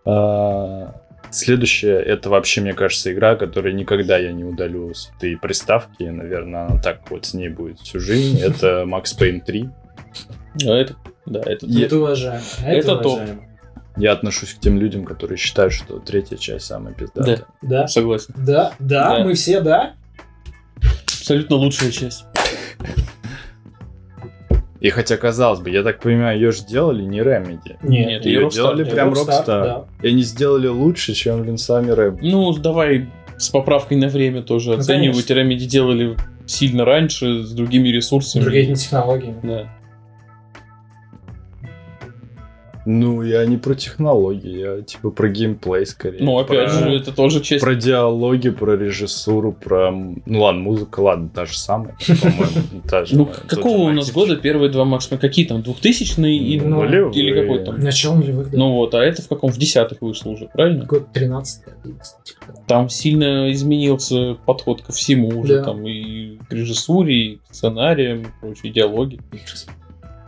А, 0.06 0.96
Следующее, 1.32 2.00
это 2.00 2.30
вообще, 2.30 2.62
мне 2.62 2.74
кажется, 2.74 3.12
игра, 3.12 3.36
которую 3.36 3.74
никогда 3.74 4.18
я 4.20 4.32
не 4.32 4.44
удалю 4.44 4.94
с 4.94 5.12
этой 5.18 5.36
приставки. 5.36 6.04
Наверное, 6.04 6.68
она 6.68 6.80
так 6.80 7.10
вот 7.10 7.26
с 7.26 7.34
ней 7.34 7.50
будет 7.50 7.80
всю 7.80 8.00
жизнь. 8.00 8.40
Это 8.42 8.84
Max 8.86 9.06
Payne 9.20 9.42
3. 9.44 9.70
А 10.68 10.70
это, 10.74 10.96
да, 11.26 11.42
это 11.44 11.66
Я- 11.66 11.86
Это 11.88 11.98
уважаем. 11.98 12.42
Это 12.64 12.96
топ. 12.98 13.06
уважаем. 13.18 13.42
Я 13.98 14.12
отношусь 14.12 14.54
к 14.54 14.60
тем 14.60 14.80
людям, 14.80 15.06
которые 15.06 15.38
считают, 15.40 15.74
что 15.74 15.98
третья 15.98 16.38
часть 16.38 16.66
самая 16.68 16.94
пиздатая. 16.94 17.46
Да. 17.64 17.88
согласен. 17.88 18.36
Да, 18.38 18.74
да, 18.78 19.18
Да. 19.18 19.24
мы 19.24 19.34
все, 19.34 19.60
да. 19.62 19.94
Абсолютно 21.08 21.56
лучшая 21.56 21.90
часть. 21.90 22.26
И 24.84 24.90
хотя, 24.90 25.16
казалось 25.16 25.62
бы, 25.62 25.70
я 25.70 25.82
так 25.82 26.00
понимаю, 26.02 26.38
ее 26.38 26.52
же 26.52 26.66
делали 26.66 27.04
не 27.04 27.20
Remedy. 27.22 27.78
Нет, 27.82 28.26
Ее 28.26 28.42
и 28.42 28.44
Rockstar. 28.44 28.52
делали 28.54 28.84
прям 28.84 29.14
Rockstar, 29.14 29.28
Rockstar. 29.30 29.46
да. 29.46 29.86
И 30.02 30.08
они 30.10 30.24
сделали 30.24 30.68
лучше, 30.68 31.14
чем 31.14 31.58
сами 31.58 31.92
Remedy. 31.92 32.20
Ну, 32.22 32.54
давай 32.54 33.08
с 33.38 33.48
поправкой 33.50 33.96
на 33.98 34.10
время 34.10 34.44
тоже 34.44 34.72
Ну, 34.72 34.78
оценивать. 34.80 35.32
Remedy 35.32 35.66
делали 35.68 36.18
сильно 36.46 36.84
раньше, 36.84 37.44
с 37.44 37.52
другими 37.54 37.88
ресурсами. 37.88 38.44
Другими 38.44 38.74
технологиями. 38.76 39.40
Да. 39.42 39.70
Ну, 42.86 43.24
я 43.24 43.46
не 43.46 43.58
про 43.58 43.76
технологии, 43.76 44.60
я 44.60 44.82
типа 44.82 45.10
про 45.10 45.30
геймплей 45.30 45.86
скорее. 45.86 46.22
Ну, 46.22 46.38
опять 46.38 46.70
Про- 46.70 46.90
же, 46.90 46.96
это 46.96 47.14
тоже 47.14 47.42
часть... 47.42 47.64
Про 47.64 47.76
диалоги, 47.76 48.50
про 48.50 48.76
режиссуру, 48.76 49.54
про... 49.54 49.92
Ну 49.92 50.42
ладно, 50.42 50.62
музыка, 50.62 51.00
ладно, 51.00 51.30
та 51.34 51.46
же 51.46 51.58
самая, 51.58 51.96
по-моему. 52.06 52.82
та 52.90 53.06
же, 53.06 53.16
Ну, 53.16 53.30
какого 53.48 53.90
у 53.90 53.92
нас 53.92 54.12
года 54.12 54.36
первые 54.36 54.70
два 54.70 54.84
Максима? 54.84 55.20
Какие 55.20 55.46
там? 55.46 55.62
2000-е 55.62 56.36
и... 56.36 56.60
Ну, 56.60 56.82
Нулевые. 56.82 57.14
или 57.16 57.42
какой 57.42 57.64
там? 57.64 57.80
Начало 57.80 58.16
нулевых. 58.16 58.52
Ну 58.52 58.74
вот, 58.74 58.94
а 58.96 59.04
это 59.04 59.22
в 59.22 59.28
каком? 59.30 59.52
В 59.52 59.58
десятых 59.58 60.02
вышло 60.02 60.32
уже, 60.32 60.50
правильно? 60.54 60.86
Год 60.86 61.12
13 61.14 61.64
11 61.84 62.24
типа. 62.24 62.54
Там 62.68 62.90
сильно 62.90 63.52
изменился 63.52 64.36
подход 64.46 64.82
ко 64.82 64.92
всему 64.92 65.30
уже, 65.40 65.64
там 65.64 65.88
и 65.88 66.38
к 66.50 66.52
режиссуре, 66.52 67.16
и 67.16 67.36
к 67.38 67.54
сценариям, 67.54 68.24
и 68.24 68.26
прочие 68.42 68.74
диалоги. 68.74 69.20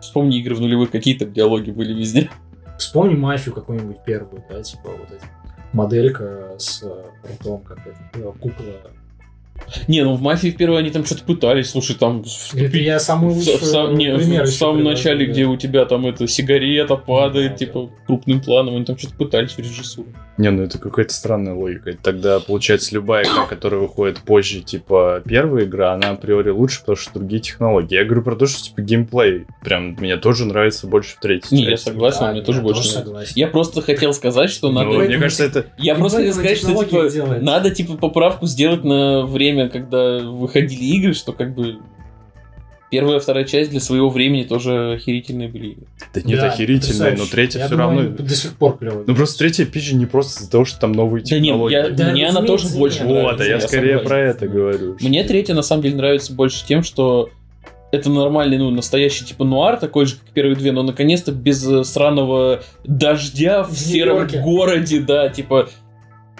Вспомни 0.01 0.37
игры 0.39 0.55
в 0.55 0.61
нулевых, 0.61 0.91
какие-то 0.91 1.25
диалоги 1.25 1.71
были 1.71 1.93
везде. 1.93 2.29
Вспомни 2.77 3.15
мафию 3.15 3.53
какую-нибудь 3.53 4.03
первую, 4.03 4.43
да, 4.49 4.61
типа 4.61 4.89
вот 4.89 5.11
эта 5.11 5.25
моделька 5.73 6.55
с 6.57 6.83
э, 6.83 7.03
ртом, 7.33 7.61
как 7.61 7.79
это, 7.85 7.97
э, 8.13 8.31
кукла. 8.39 8.91
Не, 9.87 10.03
ну 10.03 10.15
в 10.15 10.21
«Мафии» 10.21 10.49
в 10.49 10.57
первой 10.57 10.79
они 10.79 10.89
там 10.91 11.05
что-то 11.05 11.23
пытались, 11.23 11.69
слушай, 11.71 11.95
там... 11.95 12.19
Это 12.21 12.29
вступить- 12.29 12.83
я 12.85 12.99
самый 12.99 13.31
В, 13.33 13.37
лучший 13.37 13.57
в 13.57 13.63
сам- 13.63 13.95
не, 13.95 14.13
пример 14.15 14.43
в 14.45 14.49
самом 14.49 14.77
привожу, 14.77 14.97
начале, 14.97 15.25
да. 15.25 15.31
где 15.31 15.45
у 15.45 15.57
тебя 15.57 15.85
там 15.85 16.05
эта 16.05 16.27
сигарета 16.27 16.95
падает, 16.95 17.51
Да, 17.53 17.57
типа, 17.57 17.89
крупным 18.05 18.41
планом, 18.41 18.75
они 18.75 18.85
там 18.85 18.97
что-то 18.97 19.15
пытались 19.15 19.53
в 19.53 19.59
режиссуру. 19.59 20.07
Не, 20.37 20.51
ну 20.51 20.63
это 20.63 20.77
какая-то 20.77 21.13
странная 21.13 21.53
логика. 21.53 21.95
Тогда, 22.03 22.39
получается, 22.41 22.93
любая 22.93 23.23
игра, 23.23 23.45
которая 23.49 23.79
выходит 23.81 24.19
позже, 24.19 24.61
типа, 24.61 25.21
первая 25.25 25.63
игра, 25.65 25.93
она 25.93 26.09
априори 26.11 26.49
лучше, 26.49 26.81
потому 26.81 26.97
что 26.97 27.13
другие 27.13 27.41
технологии. 27.41 27.95
Я 27.95 28.03
говорю 28.03 28.21
про 28.23 28.35
то, 28.35 28.45
что, 28.45 28.61
типа, 28.61 28.81
геймплей 28.81 29.45
прям 29.63 29.95
мне 29.99 30.17
тоже 30.17 30.45
нравится 30.45 30.85
больше 30.87 31.15
в 31.15 31.19
третьей 31.21 31.57
Не, 31.57 31.63
я 31.63 31.71
части. 31.71 31.85
согласен, 31.89 32.19
Да, 32.19 32.31
мне 32.33 32.41
тоже 32.41 32.59
я 32.59 32.63
больше 32.63 32.81
тоже 32.81 32.89
нравится. 32.91 33.07
согласен. 33.09 33.33
Я 33.35 33.47
просто 33.47 33.81
хотел 33.81 34.13
сказать, 34.13 34.49
что 34.51 34.67
Ну, 34.67 34.73
надо... 34.73 34.89
мне 34.89 34.97
Поэтому 34.99 35.21
кажется, 35.21 35.43
это... 35.45 35.65
Я 35.77 35.95
просто 35.95 36.17
хотел 36.17 36.33
сказать, 36.33 36.57
что 36.57 36.83
типа 36.83 37.37
надо 37.41 37.71
типа 37.71 37.95
поправку 37.97 38.45
сделать 38.45 38.83
на 38.83 39.25
время, 39.25 39.44
когда 39.69 40.19
выходили 40.19 40.83
игры, 40.97 41.13
что 41.13 41.31
как 41.33 41.53
бы 41.55 41.77
первая, 42.91 43.19
вторая 43.19 43.43
часть 43.45 43.71
для 43.71 43.79
своего 43.79 44.09
времени 44.09 44.43
тоже 44.43 44.93
охерительные 44.93 45.49
были. 45.49 45.77
Да 46.13 46.21
нет, 46.21 46.39
Да, 46.39 46.51
охерительная, 46.51 47.17
но 47.17 47.25
третья 47.25 47.59
Я 47.59 47.65
все 47.67 47.75
думаю, 47.75 48.09
равно... 48.11 48.23
До 48.25 48.35
сих 48.35 48.53
пор 48.55 48.77
клево. 48.77 49.03
Ну 49.05 49.15
просто 49.15 49.39
третья 49.39 49.65
пизжа 49.65 49.95
не 49.95 50.05
просто 50.05 50.41
из-за 50.41 50.51
того, 50.51 50.65
что 50.65 50.79
там 50.79 50.91
новые 50.93 51.23
Да 51.23 51.35
не, 51.39 51.47
технологии. 51.47 51.73
я- 51.73 51.89
Да, 51.89 52.11
мне 52.11 52.27
она 52.29 52.41
тоже 52.43 52.69
больше 52.69 52.99
нет. 52.99 53.07
Вот, 53.07 53.21
нравится. 53.23 53.43
а 53.43 53.47
я, 53.47 53.59
скорее 53.59 53.97
согласен. 53.99 54.07
про 54.07 54.19
это 54.19 54.47
говорю. 54.47 54.97
Мне 55.01 55.19
что- 55.21 55.27
третья 55.29 55.53
на 55.55 55.61
самом 55.63 55.83
деле 55.83 55.95
нравится 55.95 56.31
больше 56.33 56.65
тем, 56.65 56.83
что 56.83 57.29
это 57.91 58.09
нормальный, 58.09 58.57
ну, 58.57 58.69
настоящий 58.71 59.25
типа 59.25 59.45
нуар, 59.45 59.77
такой 59.77 60.05
же, 60.05 60.15
как 60.15 60.29
первые 60.33 60.55
две, 60.55 60.71
но 60.71 60.83
наконец-то 60.83 61.31
без 61.31 61.65
э, 61.67 61.83
сраного 61.83 62.63
дождя 62.83 63.63
в, 63.63 63.71
В 63.71 63.77
сером 63.77 64.27
городе, 64.43 64.99
да, 64.99 65.29
типа. 65.29 65.69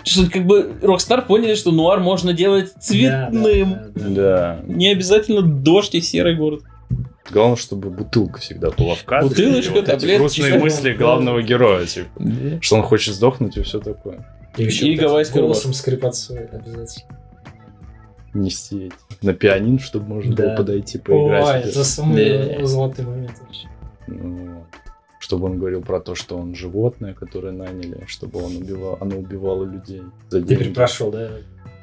Что 0.05 0.29
как 0.29 0.45
бы 0.45 0.73
Rockstar 0.81 1.25
поняли, 1.25 1.55
что 1.55 1.71
нуар 1.71 1.99
можно 1.99 2.31
делать 2.33 2.71
цветным. 2.79 3.69
Да, 3.69 3.85
да, 3.95 4.01
да. 4.09 4.09
Да. 4.09 4.59
Не 4.73 4.91
обязательно 4.91 5.41
дождь 5.41 5.95
и 5.95 6.01
серый 6.01 6.35
город. 6.35 6.61
Главное, 7.31 7.55
чтобы 7.57 7.89
бутылка 7.89 8.39
всегда 8.39 8.69
была 8.69 8.93
в 8.93 9.03
кадре. 9.03 9.29
Бутылочка, 9.29 9.73
вот 9.73 9.85
таблетки, 9.85 10.17
грустные 10.19 10.59
мысли 10.59 10.93
главного 10.93 11.41
героя, 11.41 11.85
типа. 11.85 12.09
Что 12.61 12.75
он 12.75 12.83
хочет 12.83 13.15
сдохнуть 13.15 13.57
и 13.57 13.63
все 13.63 13.79
такое. 13.79 14.27
И 14.57 14.63
еще 14.63 14.87
И 14.87 14.95
гавайская 14.95 15.41
голосом 15.41 15.73
скрипацой 15.73 16.45
обязательно. 16.45 17.17
Нести 18.35 18.91
на 19.21 19.33
пианин, 19.33 19.79
чтобы 19.79 20.07
можно 20.07 20.35
было 20.35 20.49
Да. 20.49 20.55
подойти, 20.55 20.97
Ой, 20.97 21.01
поиграть. 21.03 21.65
это 21.65 21.83
самый 21.83 22.57
Да. 22.59 22.65
золотой 22.65 23.05
момент 23.05 23.33
вообще. 23.39 23.67
Ну, 24.07 24.65
чтобы 25.25 25.47
он 25.47 25.57
говорил 25.57 25.81
про 25.81 25.99
то, 25.99 26.13
что 26.13 26.37
он 26.37 26.53
животное, 26.53 27.15
которое 27.15 27.51
наняли, 27.51 28.03
чтобы 28.05 28.43
он 28.43 28.57
убивал, 28.57 28.99
оно 29.01 29.17
убивало 29.17 29.63
людей 29.65 30.03
за 30.29 30.39
Ты 30.39 30.45
деньги. 30.47 30.63
перепрошел, 30.65 31.09
да? 31.09 31.29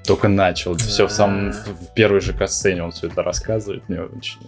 Только 0.06 0.28
начал. 0.28 0.76
Все 0.76 1.08
в 1.08 1.10
самом 1.10 1.48
А. 1.48 1.52
в, 1.52 1.92
первой 1.92 2.20
же 2.20 2.34
касцене 2.34 2.84
он 2.84 2.92
все 2.92 3.08
это 3.08 3.24
рассказывает. 3.24 3.88
Мне 3.88 4.02
очень... 4.02 4.38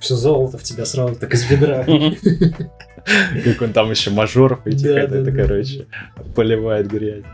Все 0.00 0.14
золото 0.14 0.56
в 0.56 0.62
тебя 0.62 0.86
сразу 0.86 1.14
так 1.16 1.34
из 1.34 1.44
ведра. 1.50 1.84
Как 3.44 3.60
он 3.62 3.72
там 3.74 3.90
еще 3.90 4.10
мажоров 4.12 4.66
этих, 4.66 4.86
это, 4.86 5.16
это, 5.16 5.30
короче, 5.30 5.86
поливает 6.34 6.88
грязь. 6.90 7.24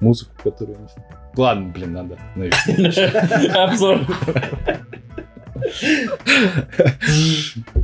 Музыку, 0.00 0.32
которую... 0.42 0.78
он- 0.78 0.88
Ладно, 1.36 1.68
блин, 1.72 1.92
надо. 1.92 2.18
Обзор. 3.54 4.00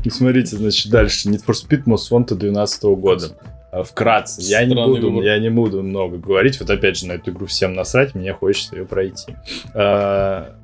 Ну, 0.04 0.10
Смотрите, 0.10 0.56
значит, 0.56 0.90
дальше. 0.90 1.28
Need 1.28 1.44
for 1.46 1.54
Speed 1.54 1.84
Most 1.84 2.10
Wanted 2.10 2.36
2012 2.36 2.82
года. 2.98 3.28
А, 3.72 3.82
Вкратце, 3.82 4.40
я 4.42 4.64
не, 4.64 4.74
буду, 4.74 5.10
выбор. 5.10 5.24
я 5.24 5.38
не 5.38 5.50
буду 5.50 5.82
много 5.82 6.16
говорить. 6.18 6.58
Вот 6.60 6.70
опять 6.70 6.96
же, 6.98 7.06
на 7.06 7.12
эту 7.12 7.30
игру 7.32 7.46
всем 7.46 7.74
насрать, 7.74 8.14
мне 8.14 8.32
хочется 8.32 8.76
ее 8.76 8.86
пройти. 8.86 9.36
А, 9.74 10.54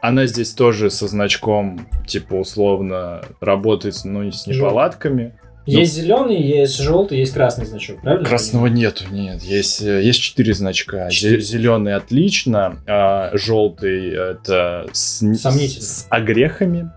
Она 0.00 0.26
здесь 0.26 0.52
тоже 0.52 0.90
со 0.90 1.08
значком, 1.08 1.86
типа, 2.06 2.34
условно, 2.34 3.22
работает, 3.40 3.94
ну, 4.04 4.30
с 4.30 4.46
неполадками. 4.46 5.34
Есть 5.64 5.94
зеленый, 5.94 6.42
есть 6.42 6.80
желтый, 6.80 7.18
есть 7.18 7.32
красный 7.32 7.66
значок, 7.66 8.00
правильно? 8.00 8.24
Красного 8.24 8.66
нету, 8.66 9.04
нет. 9.10 9.42
Есть, 9.42 9.80
э, 9.82 10.02
есть 10.02 10.20
четыре 10.20 10.54
значка. 10.54 11.08
Зеленый 11.10 11.94
отлично, 11.94 12.78
а, 12.86 13.30
желтый 13.34 14.10
это 14.10 14.86
с, 14.92 15.22
с 15.22 16.06
огрехами, 16.10 16.90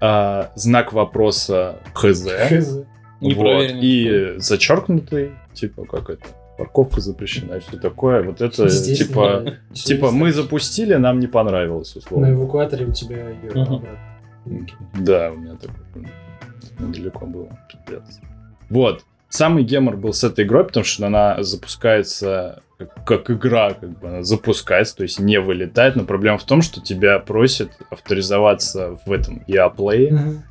а, 0.00 0.52
знак 0.54 0.92
вопроса 0.92 1.80
хз. 1.94 2.26
Хз. 2.48 2.78
Вот. 3.20 3.70
И 3.74 4.34
зачеркнутый, 4.38 5.32
типа 5.54 5.84
как 5.84 6.10
это, 6.10 6.24
парковка 6.58 7.00
запрещена 7.00 7.54
и 7.54 7.60
все 7.60 7.76
такое. 7.76 8.22
Вот 8.22 8.40
это, 8.40 8.68
Здесь 8.68 8.98
типа, 8.98 9.44
не- 9.70 9.74
типа 9.76 10.10
мы 10.10 10.32
запустили, 10.32 10.94
нам 10.94 11.18
не 11.20 11.26
понравилось, 11.28 11.94
На 11.94 11.98
условно. 12.00 12.32
эвакуаторе 12.32 12.86
у 12.86 12.92
тебя 12.92 13.30
ее 13.30 13.50
обратно. 13.50 13.82
Да, 14.98 15.30
у 15.32 15.36
меня 15.36 15.54
такое 15.54 16.08
недалеко 16.78 17.26
было. 17.26 17.58
Пиздец. 17.68 18.20
Вот. 18.68 19.04
Самый 19.28 19.64
гемор 19.64 19.96
был 19.96 20.12
с 20.12 20.24
этой 20.24 20.44
игрой, 20.44 20.64
потому 20.64 20.84
что 20.84 21.06
она 21.06 21.42
запускается 21.42 22.62
как, 22.78 23.04
как 23.04 23.30
игра, 23.30 23.72
как 23.72 23.98
бы 23.98 24.08
она 24.08 24.22
запускается, 24.22 24.96
то 24.96 25.02
есть 25.04 25.18
не 25.18 25.40
вылетает, 25.40 25.96
но 25.96 26.04
проблема 26.04 26.38
в 26.38 26.44
том, 26.44 26.62
что 26.62 26.80
тебя 26.80 27.18
просят 27.18 27.70
авторизоваться 27.90 28.98
в 29.06 29.12
этом 29.12 29.42
EA 29.46 29.74
Play, 29.74 30.12
Мгм. 30.12 30.42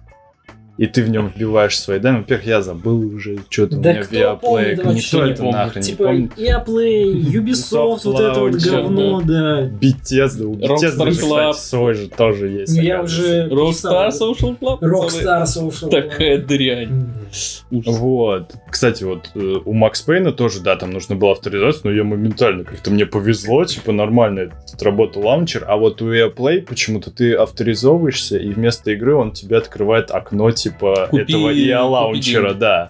И 0.78 0.88
ты 0.88 1.04
в 1.04 1.10
нем 1.10 1.28
вбиваешь 1.36 1.78
свои 1.80 2.00
данные. 2.00 2.22
Во-первых, 2.22 2.48
я 2.48 2.62
забыл 2.62 3.00
уже, 3.16 3.38
что 3.50 3.68
там 3.68 3.80
у 3.80 3.82
Да 3.82 3.92
меня 3.94 4.04
в 4.04 4.08
кто 4.08 4.16
EA 4.18 4.40
помнит 4.40 4.68
Play. 4.80 4.84
вообще, 4.86 4.94
Никто 5.02 5.26
не 5.26 5.32
это 5.32 5.42
помнит. 5.42 5.56
нахрен 5.56 5.82
не 5.82 5.88
Типа 5.88 6.04
помнит. 6.06 6.32
EA 6.38 6.66
Play, 6.66 7.14
Ubisoft, 7.34 8.00
вот 8.06 8.20
это 8.20 8.40
вот 8.40 8.54
говно, 8.56 9.22
да. 9.22 9.68
Bethesda, 9.68 10.44
у 10.46 10.56
Rockstar 10.56 10.76
Bethesda, 10.78 11.10
кстати, 11.12 11.26
Club. 11.26 11.54
свой 11.54 11.94
же 11.94 12.10
тоже 12.10 12.48
есть. 12.50 12.76
Ну, 12.76 12.82
я 12.82 13.02
уже... 13.04 13.48
Rockstar. 13.50 14.10
Social 14.10 14.58
Club? 14.60 14.80
Rockstar 14.82 15.44
Social. 15.44 15.90
Такая 15.90 16.38
дрянь. 16.40 17.10
Вот. 17.70 18.56
Кстати, 18.70 19.04
вот 19.04 19.30
э, 19.36 19.58
у 19.64 19.74
Макс 19.74 20.02
Пейна 20.02 20.32
тоже, 20.32 20.62
да, 20.62 20.76
там 20.76 20.92
нужно 20.92 21.16
было 21.16 21.32
авторизация, 21.32 21.90
но 21.90 21.96
я 21.96 22.04
моментально 22.04 22.64
как-то 22.64 22.92
мне 22.92 23.06
повезло, 23.06 23.64
типа 23.66 23.92
нормально 23.92 24.52
отработал 24.74 25.24
лаунчер, 25.26 25.66
а 25.68 25.78
вот 25.78 26.02
у 26.02 26.12
EA 26.12 26.34
Play 26.34 26.62
почему-то 26.62 27.12
ты 27.12 27.34
авторизовываешься, 27.34 28.38
и 28.38 28.50
вместо 28.52 28.92
игры 28.92 29.16
он 29.16 29.32
тебе 29.32 29.58
открывает 29.58 30.12
окно, 30.12 30.52
типа, 30.64 31.08
Купи- 31.10 31.24
этого 31.24 31.50
купи 31.50 31.74
лаунчера, 31.76 32.54
да. 32.54 32.90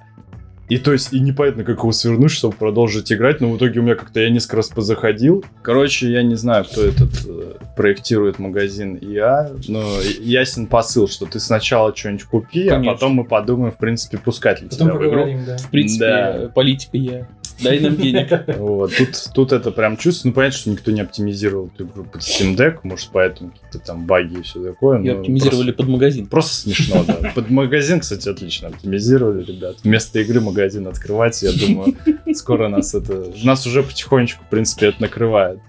И 0.69 0.78
то 0.78 0.93
есть, 0.93 1.11
и 1.11 1.19
непонятно, 1.19 1.65
как 1.65 1.80
его 1.80 1.91
свернуть, 1.91 2.32
чтобы 2.32 2.55
продолжить 2.55 3.11
играть, 3.11 3.41
но 3.41 3.51
в 3.51 3.57
итоге 3.57 3.82
у 3.82 3.84
меня 3.84 3.95
как-то 3.95 4.22
я 4.22 4.30
несколько 4.30 4.55
раз 4.57 4.69
позаходил. 4.69 5.43
Короче, 5.63 6.09
я 6.09 6.24
не 6.24 6.36
знаю, 6.36 6.63
кто 6.63 6.82
этот 6.86 7.09
э, 7.28 7.55
проектирует 7.76 8.39
магазин 8.39 8.95
EA, 8.95 9.61
но 9.67 9.84
ясен 10.22 10.67
посыл, 10.67 11.09
что 11.09 11.26
ты 11.26 11.41
сначала 11.41 11.93
что-нибудь 11.93 12.24
купи, 12.24 12.69
Конечно. 12.69 12.91
а 12.91 12.93
потом 12.93 13.11
мы 13.15 13.26
подумаем, 13.26 13.74
в 13.74 13.78
принципе, 13.78 14.17
пускать 14.17 14.61
ли 14.61 14.69
Потом 14.69 14.91
тебя 14.91 14.97
в 14.97 15.09
игру. 15.09 15.39
да. 15.45 15.57
В 15.57 15.69
принципе, 15.72 16.05
Да. 16.05 16.51
политика 16.55 16.95
я. 16.97 17.28
Дай 17.62 17.80
нам 17.80 17.95
денег. 17.95 18.45
Вот, 18.57 18.95
тут, 18.95 19.09
тут 19.34 19.51
это 19.51 19.72
прям 19.72 19.97
чувствуется. 19.97 20.28
Ну, 20.28 20.34
понятно, 20.34 20.57
что 20.57 20.70
никто 20.70 20.91
не 20.91 21.01
оптимизировал 21.01 21.68
эту 21.74 21.86
игру 21.86 22.03
под 22.03 22.22
Steam 22.22 22.55
Deck, 22.55 22.80
может, 22.84 23.09
поэтому 23.12 23.51
какие-то 23.51 23.80
там 23.80 24.05
баги 24.05 24.39
и 24.39 24.41
все 24.41 24.64
такое. 24.64 24.99
Но 24.99 25.20
оптимизировали 25.20 25.72
под 25.72 25.88
магазин. 25.88 26.28
Просто, 26.28 26.70
просто 26.70 26.84
смешно, 26.84 27.03
да. 27.07 27.32
Под 27.36 27.49
магазин, 27.49 27.99
кстати, 27.99 28.28
отлично 28.30 28.70
оптимизировали, 28.70 29.43
ребят. 29.43 29.78
Вместо 29.84 30.20
игры 30.20 30.41
магазин 30.41 30.88
открывать, 30.88 31.41
я 31.43 31.51
думаю, 31.51 31.95
скоро 32.34 32.68
нас 32.68 32.93
это... 32.95 33.32
Нас 33.43 33.66
уже 33.68 33.84
потихонечку, 33.84 34.43
в 34.43 34.49
принципе, 34.49 34.88
это 34.88 35.01
накрывает. 35.01 35.59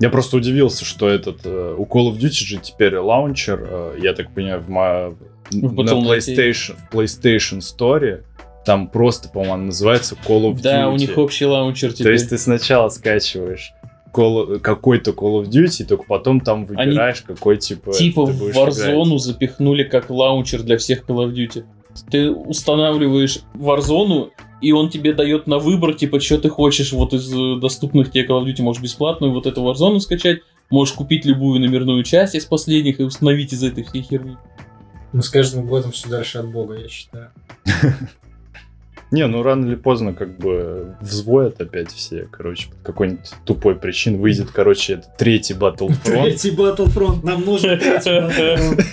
Я 0.00 0.10
просто 0.10 0.36
удивился, 0.36 0.84
что 0.84 1.08
этот... 1.08 1.40
э, 1.44 1.74
у 1.78 1.84
Call 1.84 2.12
of 2.12 2.18
Duty 2.18 2.44
же 2.44 2.58
теперь 2.58 2.96
лаунчер, 2.96 3.66
э, 3.68 3.98
я 4.02 4.12
так 4.12 4.34
понимаю, 4.34 4.60
в, 4.60 4.68
ма- 4.68 5.14
В 5.50 5.82
на. 5.82 5.90
PlayStation, 5.90 6.74
в 6.76 6.94
PlayStation 6.94 7.60
Store 7.60 8.22
там 8.64 8.88
просто, 8.88 9.28
по-моему, 9.28 9.66
называется 9.66 10.16
Call 10.26 10.50
of 10.50 10.54
Duty. 10.54 10.62
Да, 10.62 10.88
у 10.88 10.96
них 10.96 11.16
общий 11.18 11.44
лаунчер 11.44 11.90
То 11.90 11.98
теперь. 11.98 12.12
есть 12.12 12.30
ты 12.30 12.38
сначала 12.38 12.88
скачиваешь 12.88 13.72
Call- 14.12 14.58
какой-то 14.60 15.10
Call 15.10 15.42
of 15.42 15.48
Duty, 15.48 15.84
только 15.84 16.04
потом 16.04 16.40
там 16.40 16.64
выбираешь, 16.66 17.22
какой 17.22 17.58
типа... 17.58 17.92
Типа 17.92 18.24
в 18.24 18.42
Warzone 18.42 19.06
играть. 19.06 19.22
запихнули 19.22 19.84
как 19.84 20.10
лаунчер 20.10 20.62
для 20.62 20.78
всех 20.78 21.04
Call 21.04 21.26
of 21.26 21.34
Duty. 21.34 21.64
Ты 22.10 22.30
устанавливаешь 22.30 23.40
Warzone, 23.54 24.30
и 24.60 24.72
он 24.72 24.88
тебе 24.88 25.12
дает 25.12 25.46
на 25.46 25.58
выбор, 25.58 25.94
типа, 25.94 26.20
что 26.20 26.38
ты 26.38 26.48
хочешь 26.48 26.92
вот 26.92 27.12
из 27.12 27.32
э, 27.32 27.60
доступных 27.60 28.10
тебе 28.10 28.26
Call 28.26 28.42
of 28.42 28.46
Duty. 28.46 28.62
Можешь 28.62 28.82
бесплатную 28.82 29.32
вот 29.32 29.46
эту 29.46 29.62
Warzone 29.62 30.00
скачать, 30.00 30.40
можешь 30.70 30.94
купить 30.94 31.24
любую 31.24 31.60
номерную 31.60 32.02
часть 32.02 32.34
из 32.34 32.46
последних 32.46 33.00
и 33.00 33.02
установить 33.02 33.52
из 33.52 33.62
этой 33.62 33.84
всей 33.84 34.02
херни. 34.02 34.36
Мы 35.12 35.22
с 35.22 35.28
каждым 35.28 35.66
годом 35.66 35.92
все 35.92 36.08
дальше 36.08 36.38
от 36.38 36.50
бога, 36.50 36.74
я 36.74 36.88
считаю. 36.88 37.30
Не, 39.14 39.28
ну 39.28 39.44
рано 39.44 39.64
или 39.66 39.76
поздно 39.76 40.12
как 40.12 40.36
бы 40.38 40.96
взвоят 41.00 41.60
опять 41.60 41.92
все, 41.92 42.26
короче, 42.32 42.68
по 42.68 42.76
какой-нибудь 42.86 43.30
тупой 43.44 43.76
причине. 43.76 44.18
Выйдет, 44.18 44.50
короче, 44.50 44.94
это 44.94 45.06
третий 45.16 45.54
Battlefront. 45.54 46.00
Третий 46.02 46.50
Battlefront, 46.50 47.24
нам 47.24 47.44
нужен 47.44 47.78
третий 47.78 48.10
Battlefront. 48.10 48.84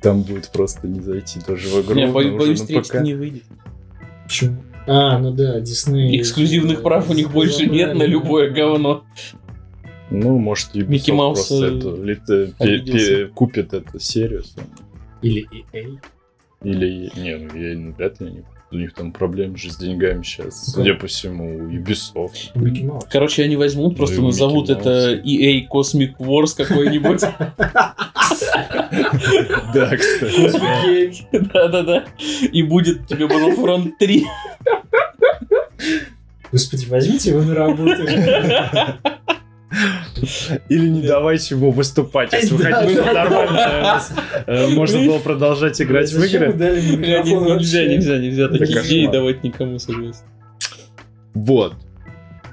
Там 0.00 0.22
будет 0.22 0.48
просто 0.48 0.88
не 0.88 1.00
зайти 1.00 1.38
тоже 1.40 1.68
в 1.68 1.84
игру. 1.84 1.94
Не, 1.96 2.06
боюсь, 2.06 2.62
третий 2.62 2.98
не 3.00 3.12
выйдет. 3.12 3.42
Почему? 4.24 4.56
А, 4.86 5.18
ну 5.18 5.32
да, 5.32 5.60
Дисней. 5.60 6.18
Эксклюзивных 6.18 6.82
прав 6.82 7.10
у 7.10 7.12
них 7.12 7.30
больше 7.30 7.66
нет 7.66 7.94
на 7.94 8.04
любое 8.04 8.50
говно. 8.50 9.04
Ну, 10.08 10.38
может, 10.38 10.74
Ubisoft 10.74 10.86
Микки 10.88 11.10
Маус, 11.10 11.46
просто 11.46 12.06
э, 12.06 12.52
э, 12.58 12.78
пе- 12.78 13.26
купит 13.26 13.74
эту 13.74 13.98
серию. 13.98 14.44
Или 15.20 15.46
EA. 15.74 15.98
Или, 16.62 17.10
не, 17.16 17.36
ну 17.36 17.56
я 17.56 17.76
ну, 17.76 17.92
вряд 17.92 18.20
ли 18.20 18.26
они 18.28 18.42
у 18.72 18.76
них 18.76 18.94
там 18.94 19.12
проблемы 19.12 19.56
же 19.56 19.70
с 19.70 19.76
деньгами 19.76 20.22
сейчас. 20.22 20.66
Да. 20.66 20.72
Судя 20.72 20.94
по 20.94 21.06
всему, 21.06 21.68
Ubisoft. 21.68 22.50
Маус. 22.54 23.04
Короче, 23.10 23.44
они 23.44 23.56
возьмут, 23.56 23.92
Ну 23.92 23.96
просто 23.96 24.20
назовут 24.20 24.68
Микки 24.68 24.80
это 24.80 25.14
EA 25.14 25.66
Cosmic 25.72 26.16
Wars 26.18 26.56
какой-нибудь. 26.56 27.22
Да, 29.74 29.94
кстати. 29.96 31.26
Да-да-да. 31.32 32.04
И 32.52 32.62
будет 32.62 33.06
тебе 33.06 33.26
Battlefront 33.26 33.92
3. 33.98 34.26
Господи, 36.52 36.86
возьмите 36.88 37.30
его 37.30 37.42
на 37.42 37.54
работу. 37.54 38.02
Или 40.68 40.88
не 40.88 41.02
давайте 41.02 41.54
ему 41.54 41.70
выступать. 41.70 42.32
Если 42.32 42.54
вы 42.54 42.64
хотите, 42.64 43.02
нормально. 43.02 43.52
да. 43.52 44.02
э, 44.46 44.68
Можно 44.68 44.98
было 45.00 45.18
продолжать 45.18 45.80
играть 45.80 46.10
в 46.12 46.22
игры. 46.24 46.52
Нельзя, 46.52 47.84
нельзя, 47.84 48.18
нельзя 48.18 48.48
такие 48.48 48.82
идеи 48.82 49.06
давать 49.06 49.42
никому, 49.44 49.78
согласен. 49.78 50.24
Вот. 51.34 51.74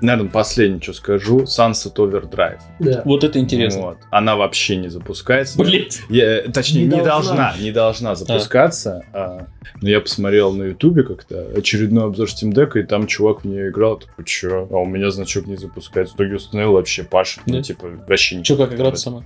Наверное, 0.04 0.30
последнее, 0.30 0.82
что 0.82 0.93
скажу. 0.93 1.43
Sunset 1.43 1.95
Overdrive. 1.95 2.60
Да. 2.80 3.01
Вот 3.06 3.24
это 3.24 3.39
интересно. 3.39 3.82
Вот. 3.82 3.97
Она 4.12 4.36
вообще 4.36 4.76
не 4.76 4.89
запускается. 4.89 5.58
Блять. 5.58 6.01
Я- 6.10 6.41
точнее, 6.51 6.82
Не 6.86 6.97
не, 6.97 7.04
должна. 7.04 7.36
должна. 7.36 7.54
не 7.64 7.72
должна 7.72 8.16
запускаться. 8.16 9.04
а, 9.14 9.47
но 9.82 9.89
я 9.89 10.01
посмотрел 10.01 10.51
на 10.51 10.64
Ютубе 10.64 11.04
как-то 11.04 11.47
очередной 11.56 12.04
обзор 12.06 12.28
Steam 12.28 12.51
Deck, 12.54 12.80
и 12.80 12.84
там 12.84 13.08
чувак 13.08 13.43
в 13.43 13.45
нее 13.47 13.70
играл, 13.70 13.97
такой, 13.97 14.26
чё? 14.26 14.68
А 14.70 14.76
у 14.78 14.86
меня 14.86 15.10
значок 15.10 15.47
не 15.47 15.56
запускается. 15.56 16.14
В 16.14 16.18
итоге 16.18 16.36
установил 16.36 16.74
вообще 16.74 17.04
пашет. 17.04 17.43
Ну, 17.45 17.56
Да? 17.56 17.62
типа, 17.64 17.88
вообще 18.08 18.36
не 18.36 18.43
Че, 18.43 18.58
как 18.58 18.74
играть 18.74 18.99
сама? 18.99 19.24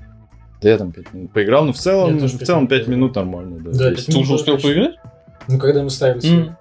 Да 0.62 0.70
я 0.70 0.78
там 0.78 0.92
5 0.92 1.14
минут 1.14 1.32
поиграл, 1.34 1.66
но 1.66 1.74
в 1.74 1.78
целом, 1.78 2.18
в 2.20 2.30
целом 2.46 2.62
минут 2.62 2.70
5 2.70 2.80
поиграл. 2.86 2.98
минут 2.98 3.16
нормально, 3.16 3.58
да. 3.60 3.72
Да, 3.72 3.78
То 3.78 3.90
есть- 3.90 4.06
пять 4.08 4.16
Ты 4.16 4.22
уже 4.22 4.30
Ну, 4.30 4.36
успел 4.36 4.58
поиграть? 4.60 4.96
Ну, 5.48 5.58
когда 5.60 5.82
мы 5.84 5.90
ставили 5.90 6.28
М. 6.32 6.58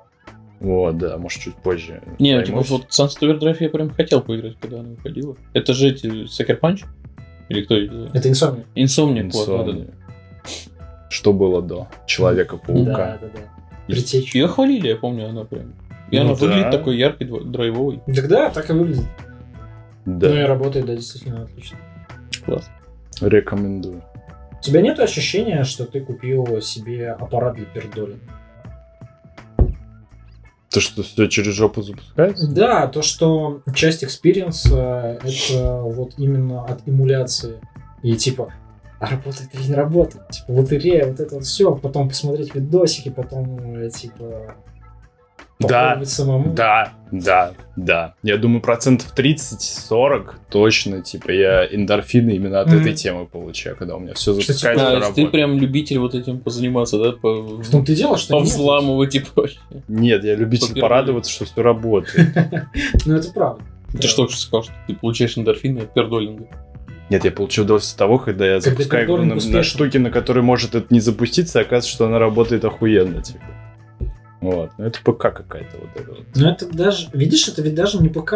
Вот, 0.61 0.97
да, 0.99 1.19
может, 1.19 1.41
чуть 1.43 1.55
позже. 1.57 2.03
Не, 2.19 2.43
типа 2.43 2.63
займусь. 2.63 2.71
вот 2.71 2.87
Sunset 2.89 3.21
Overdrive 3.21 3.57
я 3.61 3.69
прям 3.69 3.91
хотел 3.91 4.23
поиграть, 4.23 4.57
когда 4.61 4.81
она 4.81 4.91
выходила. 4.91 5.37
Это 5.53 5.75
же 5.75 5.89
эти 5.89 6.07
Sucker 6.25 6.59
Punch? 6.59 6.85
Или 7.49 7.63
кто 7.63 7.79
делает? 7.79 8.15
Это 8.15 8.29
инсомния. 8.29 8.65
Insomniac, 8.75 9.31
вот, 9.33 9.47
да, 9.49 9.63
да. 9.65 9.71
Insomnia. 9.73 9.95
Что 11.11 11.33
было 11.33 11.63
до 11.63 11.89
Человека-паука? 12.07 12.91
Да, 12.93 13.19
да, 13.21 13.29
да. 13.35 13.41
Ratchet. 13.87 14.35
Ее 14.35 14.49
хвалили, 14.49 14.89
я 14.89 14.97
помню, 14.97 15.29
она 15.29 15.45
прям. 15.45 15.75
И 16.11 16.17
Ну 16.17 16.23
она 16.25 16.35
да. 16.35 16.41
выглядит 16.41 16.71
такой 16.71 16.97
яркой, 16.97 17.27
дво- 17.29 17.45
драйвовой. 17.45 18.01
Так 18.07 18.29
да, 18.29 18.51
так 18.51 18.69
и 18.71 18.73
выглядит. 18.73 19.05
Да, 20.05 20.29
Ну 20.29 20.35
и 20.37 20.43
работает, 20.43 20.87
да, 20.87 20.95
действительно 20.97 21.43
отлично. 21.43 21.79
Класс. 22.45 22.69
рекомендую. 23.21 24.03
У 24.59 24.63
тебя 24.63 24.81
нет 24.81 24.99
ощущения, 25.01 25.63
что 25.65 25.85
ты 25.85 26.01
купил 26.01 26.61
себе 26.61 27.11
аппарат 27.13 27.55
для 27.57 27.67
пердолин? 27.67 28.19
То, 30.71 30.81
что 30.81 31.03
все 31.03 31.27
через 31.27 31.55
жопу 31.55 31.83
запускается? 31.83 32.51
Да, 32.51 32.87
то, 32.89 33.03
что 33.03 33.63
часть 33.75 34.05
experience 34.05 35.09
а 35.09 35.19
это 35.23 35.81
вот 35.83 36.15
именно 36.19 36.65
от 36.65 36.87
эмуляции. 36.87 37.61
И 38.03 38.17
типа, 38.17 38.53
а 38.99 39.07
работает 39.11 39.55
или 39.55 39.69
не 39.69 39.75
работает? 39.75 40.29
Типа, 40.31 40.51
лотерея, 40.51 41.07
вот 41.07 41.21
это 41.21 41.35
вот 41.37 41.45
все. 41.45 41.75
Потом 41.75 42.09
посмотреть 42.09 42.55
видосики, 42.55 43.11
потом, 43.11 43.59
э, 43.77 43.91
типа, 43.91 44.57
Да, 45.59 46.05
самому. 46.05 46.53
Да, 46.53 46.93
да, 47.11 47.53
да. 47.77 48.15
Я 48.23 48.37
думаю, 48.37 48.61
процентов 48.61 49.15
30-40 49.17 50.35
точно, 50.51 51.01
типа, 51.03 51.31
я 51.31 51.65
эндорфины 51.67 52.33
именно 52.33 52.61
от 52.61 52.69
Мгм. 52.69 52.81
этой 52.81 52.95
темы 52.95 53.27
получаю, 53.27 53.77
когда 53.77 53.97
у 53.97 54.01
меня 54.01 54.13
все 54.15 54.33
запускается 54.35 54.87
А, 54.87 54.91
и 54.91 54.99
то 55.01 55.05
есть 55.05 55.15
ты 55.15 55.27
прям 55.29 55.59
любитель 55.59 55.99
вот 55.99 56.15
этим 56.15 56.41
позаниматься, 56.41 56.99
да? 56.99 57.13
По... 57.13 57.41
В 57.41 57.71
том-то 57.71 57.93
и 57.93 57.95
дело, 57.95 58.19
что. 58.19 58.39
Повзламывать, 58.39 59.11
типа, 59.11 59.29
вообще. 59.35 59.59
Нет, 59.89 60.25
я 60.25 60.35
любитель 60.35 60.73
Попер- 60.75 60.81
порадоваться, 60.81 61.33
что 61.33 61.45
все 61.47 61.63
работает. 61.63 62.29
Ну, 63.07 63.15
это 63.15 63.33
правда. 63.33 63.63
Ты 63.93 64.09
что 64.09 64.29
что 64.29 64.39
сказал, 64.39 64.65
что 64.65 64.73
ты 64.87 64.95
получаешь 64.95 65.39
эндорфины 65.39 65.81
от 65.81 65.95
пердолинга? 65.95 66.47
Нет, 67.09 67.25
я 67.25 67.31
получил 67.31 67.65
удовольствие 67.65 67.95
от 67.95 67.99
того, 67.99 68.19
когда 68.19 68.47
я 68.47 68.61
запускаю 68.61 69.17
на, 69.25 69.37
на 69.37 69.63
штуке, 69.63 70.01
на 70.01 70.11
которой 70.11 70.43
может 70.43 70.75
это 70.75 70.93
не 70.93 71.01
запуститься, 71.01 71.61
и 71.61 71.63
оказывается, 71.63 71.91
что 71.91 72.07
она 72.07 72.19
работает 72.19 72.65
охуенно, 72.65 73.23
типа. 73.23 73.45
Вот. 74.41 74.71
Ну, 74.79 74.85
это 74.85 74.99
ПК 75.01 75.23
какая-то 75.35 75.79
вот 75.79 75.89
это 75.95 76.11
вот. 76.11 76.25
Но 76.35 76.51
это 76.51 76.67
даже, 76.67 77.09
видишь, 77.13 77.49
это 77.49 77.63
ведь 77.63 77.75
даже 77.75 77.99
не 77.99 78.09
ПК 78.09 78.35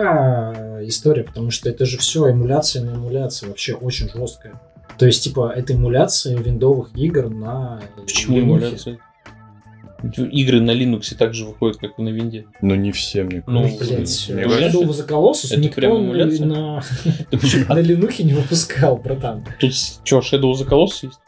история, 0.86 1.24
потому 1.24 1.50
что 1.50 1.68
это 1.68 1.84
же 1.84 1.98
все 1.98 2.30
эмуляция 2.30 2.82
на 2.82 2.96
эмуляции, 2.96 3.46
вообще 3.46 3.74
очень 3.74 4.08
жесткая. 4.08 4.60
То 4.98 5.06
есть, 5.06 5.24
типа, 5.24 5.52
это 5.54 5.74
эмуляция 5.74 6.36
виндовых 6.36 6.90
игр 6.94 7.30
на... 7.30 7.80
Почему 7.96 8.36
Linux. 8.36 8.42
эмуляция? 8.42 8.98
Игры 10.02 10.60
на 10.60 10.72
Linux 10.72 11.14
также 11.14 11.44
выходят, 11.44 11.76
как 11.78 11.98
и 11.98 12.02
на 12.02 12.08
винде. 12.08 12.46
Ну, 12.62 12.74
не 12.74 12.90
все, 12.92 13.22
мне 13.22 13.42
Ну, 13.46 13.62
кажется. 13.62 14.32
Блять, 14.32 14.46
Мне 14.46 14.54
кажется, 14.56 14.78
Shadow 14.78 14.88
of 14.88 14.90
the 14.90 15.08
Colossus 15.08 15.46
это 15.52 15.60
никто 15.60 15.74
прям 15.76 15.92
на, 15.92 15.98
эмуляция? 15.98 16.46
на, 16.48 16.76
на 17.74 17.80
Linux 17.80 18.22
не 18.22 18.34
выпускал, 18.34 18.96
братан. 18.98 19.46
Тут 19.58 19.74
что, 19.74 20.18
Shadow 20.18 20.52
of 20.52 20.54
the 20.54 20.68
Colossus 20.68 21.06
есть? 21.06 21.20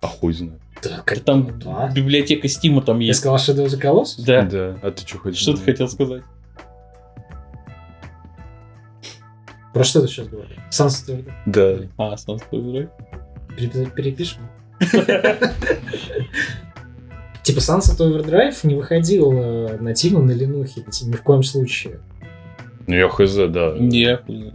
А 0.00 0.06
хуй 0.06 0.32
знает. 0.32 0.61
Да, 0.82 1.02
Там 1.24 1.58
да. 1.60 1.90
библиотека 1.94 2.48
Стима 2.48 2.82
там 2.82 2.98
Я 2.98 3.08
есть. 3.08 3.20
сказал 3.20 3.36
Shadow 3.36 3.66
of 3.66 3.68
the 3.68 3.80
Colossus? 3.80 4.24
Да. 4.26 4.42
Да. 4.42 4.78
А 4.82 4.90
ты 4.90 5.06
что 5.06 5.18
хотел? 5.18 5.34
Что 5.38 5.52
ты 5.54 5.62
хотел 5.62 5.88
сказать? 5.88 6.22
Про 9.72 9.84
что 9.84 10.02
ты 10.02 10.08
сейчас 10.08 10.28
говоришь? 10.28 10.56
Sunset 10.70 11.08
Overdrive? 11.08 11.32
Да. 11.46 11.88
А, 11.98 12.14
Sunset 12.14 12.50
Overdrive? 12.50 12.90
Пере- 13.56 13.86
Перепишем. 13.90 14.42
Типа 17.42 17.58
Sunset 17.58 17.98
Overdrive 17.98 18.54
не 18.64 18.74
выходил 18.74 19.32
э, 19.32 19.78
нативно 19.80 20.20
на 20.22 20.30
Ленухе, 20.32 20.84
ни 21.02 21.12
в 21.16 21.22
коем 21.22 21.42
случае. 21.42 22.00
Ну, 22.86 22.94
я 22.94 23.08
хз, 23.08 23.34
да. 23.48 23.74
Не, 23.78 24.16
хуй 24.16 24.36
знает. 24.36 24.54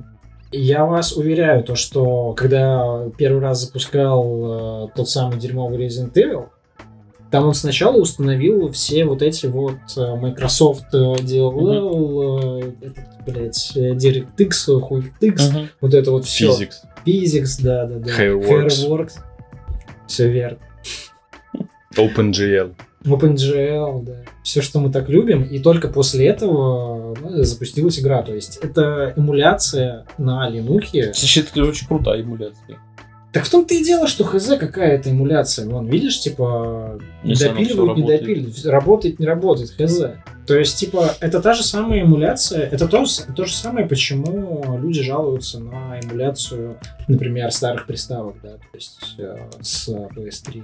Я 0.51 0.85
вас 0.85 1.11
уверяю, 1.13 1.63
то, 1.63 1.75
что 1.75 2.33
когда 2.33 3.09
первый 3.17 3.41
раз 3.41 3.61
запускал 3.65 4.85
э, 4.85 4.87
тот 4.95 5.09
самый 5.09 5.37
дерьмовый 5.39 5.77
Resident 5.85 6.13
Evil, 6.13 6.47
там 7.31 7.47
он 7.47 7.53
сначала 7.53 7.97
установил 7.97 8.71
все 8.71 9.03
вот 9.03 9.21
эти 9.21 9.47
вот 9.47 9.75
э, 9.97 10.15
Microsoft 10.15 10.85
э, 10.93 10.97
DLL, 11.19 12.61
э, 12.81 12.87
этот, 12.87 13.05
блядь, 13.25 13.71
DirectX, 13.75 14.79
HuiTX, 14.79 15.51
Мгм. 15.51 15.69
вот 15.81 15.93
это 15.93 16.11
вот 16.11 16.25
все. 16.25 16.51
Физикс. 16.53 16.83
Physics, 17.05 17.61
да, 17.63 17.85
да, 17.85 17.99
да. 17.99 18.11
Hairworks. 18.11 19.19
Все 20.07 20.29
верно. 20.31 20.59
OpenGL. 21.97 22.73
OpenGL, 23.13 24.03
да. 24.03 24.13
Все, 24.43 24.61
что 24.61 24.79
мы 24.79 24.91
так 24.91 25.09
любим. 25.09 25.43
И 25.43 25.59
только 25.59 25.87
после 25.87 26.27
этого 26.27 27.15
ну, 27.19 27.43
запустилась 27.43 27.99
игра. 27.99 28.21
То 28.23 28.33
есть 28.33 28.57
это 28.61 29.13
эмуляция 29.15 30.05
на 30.17 30.49
Linux. 30.49 31.13
Значит, 31.13 31.49
это 31.51 31.63
очень 31.63 31.87
крутая 31.87 32.21
эмуляция. 32.21 32.79
Так 33.33 33.45
в 33.45 33.51
том-то 33.51 33.73
и 33.73 33.83
дело, 33.83 34.07
что 34.07 34.23
хз 34.23 34.47
какая 34.57 34.93
это 34.95 35.11
эмуляция. 35.11 35.67
Вон, 35.67 35.87
видишь, 35.87 36.19
типа, 36.19 36.99
всё 37.23 37.49
допиливают, 37.49 37.97
не 37.97 38.03
работает. 38.03 38.21
допиливают, 38.21 38.65
работает, 38.65 39.19
не 39.19 39.25
работает, 39.27 39.69
хз. 39.71 40.01
То 40.47 40.57
есть, 40.57 40.79
типа, 40.79 41.13
это 41.19 41.41
та 41.41 41.53
же 41.53 41.61
самая 41.61 42.01
эмуляция, 42.01 42.61
это 42.61 42.87
то, 42.87 43.05
то 43.35 43.45
же 43.45 43.53
самое, 43.53 43.85
почему 43.85 44.79
люди 44.81 45.03
жалуются 45.03 45.59
на 45.59 45.99
эмуляцию, 45.99 46.77
например, 47.09 47.51
старых 47.51 47.85
приставок, 47.85 48.37
да, 48.41 48.53
то 48.53 48.75
есть 48.75 49.15
э, 49.17 49.37
с 49.61 49.89
PS3. 49.89 50.63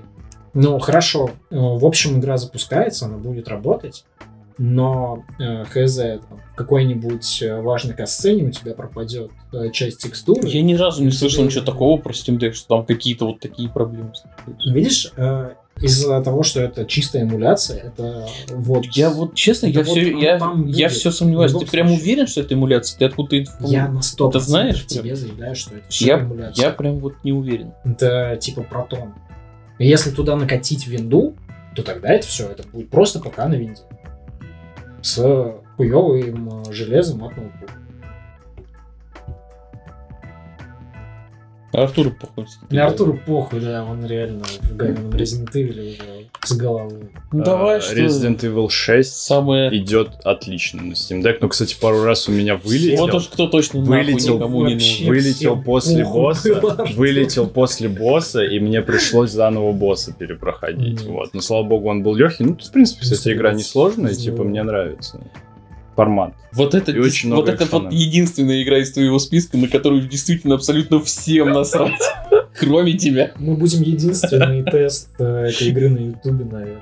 Ну, 0.53 0.79
хорошо, 0.79 1.31
э, 1.49 1.55
в 1.55 1.85
общем, 1.85 2.19
игра 2.19 2.37
запускается, 2.37 3.05
она 3.05 3.17
будет 3.17 3.47
работать, 3.47 4.05
но 4.57 5.23
э, 5.39 5.63
хз, 5.65 5.99
какой-нибудь 6.55 7.41
э, 7.41 7.59
важной 7.61 7.95
касцене 7.95 8.43
у 8.43 8.51
тебя 8.51 8.73
пропадет 8.73 9.31
э, 9.51 9.71
часть 9.71 9.99
текстуры. 10.03 10.47
Я 10.47 10.61
ни 10.61 10.75
разу 10.75 11.03
не 11.03 11.11
слышал 11.11 11.43
ничего 11.43 11.65
такого 11.65 11.99
про 11.99 12.11
Steam 12.13 12.37
Deck, 12.37 12.53
что 12.53 12.67
там 12.67 12.85
какие-то 12.85 13.25
вот 13.25 13.39
такие 13.39 13.69
проблемы. 13.69 14.13
Видишь, 14.65 15.11
э, 15.17 15.53
из-за 15.81 16.21
того, 16.21 16.43
что 16.43 16.61
это 16.61 16.85
чистая 16.85 17.23
эмуляция, 17.23 17.79
это 17.85 18.27
вот... 18.51 18.85
Я 18.91 19.09
вот, 19.09 19.33
честно, 19.33 19.65
я 19.67 19.79
вот 19.79 19.87
все, 19.87 20.19
я, 20.19 20.39
я 20.67 20.89
все 20.89 21.09
сомневаюсь. 21.09 21.51
Ты 21.51 21.65
прям 21.65 21.87
случае. 21.87 22.03
уверен, 22.03 22.27
что 22.27 22.41
это 22.41 22.53
эмуляция? 22.53 22.99
Ты 22.99 23.05
откуда 23.05 23.29
ты 23.29 23.45
Я 23.61 23.87
на 23.87 23.99
100% 23.99 24.29
Это 24.29 24.39
знаешь 24.39 24.85
тебе 24.85 25.01
прям? 25.01 25.15
заявляю, 25.15 25.55
что 25.55 25.75
это 25.75 25.89
все 25.89 26.05
Я, 26.05 26.19
эмуляция. 26.19 26.65
я 26.65 26.71
прям 26.71 26.99
вот 26.99 27.13
не 27.23 27.31
уверен. 27.31 27.73
Это 27.83 28.37
типа 28.39 28.61
протон. 28.61 29.15
Если 29.79 30.11
туда 30.11 30.35
накатить 30.35 30.87
винду, 30.87 31.35
то 31.75 31.83
тогда 31.83 32.09
это 32.09 32.27
все, 32.27 32.47
это 32.47 32.67
будет 32.67 32.89
просто 32.89 33.19
ПК 33.19 33.37
на 33.37 33.55
винде. 33.55 33.81
С 35.01 35.55
хуевым 35.75 36.61
э, 36.61 36.71
железом 36.71 37.23
от 37.23 37.35
ноутбука. 37.35 37.73
Артуру 41.73 42.11
похуй. 42.11 42.45
Для 42.69 42.85
Артуру 42.85 43.19
похуй, 43.25 43.59
да, 43.59 43.83
он 43.83 44.05
реально 44.05 44.43
в 44.43 44.75
говенном 44.75 45.11
Resident 45.11 45.51
Evil 45.53 45.93
уже 45.93 46.27
с 46.43 46.53
головой. 46.55 47.09
Ну, 47.31 47.43
давай, 47.43 47.77
А, 47.77 47.81
что 47.81 47.95
Resident 47.95 48.39
Evil 48.41 48.69
6 48.69 49.15
самое... 49.15 49.75
идет 49.75 50.09
отлично 50.23 50.83
на 50.83 50.93
Steam 50.93 51.23
Deck. 51.23 51.37
Но, 51.41 51.47
кстати, 51.49 51.75
пару 51.79 52.03
раз 52.03 52.29
у 52.29 52.31
меня 52.31 52.57
вылетел. 52.57 52.97
Вот 53.05 53.15
уж 53.15 53.27
кто 53.27 53.47
точно 53.47 53.79
Вылетел, 53.79 54.37
нахуй 54.39 54.47
никому 54.47 54.67
не 54.67 54.73
нужен. 54.75 55.07
Вылетел 55.07 55.61
после 55.63 56.03
босса, 56.03 56.61
вылетел 56.95 57.47
после 57.47 57.89
босса, 57.89 58.43
и 58.43 58.59
мне 58.59 58.81
пришлось 58.81 59.31
заново 59.31 59.71
босса 59.71 60.13
перепроходить. 60.13 61.01
Вот. 61.05 61.33
Но 61.33 61.41
слава 61.41 61.63
богу, 61.63 61.89
он 61.89 62.03
был 62.03 62.15
легкий. 62.15 62.43
Ну, 62.43 62.55
в 62.55 62.71
принципе, 62.71 63.01
кстати, 63.01 63.29
Ну, 63.29 63.33
игра 63.33 63.53
несложная, 63.53 64.13
типа, 64.13 64.43
мне 64.43 64.61
нравится. 64.63 65.19
Формат. 65.95 66.33
Вот 66.51 66.73
это, 66.73 66.91
И 66.91 66.99
очень 66.99 67.29
вот 67.29 67.43
много 67.43 67.51
это 67.51 67.65
вот 67.71 67.91
единственная 67.91 68.63
игра 68.63 68.77
из 68.79 68.91
твоего 68.91 69.19
списка, 69.19 69.57
на 69.57 69.67
которую 69.67 70.01
действительно 70.07 70.55
абсолютно 70.55 70.99
всем 71.01 71.51
насрать. 71.51 72.01
Кроме 72.59 72.93
тебя. 72.93 73.31
Мы 73.37 73.55
будем 73.55 73.81
единственный 73.81 74.63
тест 74.63 75.09
э, 75.19 75.47
этой 75.49 75.67
игры 75.69 75.89
на 75.89 75.99
Ютубе, 75.99 76.45
наверное. 76.45 76.81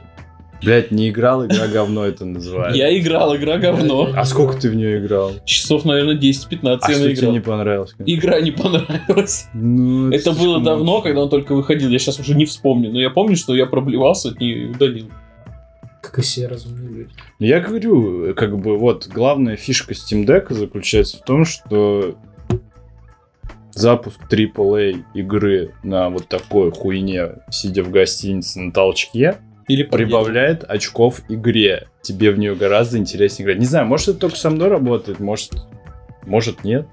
Блять, 0.62 0.92
не 0.92 1.10
играл, 1.10 1.46
игра 1.46 1.68
говно 1.68 2.06
это 2.06 2.24
называется. 2.24 2.78
Я 2.78 2.98
играл, 2.98 3.36
игра 3.36 3.58
говно. 3.58 4.10
А 4.16 4.26
сколько 4.26 4.60
ты 4.62 4.70
в 4.70 4.76
нее 4.76 5.00
играл? 5.00 5.32
Часов, 5.44 5.86
наверное, 5.86 6.16
10-15 6.16 6.80
А 6.82 6.92
я 6.92 6.98
что 6.98 7.16
тебе 7.16 7.32
не 7.32 7.40
понравилось? 7.40 7.96
Игра 8.06 8.40
не 8.42 8.52
понравилась. 8.52 9.48
Ну, 9.54 10.12
Это 10.12 10.34
было 10.34 10.62
давно, 10.62 11.02
когда 11.02 11.22
он 11.22 11.30
только 11.30 11.56
выходил. 11.56 11.90
Я 11.90 11.98
сейчас 11.98 12.20
уже 12.20 12.36
не 12.36 12.46
вспомню. 12.46 12.92
Но 12.92 13.00
я 13.00 13.10
помню, 13.10 13.36
что 13.36 13.56
я 13.56 13.66
проблевался 13.66 14.30
от 14.30 14.40
нее 14.40 14.66
и 14.66 14.70
удалил. 14.70 15.08
Как 16.02 16.18
и 16.18 16.22
все 16.22 16.48
разумные 16.48 16.90
люди. 16.90 17.10
Ну, 17.40 17.46
Я 17.46 17.60
говорю, 17.60 18.34
как 18.36 18.58
бы 18.58 18.78
вот 18.78 19.08
главная 19.08 19.56
фишка 19.56 19.94
Steam 19.94 20.26
Deck 20.26 20.54
заключается 20.54 21.18
в 21.18 21.22
том, 21.22 21.46
что 21.46 22.18
запуск 23.74 24.20
AAA 24.30 25.04
игры 25.14 25.74
на 25.84 26.10
вот 26.10 26.28
такой 26.28 26.72
хуйне, 26.72 27.36
сидя 27.50 27.84
в 27.84 27.92
гостинице 27.92 28.60
на 28.60 28.72
толчке, 28.72 29.38
Или 29.68 29.84
прибавляет 29.84 30.64
очков 30.64 31.22
игре. 31.30 31.88
Тебе 32.02 32.32
в 32.32 32.40
нее 32.40 32.56
гораздо 32.56 32.98
интереснее 32.98 33.46
играть. 33.46 33.60
Не 33.60 33.66
знаю, 33.66 33.86
может 33.86 34.10
это 34.10 34.20
только 34.20 34.38
со 34.38 34.50
мной 34.50 34.70
работает, 34.70 35.20
может, 35.20 35.54
может 36.26 36.64
нет. 36.64 36.88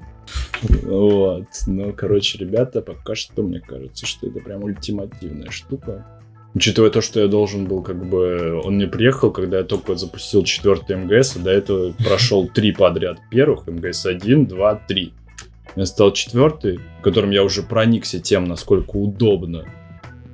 Вот. 0.83 1.47
Ну, 1.67 1.93
короче, 1.95 2.39
ребята, 2.39 2.83
пока 2.83 3.15
что 3.15 3.43
мне 3.43 3.61
кажется, 3.61 4.07
что 4.07 4.27
это 4.27 4.41
прям 4.41 4.63
ультимативная 4.63 5.51
штука. 5.51 6.07
Учитывая 6.55 6.91
то, 6.91 7.01
что 7.01 7.21
я 7.21 7.29
должен 7.29 7.67
был, 7.67 7.83
как 7.83 8.05
бы, 8.09 8.61
он 8.65 8.77
мне 8.77 8.87
приехал, 8.87 9.31
когда 9.31 9.59
я 9.59 9.65
только 9.65 9.95
запустил 9.97 10.45
четвертый 10.45 10.97
МГС, 10.97 11.37
а 11.37 11.41
до 11.41 11.51
этого 11.51 11.93
прошел 11.93 12.49
три 12.49 12.73
подряд 12.73 13.19
первых, 13.31 13.67
МГС 13.67 14.07
1, 14.07 14.47
2, 14.47 14.75
3. 14.89 15.13
Я 15.77 15.87
стал 15.87 16.13
четвертый, 16.13 16.81
в 16.99 17.03
котором 17.03 17.31
я 17.31 17.45
уже 17.45 17.63
проникся 17.63 18.19
тем, 18.19 18.45
насколько 18.47 18.97
удобно 18.97 19.67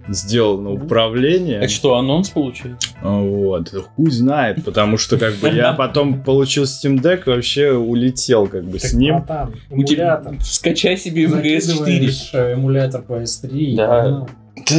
сделано 0.08 0.70
управление. 0.70 1.58
Это 1.58 1.68
что, 1.68 1.96
анонс 1.96 2.28
получается? 2.30 2.90
А, 3.02 3.18
Вот, 3.20 3.70
хуй 3.70 4.10
знает, 4.10 4.64
потому 4.64 4.98
что 4.98 5.18
как 5.18 5.34
бы 5.36 5.48
я 5.48 5.72
потом 5.72 6.22
получил 6.22 6.64
Steam 6.64 7.00
Deck 7.00 7.22
и 7.26 7.30
вообще 7.30 7.72
улетел 7.72 8.46
как 8.46 8.64
бы 8.64 8.78
Так, 8.78 8.90
с 8.90 8.92
ним. 8.94 9.16
братан, 9.18 9.54
У 9.70 9.82
тебя... 9.82 10.14
эмулятор. 10.22 10.36
Скачай 10.42 10.96
себе 10.96 11.26
МГС 11.26 11.40
4. 11.42 11.60
Закидываешь, 11.60 12.30
э, 12.34 12.52
эмулятор 12.52 13.02
PS3. 13.08 13.48
и 13.50 13.76
Да. 13.76 14.26
Да, 14.68 14.76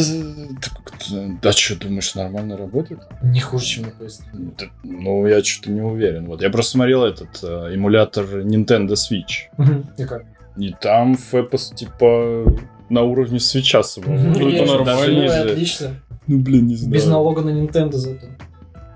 да, 1.11 1.37
да 1.41 1.51
что, 1.51 1.75
думаешь, 1.75 2.15
нормально 2.15 2.57
работает? 2.57 3.01
Не 3.21 3.39
хуже, 3.39 3.65
чем 3.65 3.83
на 3.83 4.03
PS3. 4.03 4.53
Да, 4.57 4.65
Ну, 4.83 5.27
я 5.27 5.43
что-то 5.43 5.71
не 5.71 5.81
уверен. 5.81 6.25
Вот, 6.25 6.41
я 6.41 6.49
просто 6.49 6.73
смотрел 6.73 7.03
этот 7.03 7.43
э, 7.43 7.73
эмулятор 7.73 8.25
Nintendo 8.39 8.93
Switch. 8.93 9.49
И 9.97 10.05
как? 10.05 10.25
и 10.57 10.73
там 10.79 11.15
фэпос 11.15 11.71
типа 11.71 12.45
на 12.89 13.01
уровне 13.01 13.39
свеча 13.39 13.83
самого. 13.83 14.13
Ну, 14.13 14.49
это 14.49 14.65
нормально. 14.65 15.25
Ну. 15.25 15.51
Отлично. 15.51 15.95
Ну, 16.27 16.39
блин, 16.39 16.67
не 16.67 16.75
знаю. 16.75 16.93
Без 16.93 17.05
налога 17.05 17.41
на 17.41 17.49
Nintendo 17.49 17.93
зато. 17.93 18.27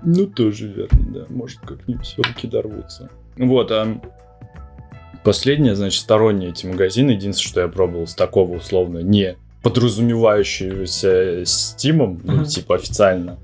Ну, 0.02 0.26
тоже 0.26 0.68
верно, 0.68 1.12
да. 1.12 1.26
Может, 1.28 1.60
как-нибудь 1.60 2.14
руки 2.16 2.46
дорвутся. 2.46 3.10
Вот, 3.36 3.70
а 3.70 4.00
последнее, 5.22 5.76
значит, 5.76 6.00
сторонние 6.00 6.50
эти 6.50 6.66
магазины. 6.66 7.10
Единственное, 7.12 7.50
что 7.50 7.60
я 7.60 7.68
пробовал 7.68 8.06
с 8.06 8.14
такого 8.14 8.56
условно 8.56 8.98
не 8.98 9.36
подразумевающегося 9.62 11.44
Стимом, 11.44 12.20
ну, 12.24 12.32
Мгм. 12.36 12.44
типа 12.44 12.74
официально. 12.76 13.38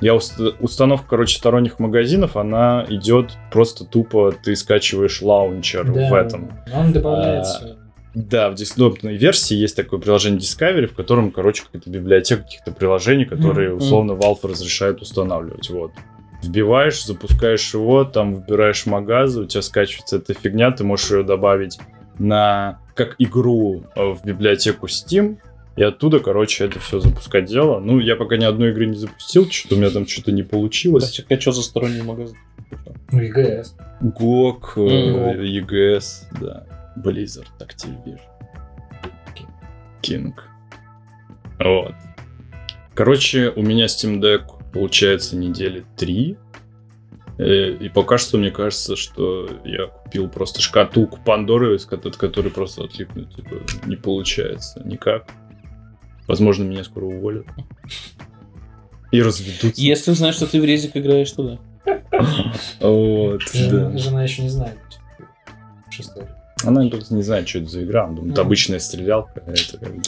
Я 0.00 0.14
уст- 0.14 0.40
установка, 0.60 1.06
короче, 1.10 1.36
сторонних 1.38 1.78
магазинов, 1.78 2.36
она 2.36 2.84
идет 2.88 3.32
просто 3.52 3.84
тупо, 3.84 4.32
ты 4.44 4.56
скачиваешь 4.56 5.22
лаунчер 5.22 5.84
Да, 5.86 6.10
в 6.10 6.14
этом. 6.14 6.50
Он 6.74 6.92
добавляется. 6.92 7.78
Да, 8.14 8.50
в 8.50 8.54
десктопной 8.54 9.16
версии 9.16 9.56
есть 9.56 9.74
такое 9.76 9.98
приложение 9.98 10.38
Discovery, 10.40 10.86
в 10.86 10.94
котором, 10.94 11.30
короче, 11.30 11.64
какая-то 11.64 11.90
библиотека 11.90 12.42
каких-то 12.42 12.70
приложений, 12.72 13.24
которые 13.26 13.70
Мгм. 13.70 13.78
условно 13.78 14.12
Valve 14.12 14.40
разрешает 14.48 15.00
устанавливать. 15.00 15.70
Вот. 15.70 15.92
Вбиваешь, 16.42 17.04
запускаешь 17.04 17.72
его, 17.74 18.04
там 18.04 18.34
выбираешь 18.34 18.86
магазы, 18.86 19.42
у 19.42 19.46
тебя 19.46 19.62
скачивается 19.62 20.16
эта 20.16 20.34
фигня, 20.34 20.70
ты 20.70 20.84
можешь 20.84 21.10
ее 21.10 21.22
добавить 21.24 21.78
на 22.18 22.80
как 22.94 23.16
игру 23.18 23.84
э, 23.94 24.12
в 24.12 24.24
библиотеку 24.24 24.86
Steam, 24.86 25.38
и 25.76 25.82
оттуда, 25.82 26.20
короче, 26.20 26.64
это 26.64 26.78
все 26.78 27.00
запускать 27.00 27.46
дело. 27.46 27.80
Ну, 27.80 27.98
я 27.98 28.14
пока 28.14 28.36
ни 28.36 28.44
одной 28.44 28.70
игры 28.70 28.86
не 28.86 28.96
запустил, 28.96 29.50
что-то 29.50 29.74
у 29.74 29.78
меня 29.78 29.90
там 29.90 30.06
что-то 30.06 30.30
не 30.30 30.44
получилось. 30.44 31.20
Так, 31.28 31.40
что 31.40 31.52
за 31.52 31.62
сторонний 31.62 32.02
магазин? 32.02 32.36
Ну, 33.10 33.20
э, 34.76 34.80
Мгм. 34.80 35.40
EGS, 35.40 36.26
да. 36.40 36.66
Blizzard, 36.96 37.48
Activision. 37.60 38.20
King. 40.02 40.32
Вот. 41.58 41.94
Короче, 42.94 43.50
у 43.50 43.62
меня 43.62 43.86
Steam 43.86 44.20
Deck 44.20 44.44
получается 44.72 45.36
недели 45.36 45.84
три. 45.96 46.36
Э, 47.38 47.70
И 47.80 47.88
пока 47.88 48.16
что 48.18 48.38
мне 48.38 48.50
кажется, 48.50 48.96
что 48.96 49.48
я 49.64 49.86
купил 49.88 50.28
просто 50.28 50.60
шкатулку 50.62 51.18
Пандоры, 51.24 51.76
от 51.76 52.16
которой 52.16 52.50
просто 52.50 52.84
отлипнуть 52.84 53.34
типа, 53.34 53.56
не 53.86 53.96
получается 53.96 54.82
никак. 54.84 55.26
Возможно, 56.28 56.64
меня 56.64 56.84
скоро 56.84 57.04
уволят. 57.06 57.46
И 59.10 59.20
разведут. 59.22 59.76
Если 59.76 60.10
узнаешь, 60.10 60.34
что 60.36 60.46
ты 60.46 60.60
в 60.60 60.64
резик 60.64 60.96
играешь, 60.96 61.30
то 61.32 61.42
да. 61.42 61.58
Вот, 62.80 63.42
Жена, 63.52 63.90
да. 63.90 63.98
жена 63.98 64.22
еще 64.22 64.42
не 64.42 64.48
знает. 64.48 64.78
Шестой. 65.90 66.24
Она 66.64 66.88
просто 66.88 67.14
не 67.14 67.22
знает, 67.22 67.48
что 67.48 67.58
это 67.58 67.68
за 67.68 67.84
игра. 67.84 68.04
Она 68.04 68.14
думает, 68.14 68.36
Ну. 68.36 68.42
обычная 68.42 68.78
стрелялка. 68.78 69.42
Это 69.46 69.78
как 69.78 69.94
бы... 69.94 70.02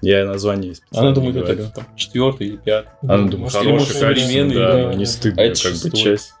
Я 0.00 0.24
название 0.24 0.74
Она 0.92 1.12
думает, 1.12 1.34
говорю. 1.34 1.52
это 1.52 1.70
там, 1.74 1.86
четвертый 1.96 2.48
или 2.48 2.56
пятый. 2.56 2.90
Она 3.02 3.28
думает, 3.28 3.52
качественная, 3.52 4.14
современный, 4.14 4.54
да, 4.54 4.72
да. 4.88 4.94
не 4.94 5.04
А 5.04 5.06
стыдная 5.06 5.44
это 5.46 5.62
как 5.62 5.72
бы 5.72 5.96
часть. 5.96 6.32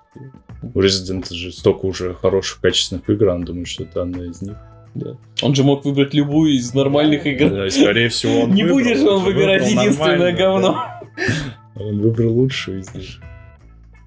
У 0.74 0.80
Resident 0.80 1.32
же 1.32 1.52
столько 1.52 1.86
уже 1.86 2.14
хороших, 2.14 2.60
качественных 2.60 3.08
игр, 3.10 3.28
она 3.30 3.44
думает, 3.44 3.68
что 3.68 3.84
это 3.84 4.02
одна 4.02 4.24
из 4.24 4.42
них. 4.42 4.56
Он 5.42 5.54
же 5.54 5.62
мог 5.62 5.84
выбрать 5.84 6.14
любую 6.14 6.54
из 6.54 6.74
нормальных 6.74 7.26
игр. 7.26 7.50
Да, 7.50 7.66
и 7.66 7.70
скорее 7.70 8.08
всего 8.08 8.40
он 8.42 8.50
Не 8.54 8.64
выбрал, 8.64 8.78
будешь 8.78 8.98
он 8.98 9.20
же 9.20 9.24
выбирать 9.26 9.62
выбрал 9.62 9.82
единственное 9.82 10.36
говно. 10.36 10.72
да. 10.72 11.00
Он 11.80 12.00
выбрал 12.00 12.32
лучшую 12.32 12.80
из 12.80 12.92
них. 12.92 13.06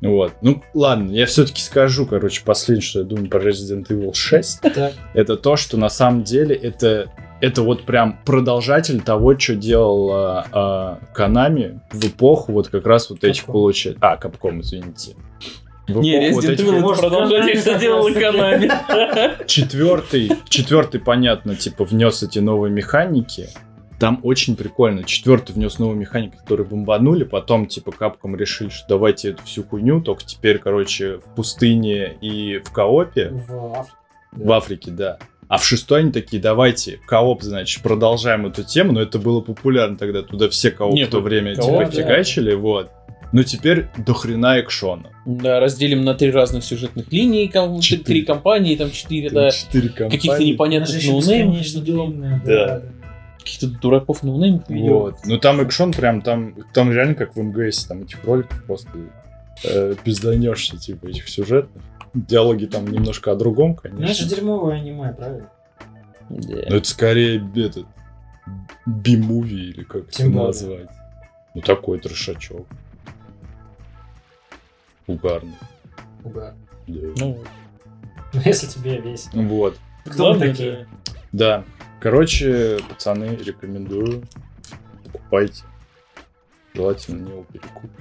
Вот. 0.01 0.33
Ну, 0.41 0.61
ладно, 0.73 1.11
я 1.11 1.25
все-таки 1.25 1.61
скажу, 1.61 2.05
короче, 2.05 2.41
последнее, 2.43 2.81
что 2.85 2.99
я 2.99 3.05
думаю 3.05 3.29
про 3.29 3.39
Resident 3.39 3.87
Evil 3.87 4.13
6. 4.13 4.61
Так. 4.61 4.93
это 5.13 5.37
то, 5.37 5.55
что 5.55 5.77
на 5.77 5.89
самом 5.89 6.23
деле 6.23 6.55
это, 6.55 7.11
это 7.41 7.61
вот 7.63 7.83
прям 7.83 8.19
продолжатель 8.25 9.01
того, 9.01 9.37
что 9.37 9.55
делала 9.55 10.45
а, 10.51 10.99
Konami 11.15 11.79
в 11.91 12.07
эпоху 12.07 12.53
вот 12.53 12.67
как 12.69 12.85
раз 12.85 13.09
вот 13.09 13.23
этих 13.23 13.45
получает. 13.45 13.97
А, 14.01 14.15
Capcom, 14.17 14.61
извините. 14.61 15.15
В 15.87 15.99
Не, 15.99 16.31
вот 16.31 16.43
Resident 16.45 16.51
этих- 16.53 16.65
Evil 16.67 16.93
это 16.93 17.07
Konami 17.07 17.59
что 17.59 17.79
делала 17.79 18.07
раз-таки. 18.07 18.67
Konami. 18.67 19.45
Четвертый, 19.47 20.31
четвертый, 20.47 20.99
понятно, 21.01 21.55
типа 21.55 21.83
внес 21.83 22.23
эти 22.23 22.39
новые 22.39 22.71
механики. 22.71 23.49
Там 23.99 24.19
очень 24.23 24.55
прикольно. 24.55 25.03
Четвертый 25.03 25.53
внес 25.53 25.77
новые 25.77 25.95
механики, 25.99 26.35
которые 26.35 26.65
бомбанули. 26.65 27.23
Потом, 27.23 27.67
типа, 27.67 27.91
Capcom 27.91 28.35
решили, 28.35 28.69
что 28.69 28.85
давайте 28.89 29.29
эту 29.29 29.43
всю 29.43 29.63
хуйню, 29.63 30.01
только 30.01 30.23
теперь, 30.25 30.57
короче, 30.57 31.17
в 31.17 31.35
пустыне 31.35 32.17
и 32.19 32.57
в 32.65 32.71
коопе. 32.71 33.29
В 33.29 33.75
Африке. 33.75 33.91
В 34.31 34.51
Африке, 34.53 34.91
да. 34.91 35.17
А 35.51 35.57
в 35.57 35.65
шестой 35.65 35.99
они 35.99 36.13
такие, 36.13 36.41
давайте, 36.41 37.01
кооп, 37.05 37.41
значит, 37.43 37.83
продолжаем 37.83 38.45
эту 38.45 38.63
тему, 38.63 38.93
но 38.93 39.01
это 39.01 39.19
было 39.19 39.41
популярно 39.41 39.97
тогда, 39.97 40.21
туда 40.21 40.47
все 40.47 40.71
кооп 40.71 40.93
Не, 40.93 41.03
в 41.03 41.09
то 41.09 41.19
время 41.19 41.55
кооп, 41.57 41.65
типа 41.65 41.85
да. 41.87 41.91
фигачили, 41.91 42.53
вот. 42.53 42.89
Но 43.33 43.43
теперь 43.43 43.87
до 43.97 44.13
хрена 44.13 44.61
экшона. 44.61 45.09
Да, 45.25 45.59
разделим 45.59 46.05
на 46.05 46.13
три 46.13 46.31
разных 46.31 46.63
сюжетных 46.63 47.11
линии, 47.11 47.47
ком- 47.47 47.81
Четыре. 47.81 48.03
три 48.05 48.21
кампании, 48.21 48.77
там 48.77 48.91
четыре, 48.91 49.29
да. 49.29 49.51
Четыре 49.51 49.89
кампании. 49.89 50.15
Каких-то 50.15 50.43
непонятных 50.45 51.03
ноунеймов 51.05 51.73
длинная, 51.83 52.41
Да. 52.45 52.83
Каких-то 53.39 53.67
дураков 53.67 54.23
ноунеймов 54.23 54.69
ведем. 54.69 54.93
Вот. 54.93 55.15
Ну 55.25 55.37
там 55.37 55.59
экшон 55.59 55.91
прям, 55.91 56.21
там, 56.21 56.55
там 56.73 56.93
реально 56.93 57.15
как 57.15 57.35
в 57.35 57.41
МГС, 57.41 57.83
там 57.87 58.03
этих 58.03 58.23
роликов 58.23 58.63
просто 58.63 58.89
э, 59.65 59.95
пизданешься, 60.01 60.77
типа, 60.77 61.07
этих 61.07 61.27
сюжетных. 61.27 61.83
Диалоги 62.13 62.65
там 62.65 62.87
немножко 62.87 63.31
о 63.31 63.35
другом, 63.35 63.69
Ну, 63.83 63.89
это 63.89 63.89
же 63.89 63.97
конечно. 63.97 64.27
дерьмовое 64.29 64.75
аниме, 64.81 65.13
правильно? 65.13 65.49
Да. 66.29 66.55
Но 66.69 66.75
это 66.75 66.87
скорее 66.87 67.37
этот 67.55 67.85
би-муви 68.85 69.69
или 69.69 69.83
как 69.83 70.03
это 70.03 70.11
Тем 70.11 70.31
более. 70.31 70.47
назвать. 70.47 70.89
Ну 71.55 71.61
такой 71.61 71.99
трешачок. 71.99 72.67
Угарный. 75.07 75.55
Угар. 76.23 76.53
Да. 76.87 77.07
Ну, 77.17 77.43
Ну, 78.33 78.41
если 78.45 78.67
тебе 78.67 78.99
весело. 79.01 79.41
Вот. 79.43 79.77
Кто 80.05 80.11
мы 80.11 80.15
главное, 80.17 80.49
такие? 80.49 80.87
Да. 81.31 81.63
Короче, 81.99 82.79
пацаны, 82.89 83.35
рекомендую. 83.35 84.23
Покупайте. 85.05 85.63
Желательно 86.73 87.25
не 87.27 87.33
у 87.33 87.43
перекуп. 87.43 87.91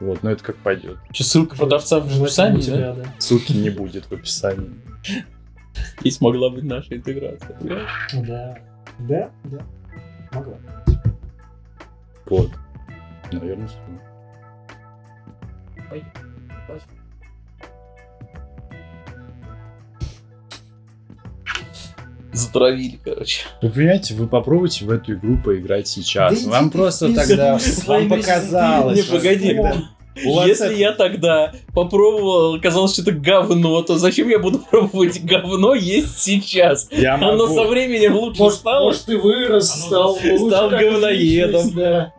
Вот, 0.00 0.22
но 0.22 0.30
это 0.30 0.44
как 0.44 0.56
пойдет. 0.56 0.98
Сейчас 1.12 1.28
ссылка 1.28 1.56
продавца 1.56 2.00
в 2.00 2.22
описании, 2.22 2.58
да? 2.58 2.62
тебя, 2.62 2.92
да. 2.92 3.04
Ссылки 3.18 3.52
не 3.52 3.70
будет 3.70 4.04
в 4.04 4.12
описании. 4.12 4.70
Здесь 6.00 6.20
могла 6.20 6.50
быть 6.50 6.64
наша 6.64 6.96
интеграция. 6.96 7.56
Да. 7.60 8.58
Да, 8.98 9.30
да. 9.44 9.62
Могла. 10.32 10.58
Вот. 12.26 12.50
Наверное, 13.32 13.68
все. 13.68 13.78
Затравили, 22.36 22.98
короче. 23.02 23.42
Вы 23.62 23.70
понимаете, 23.70 24.14
вы 24.14 24.28
попробуйте 24.28 24.84
в 24.84 24.90
эту 24.90 25.14
игру 25.14 25.38
поиграть 25.38 25.88
сейчас. 25.88 26.42
Да 26.42 26.50
вам 26.50 26.70
просто 26.70 27.14
тогда 27.14 27.58
вам 27.86 28.08
показалось. 28.08 28.98
Не, 28.98 29.02
погоди. 29.02 29.60
Если 30.16 30.74
я 30.74 30.92
тогда 30.92 31.52
попробовал, 31.74 32.54
оказалось, 32.54 32.94
что 32.94 33.02
это 33.02 33.12
говно, 33.12 33.82
то 33.82 33.96
зачем 33.98 34.28
я 34.28 34.38
буду 34.38 34.58
пробовать 34.70 35.22
говно 35.22 35.74
есть 35.74 36.18
сейчас? 36.18 36.88
Я 36.90 37.14
Оно 37.16 37.46
могу. 37.46 37.54
со 37.54 37.64
временем 37.64 38.16
лучше 38.16 38.40
Может, 38.42 38.58
стало. 38.60 38.84
может, 38.84 39.04
ты 39.04 39.18
вырос, 39.18 39.72
Оно 39.90 40.14
стал, 40.14 40.38
стал 40.48 40.70
как 40.70 40.80
говноедом. 40.80 41.70
Да. 41.74 42.12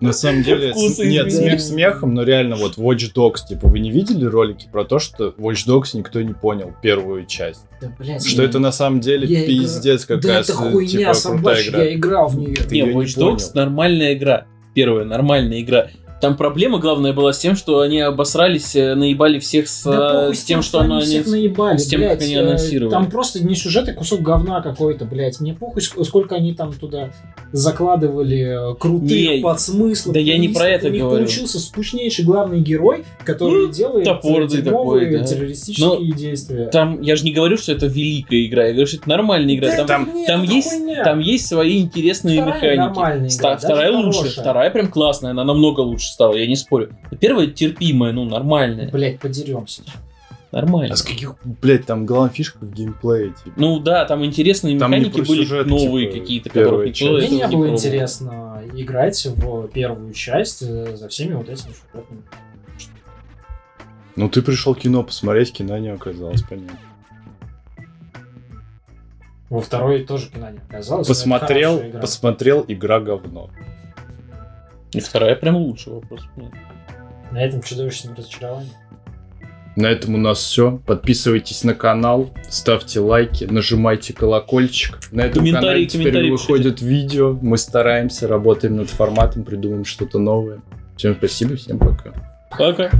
На 0.00 0.12
самом 0.12 0.42
деле, 0.42 0.70
Вкусы 0.70 0.94
с- 0.94 0.98
нет, 0.98 1.26
изменились. 1.26 1.36
смех 1.36 1.60
смехом, 1.60 2.14
но 2.14 2.22
реально 2.22 2.56
вот 2.56 2.76
Watch 2.78 3.12
Dogs, 3.14 3.46
типа, 3.48 3.68
вы 3.68 3.80
не 3.80 3.90
видели 3.90 4.24
ролики 4.24 4.68
про 4.70 4.84
то, 4.84 4.98
что 4.98 5.28
Watch 5.38 5.66
Dogs 5.66 5.88
никто 5.94 6.20
не 6.22 6.32
понял 6.34 6.72
первую 6.82 7.26
часть? 7.26 7.62
Да, 7.80 7.92
блядь, 7.98 8.24
Что 8.26 8.42
это 8.42 8.58
на 8.58 8.72
самом 8.72 9.00
деле 9.00 9.26
Я 9.26 9.46
пиздец 9.46 10.06
Да 10.06 10.16
какая 10.16 10.40
это 10.40 10.52
с- 10.52 10.56
хуйня 10.56 10.88
типа 10.88 11.00
крутая 11.02 11.14
собачья, 11.14 11.70
игра. 11.70 11.82
я 11.82 11.94
играл 11.94 12.28
в 12.28 12.36
нее. 12.38 12.54
Ты 12.56 12.74
Не, 12.74 12.78
её 12.80 12.92
не 12.92 12.92
Watch 13.04 13.16
Dogs 13.18 13.38
понял. 13.38 13.50
нормальная 13.54 14.14
игра. 14.14 14.46
Первая 14.74 15.04
нормальная 15.04 15.60
игра. 15.60 15.88
Там 16.20 16.36
проблема 16.36 16.78
главная 16.78 17.12
была 17.12 17.32
с 17.32 17.38
тем, 17.38 17.56
что 17.56 17.80
они 17.80 18.00
обосрались, 18.00 18.76
э, 18.76 18.94
наебали 18.94 19.38
всех 19.38 19.68
с, 19.68 19.84
Да 19.84 20.28
э, 20.30 20.34
с 20.34 20.44
тем, 20.44 20.62
что 20.62 20.80
оно 20.80 21.00
всех 21.00 21.26
наебали, 21.26 21.78
с 21.78 21.86
тем, 21.86 22.00
блядь, 22.00 22.18
как 22.18 22.22
они 22.26 22.34
э, 22.34 22.40
анонсировали. 22.40 22.90
Там 22.90 23.10
просто 23.10 23.42
не 23.44 23.54
сюжет, 23.54 23.88
а 23.88 23.92
кусок 23.94 24.20
говна 24.20 24.60
какой-то, 24.60 25.04
блядь. 25.06 25.40
Мне 25.40 25.54
похуй, 25.54 25.80
ск- 25.82 26.04
сколько 26.04 26.34
они 26.34 26.52
там 26.54 26.72
туда 26.74 27.10
закладывали 27.52 28.74
крутых 28.78 29.10
Не, 29.10 29.40
подсмыслов. 29.42 30.14
да 30.14 30.20
я 30.20 30.38
не 30.38 30.48
про 30.48 30.68
это 30.68 30.88
У 30.88 30.90
них 30.90 31.02
говорю. 31.02 31.24
получился 31.24 31.58
скучнейший 31.58 32.24
главный 32.24 32.60
герой, 32.60 33.04
который 33.24 33.66
Ну, 33.66 33.72
делает 33.72 34.04
топорный 34.04 34.62
такой, 34.62 35.10
да. 35.10 35.24
террористические 35.24 36.12
действия. 36.12 36.66
Там, 36.66 37.00
я 37.00 37.16
же 37.16 37.24
не 37.24 37.32
говорю, 37.32 37.56
что 37.56 37.72
это 37.72 37.86
великая 37.86 38.44
игра, 38.46 38.66
я 38.66 38.72
говорю, 38.72 38.86
что 38.86 38.96
это 38.98 39.08
нормальная 39.08 39.54
игра. 39.54 39.74
Да 39.76 39.84
там, 39.86 40.02
это 40.04 40.12
нет, 40.14 40.26
там 40.26 40.42
есть, 40.42 40.70
хуйня. 40.70 41.04
там 41.04 41.18
есть 41.20 41.46
свои 41.46 41.80
интересные 41.80 42.42
Вторая 42.42 42.76
механики. 42.90 43.30
Ста- 43.32 43.40
игра, 43.42 43.54
даже 43.54 43.66
вторая 43.66 43.92
лучше, 43.92 44.28
вторая 44.30 44.70
прям 44.70 44.88
классная, 44.88 45.30
она 45.30 45.44
намного 45.44 45.80
лучше 45.80 46.09
стала, 46.10 46.34
я 46.34 46.46
не 46.46 46.56
спорю. 46.56 46.90
Первая 47.20 47.46
терпимая, 47.46 48.12
ну, 48.12 48.24
нормальная. 48.24 48.88
Блять, 48.90 49.20
подеремся. 49.20 49.82
Нормально. 50.52 50.94
А 50.94 50.96
с 50.96 51.02
каких, 51.02 51.36
блядь, 51.44 51.86
там 51.86 52.04
главная 52.06 52.30
фишка 52.32 52.58
в 52.60 52.72
геймплее, 52.72 53.32
типа. 53.44 53.52
Ну 53.56 53.78
да, 53.78 54.04
там 54.04 54.24
интересные 54.24 54.76
Там 54.78 54.90
не 54.90 54.98
механики 54.98 55.20
были 55.20 55.44
сюжет, 55.44 55.66
новые 55.68 56.08
типа, 56.08 56.20
какие-то, 56.20 56.48
никто 56.48 56.70
до 56.70 56.78
Мне 57.18 57.28
не 57.28 57.42
было 57.42 57.48
пробовал. 57.50 57.72
интересно 57.74 58.62
играть 58.74 59.26
в 59.26 59.68
первую 59.68 60.12
часть 60.12 60.62
э, 60.62 60.96
за 60.96 61.08
всеми 61.08 61.34
вот 61.34 61.48
этими 61.48 61.72
сюжетными. 61.72 62.22
Ну 64.16 64.28
ты 64.28 64.42
пришел 64.42 64.74
кино 64.74 65.04
посмотреть, 65.04 65.52
кино 65.52 65.78
не 65.78 65.88
оказалось, 65.88 66.42
понятно. 66.42 66.78
Во 69.50 69.60
второй 69.60 70.04
тоже 70.04 70.30
кино 70.30 70.50
не 70.50 70.58
оказалось. 70.58 71.06
но 71.08 71.12
это 71.12 71.20
Посмотрел, 71.20 71.80
игра. 71.80 72.00
посмотрел, 72.00 72.64
игра 72.66 73.00
говно. 73.00 73.50
И 74.92 75.00
вторая 75.00 75.36
прям 75.36 75.56
лучше 75.56 75.90
вопрос. 75.90 76.22
На 77.30 77.44
этом 77.44 77.62
чудовищном 77.62 78.14
разочаровании. 78.14 78.72
На 79.76 79.86
этом 79.86 80.14
у 80.14 80.18
нас 80.18 80.38
все. 80.38 80.80
Подписывайтесь 80.84 81.62
на 81.62 81.74
канал, 81.74 82.30
ставьте 82.48 82.98
лайки, 82.98 83.44
нажимайте 83.44 84.12
колокольчик. 84.12 84.98
На 85.12 85.22
этом 85.22 85.38
Комментарии, 85.38 85.86
канале 85.86 85.86
теперь 85.86 86.30
выходят 86.30 86.80
видео. 86.80 87.38
Мы 87.40 87.56
стараемся, 87.56 88.26
работаем 88.26 88.76
над 88.76 88.90
форматом, 88.90 89.44
придумаем 89.44 89.84
что-то 89.84 90.18
новое. 90.18 90.60
Всем 90.96 91.14
спасибо, 91.16 91.56
всем 91.56 91.78
пока. 91.78 92.12
Пока. 92.58 92.90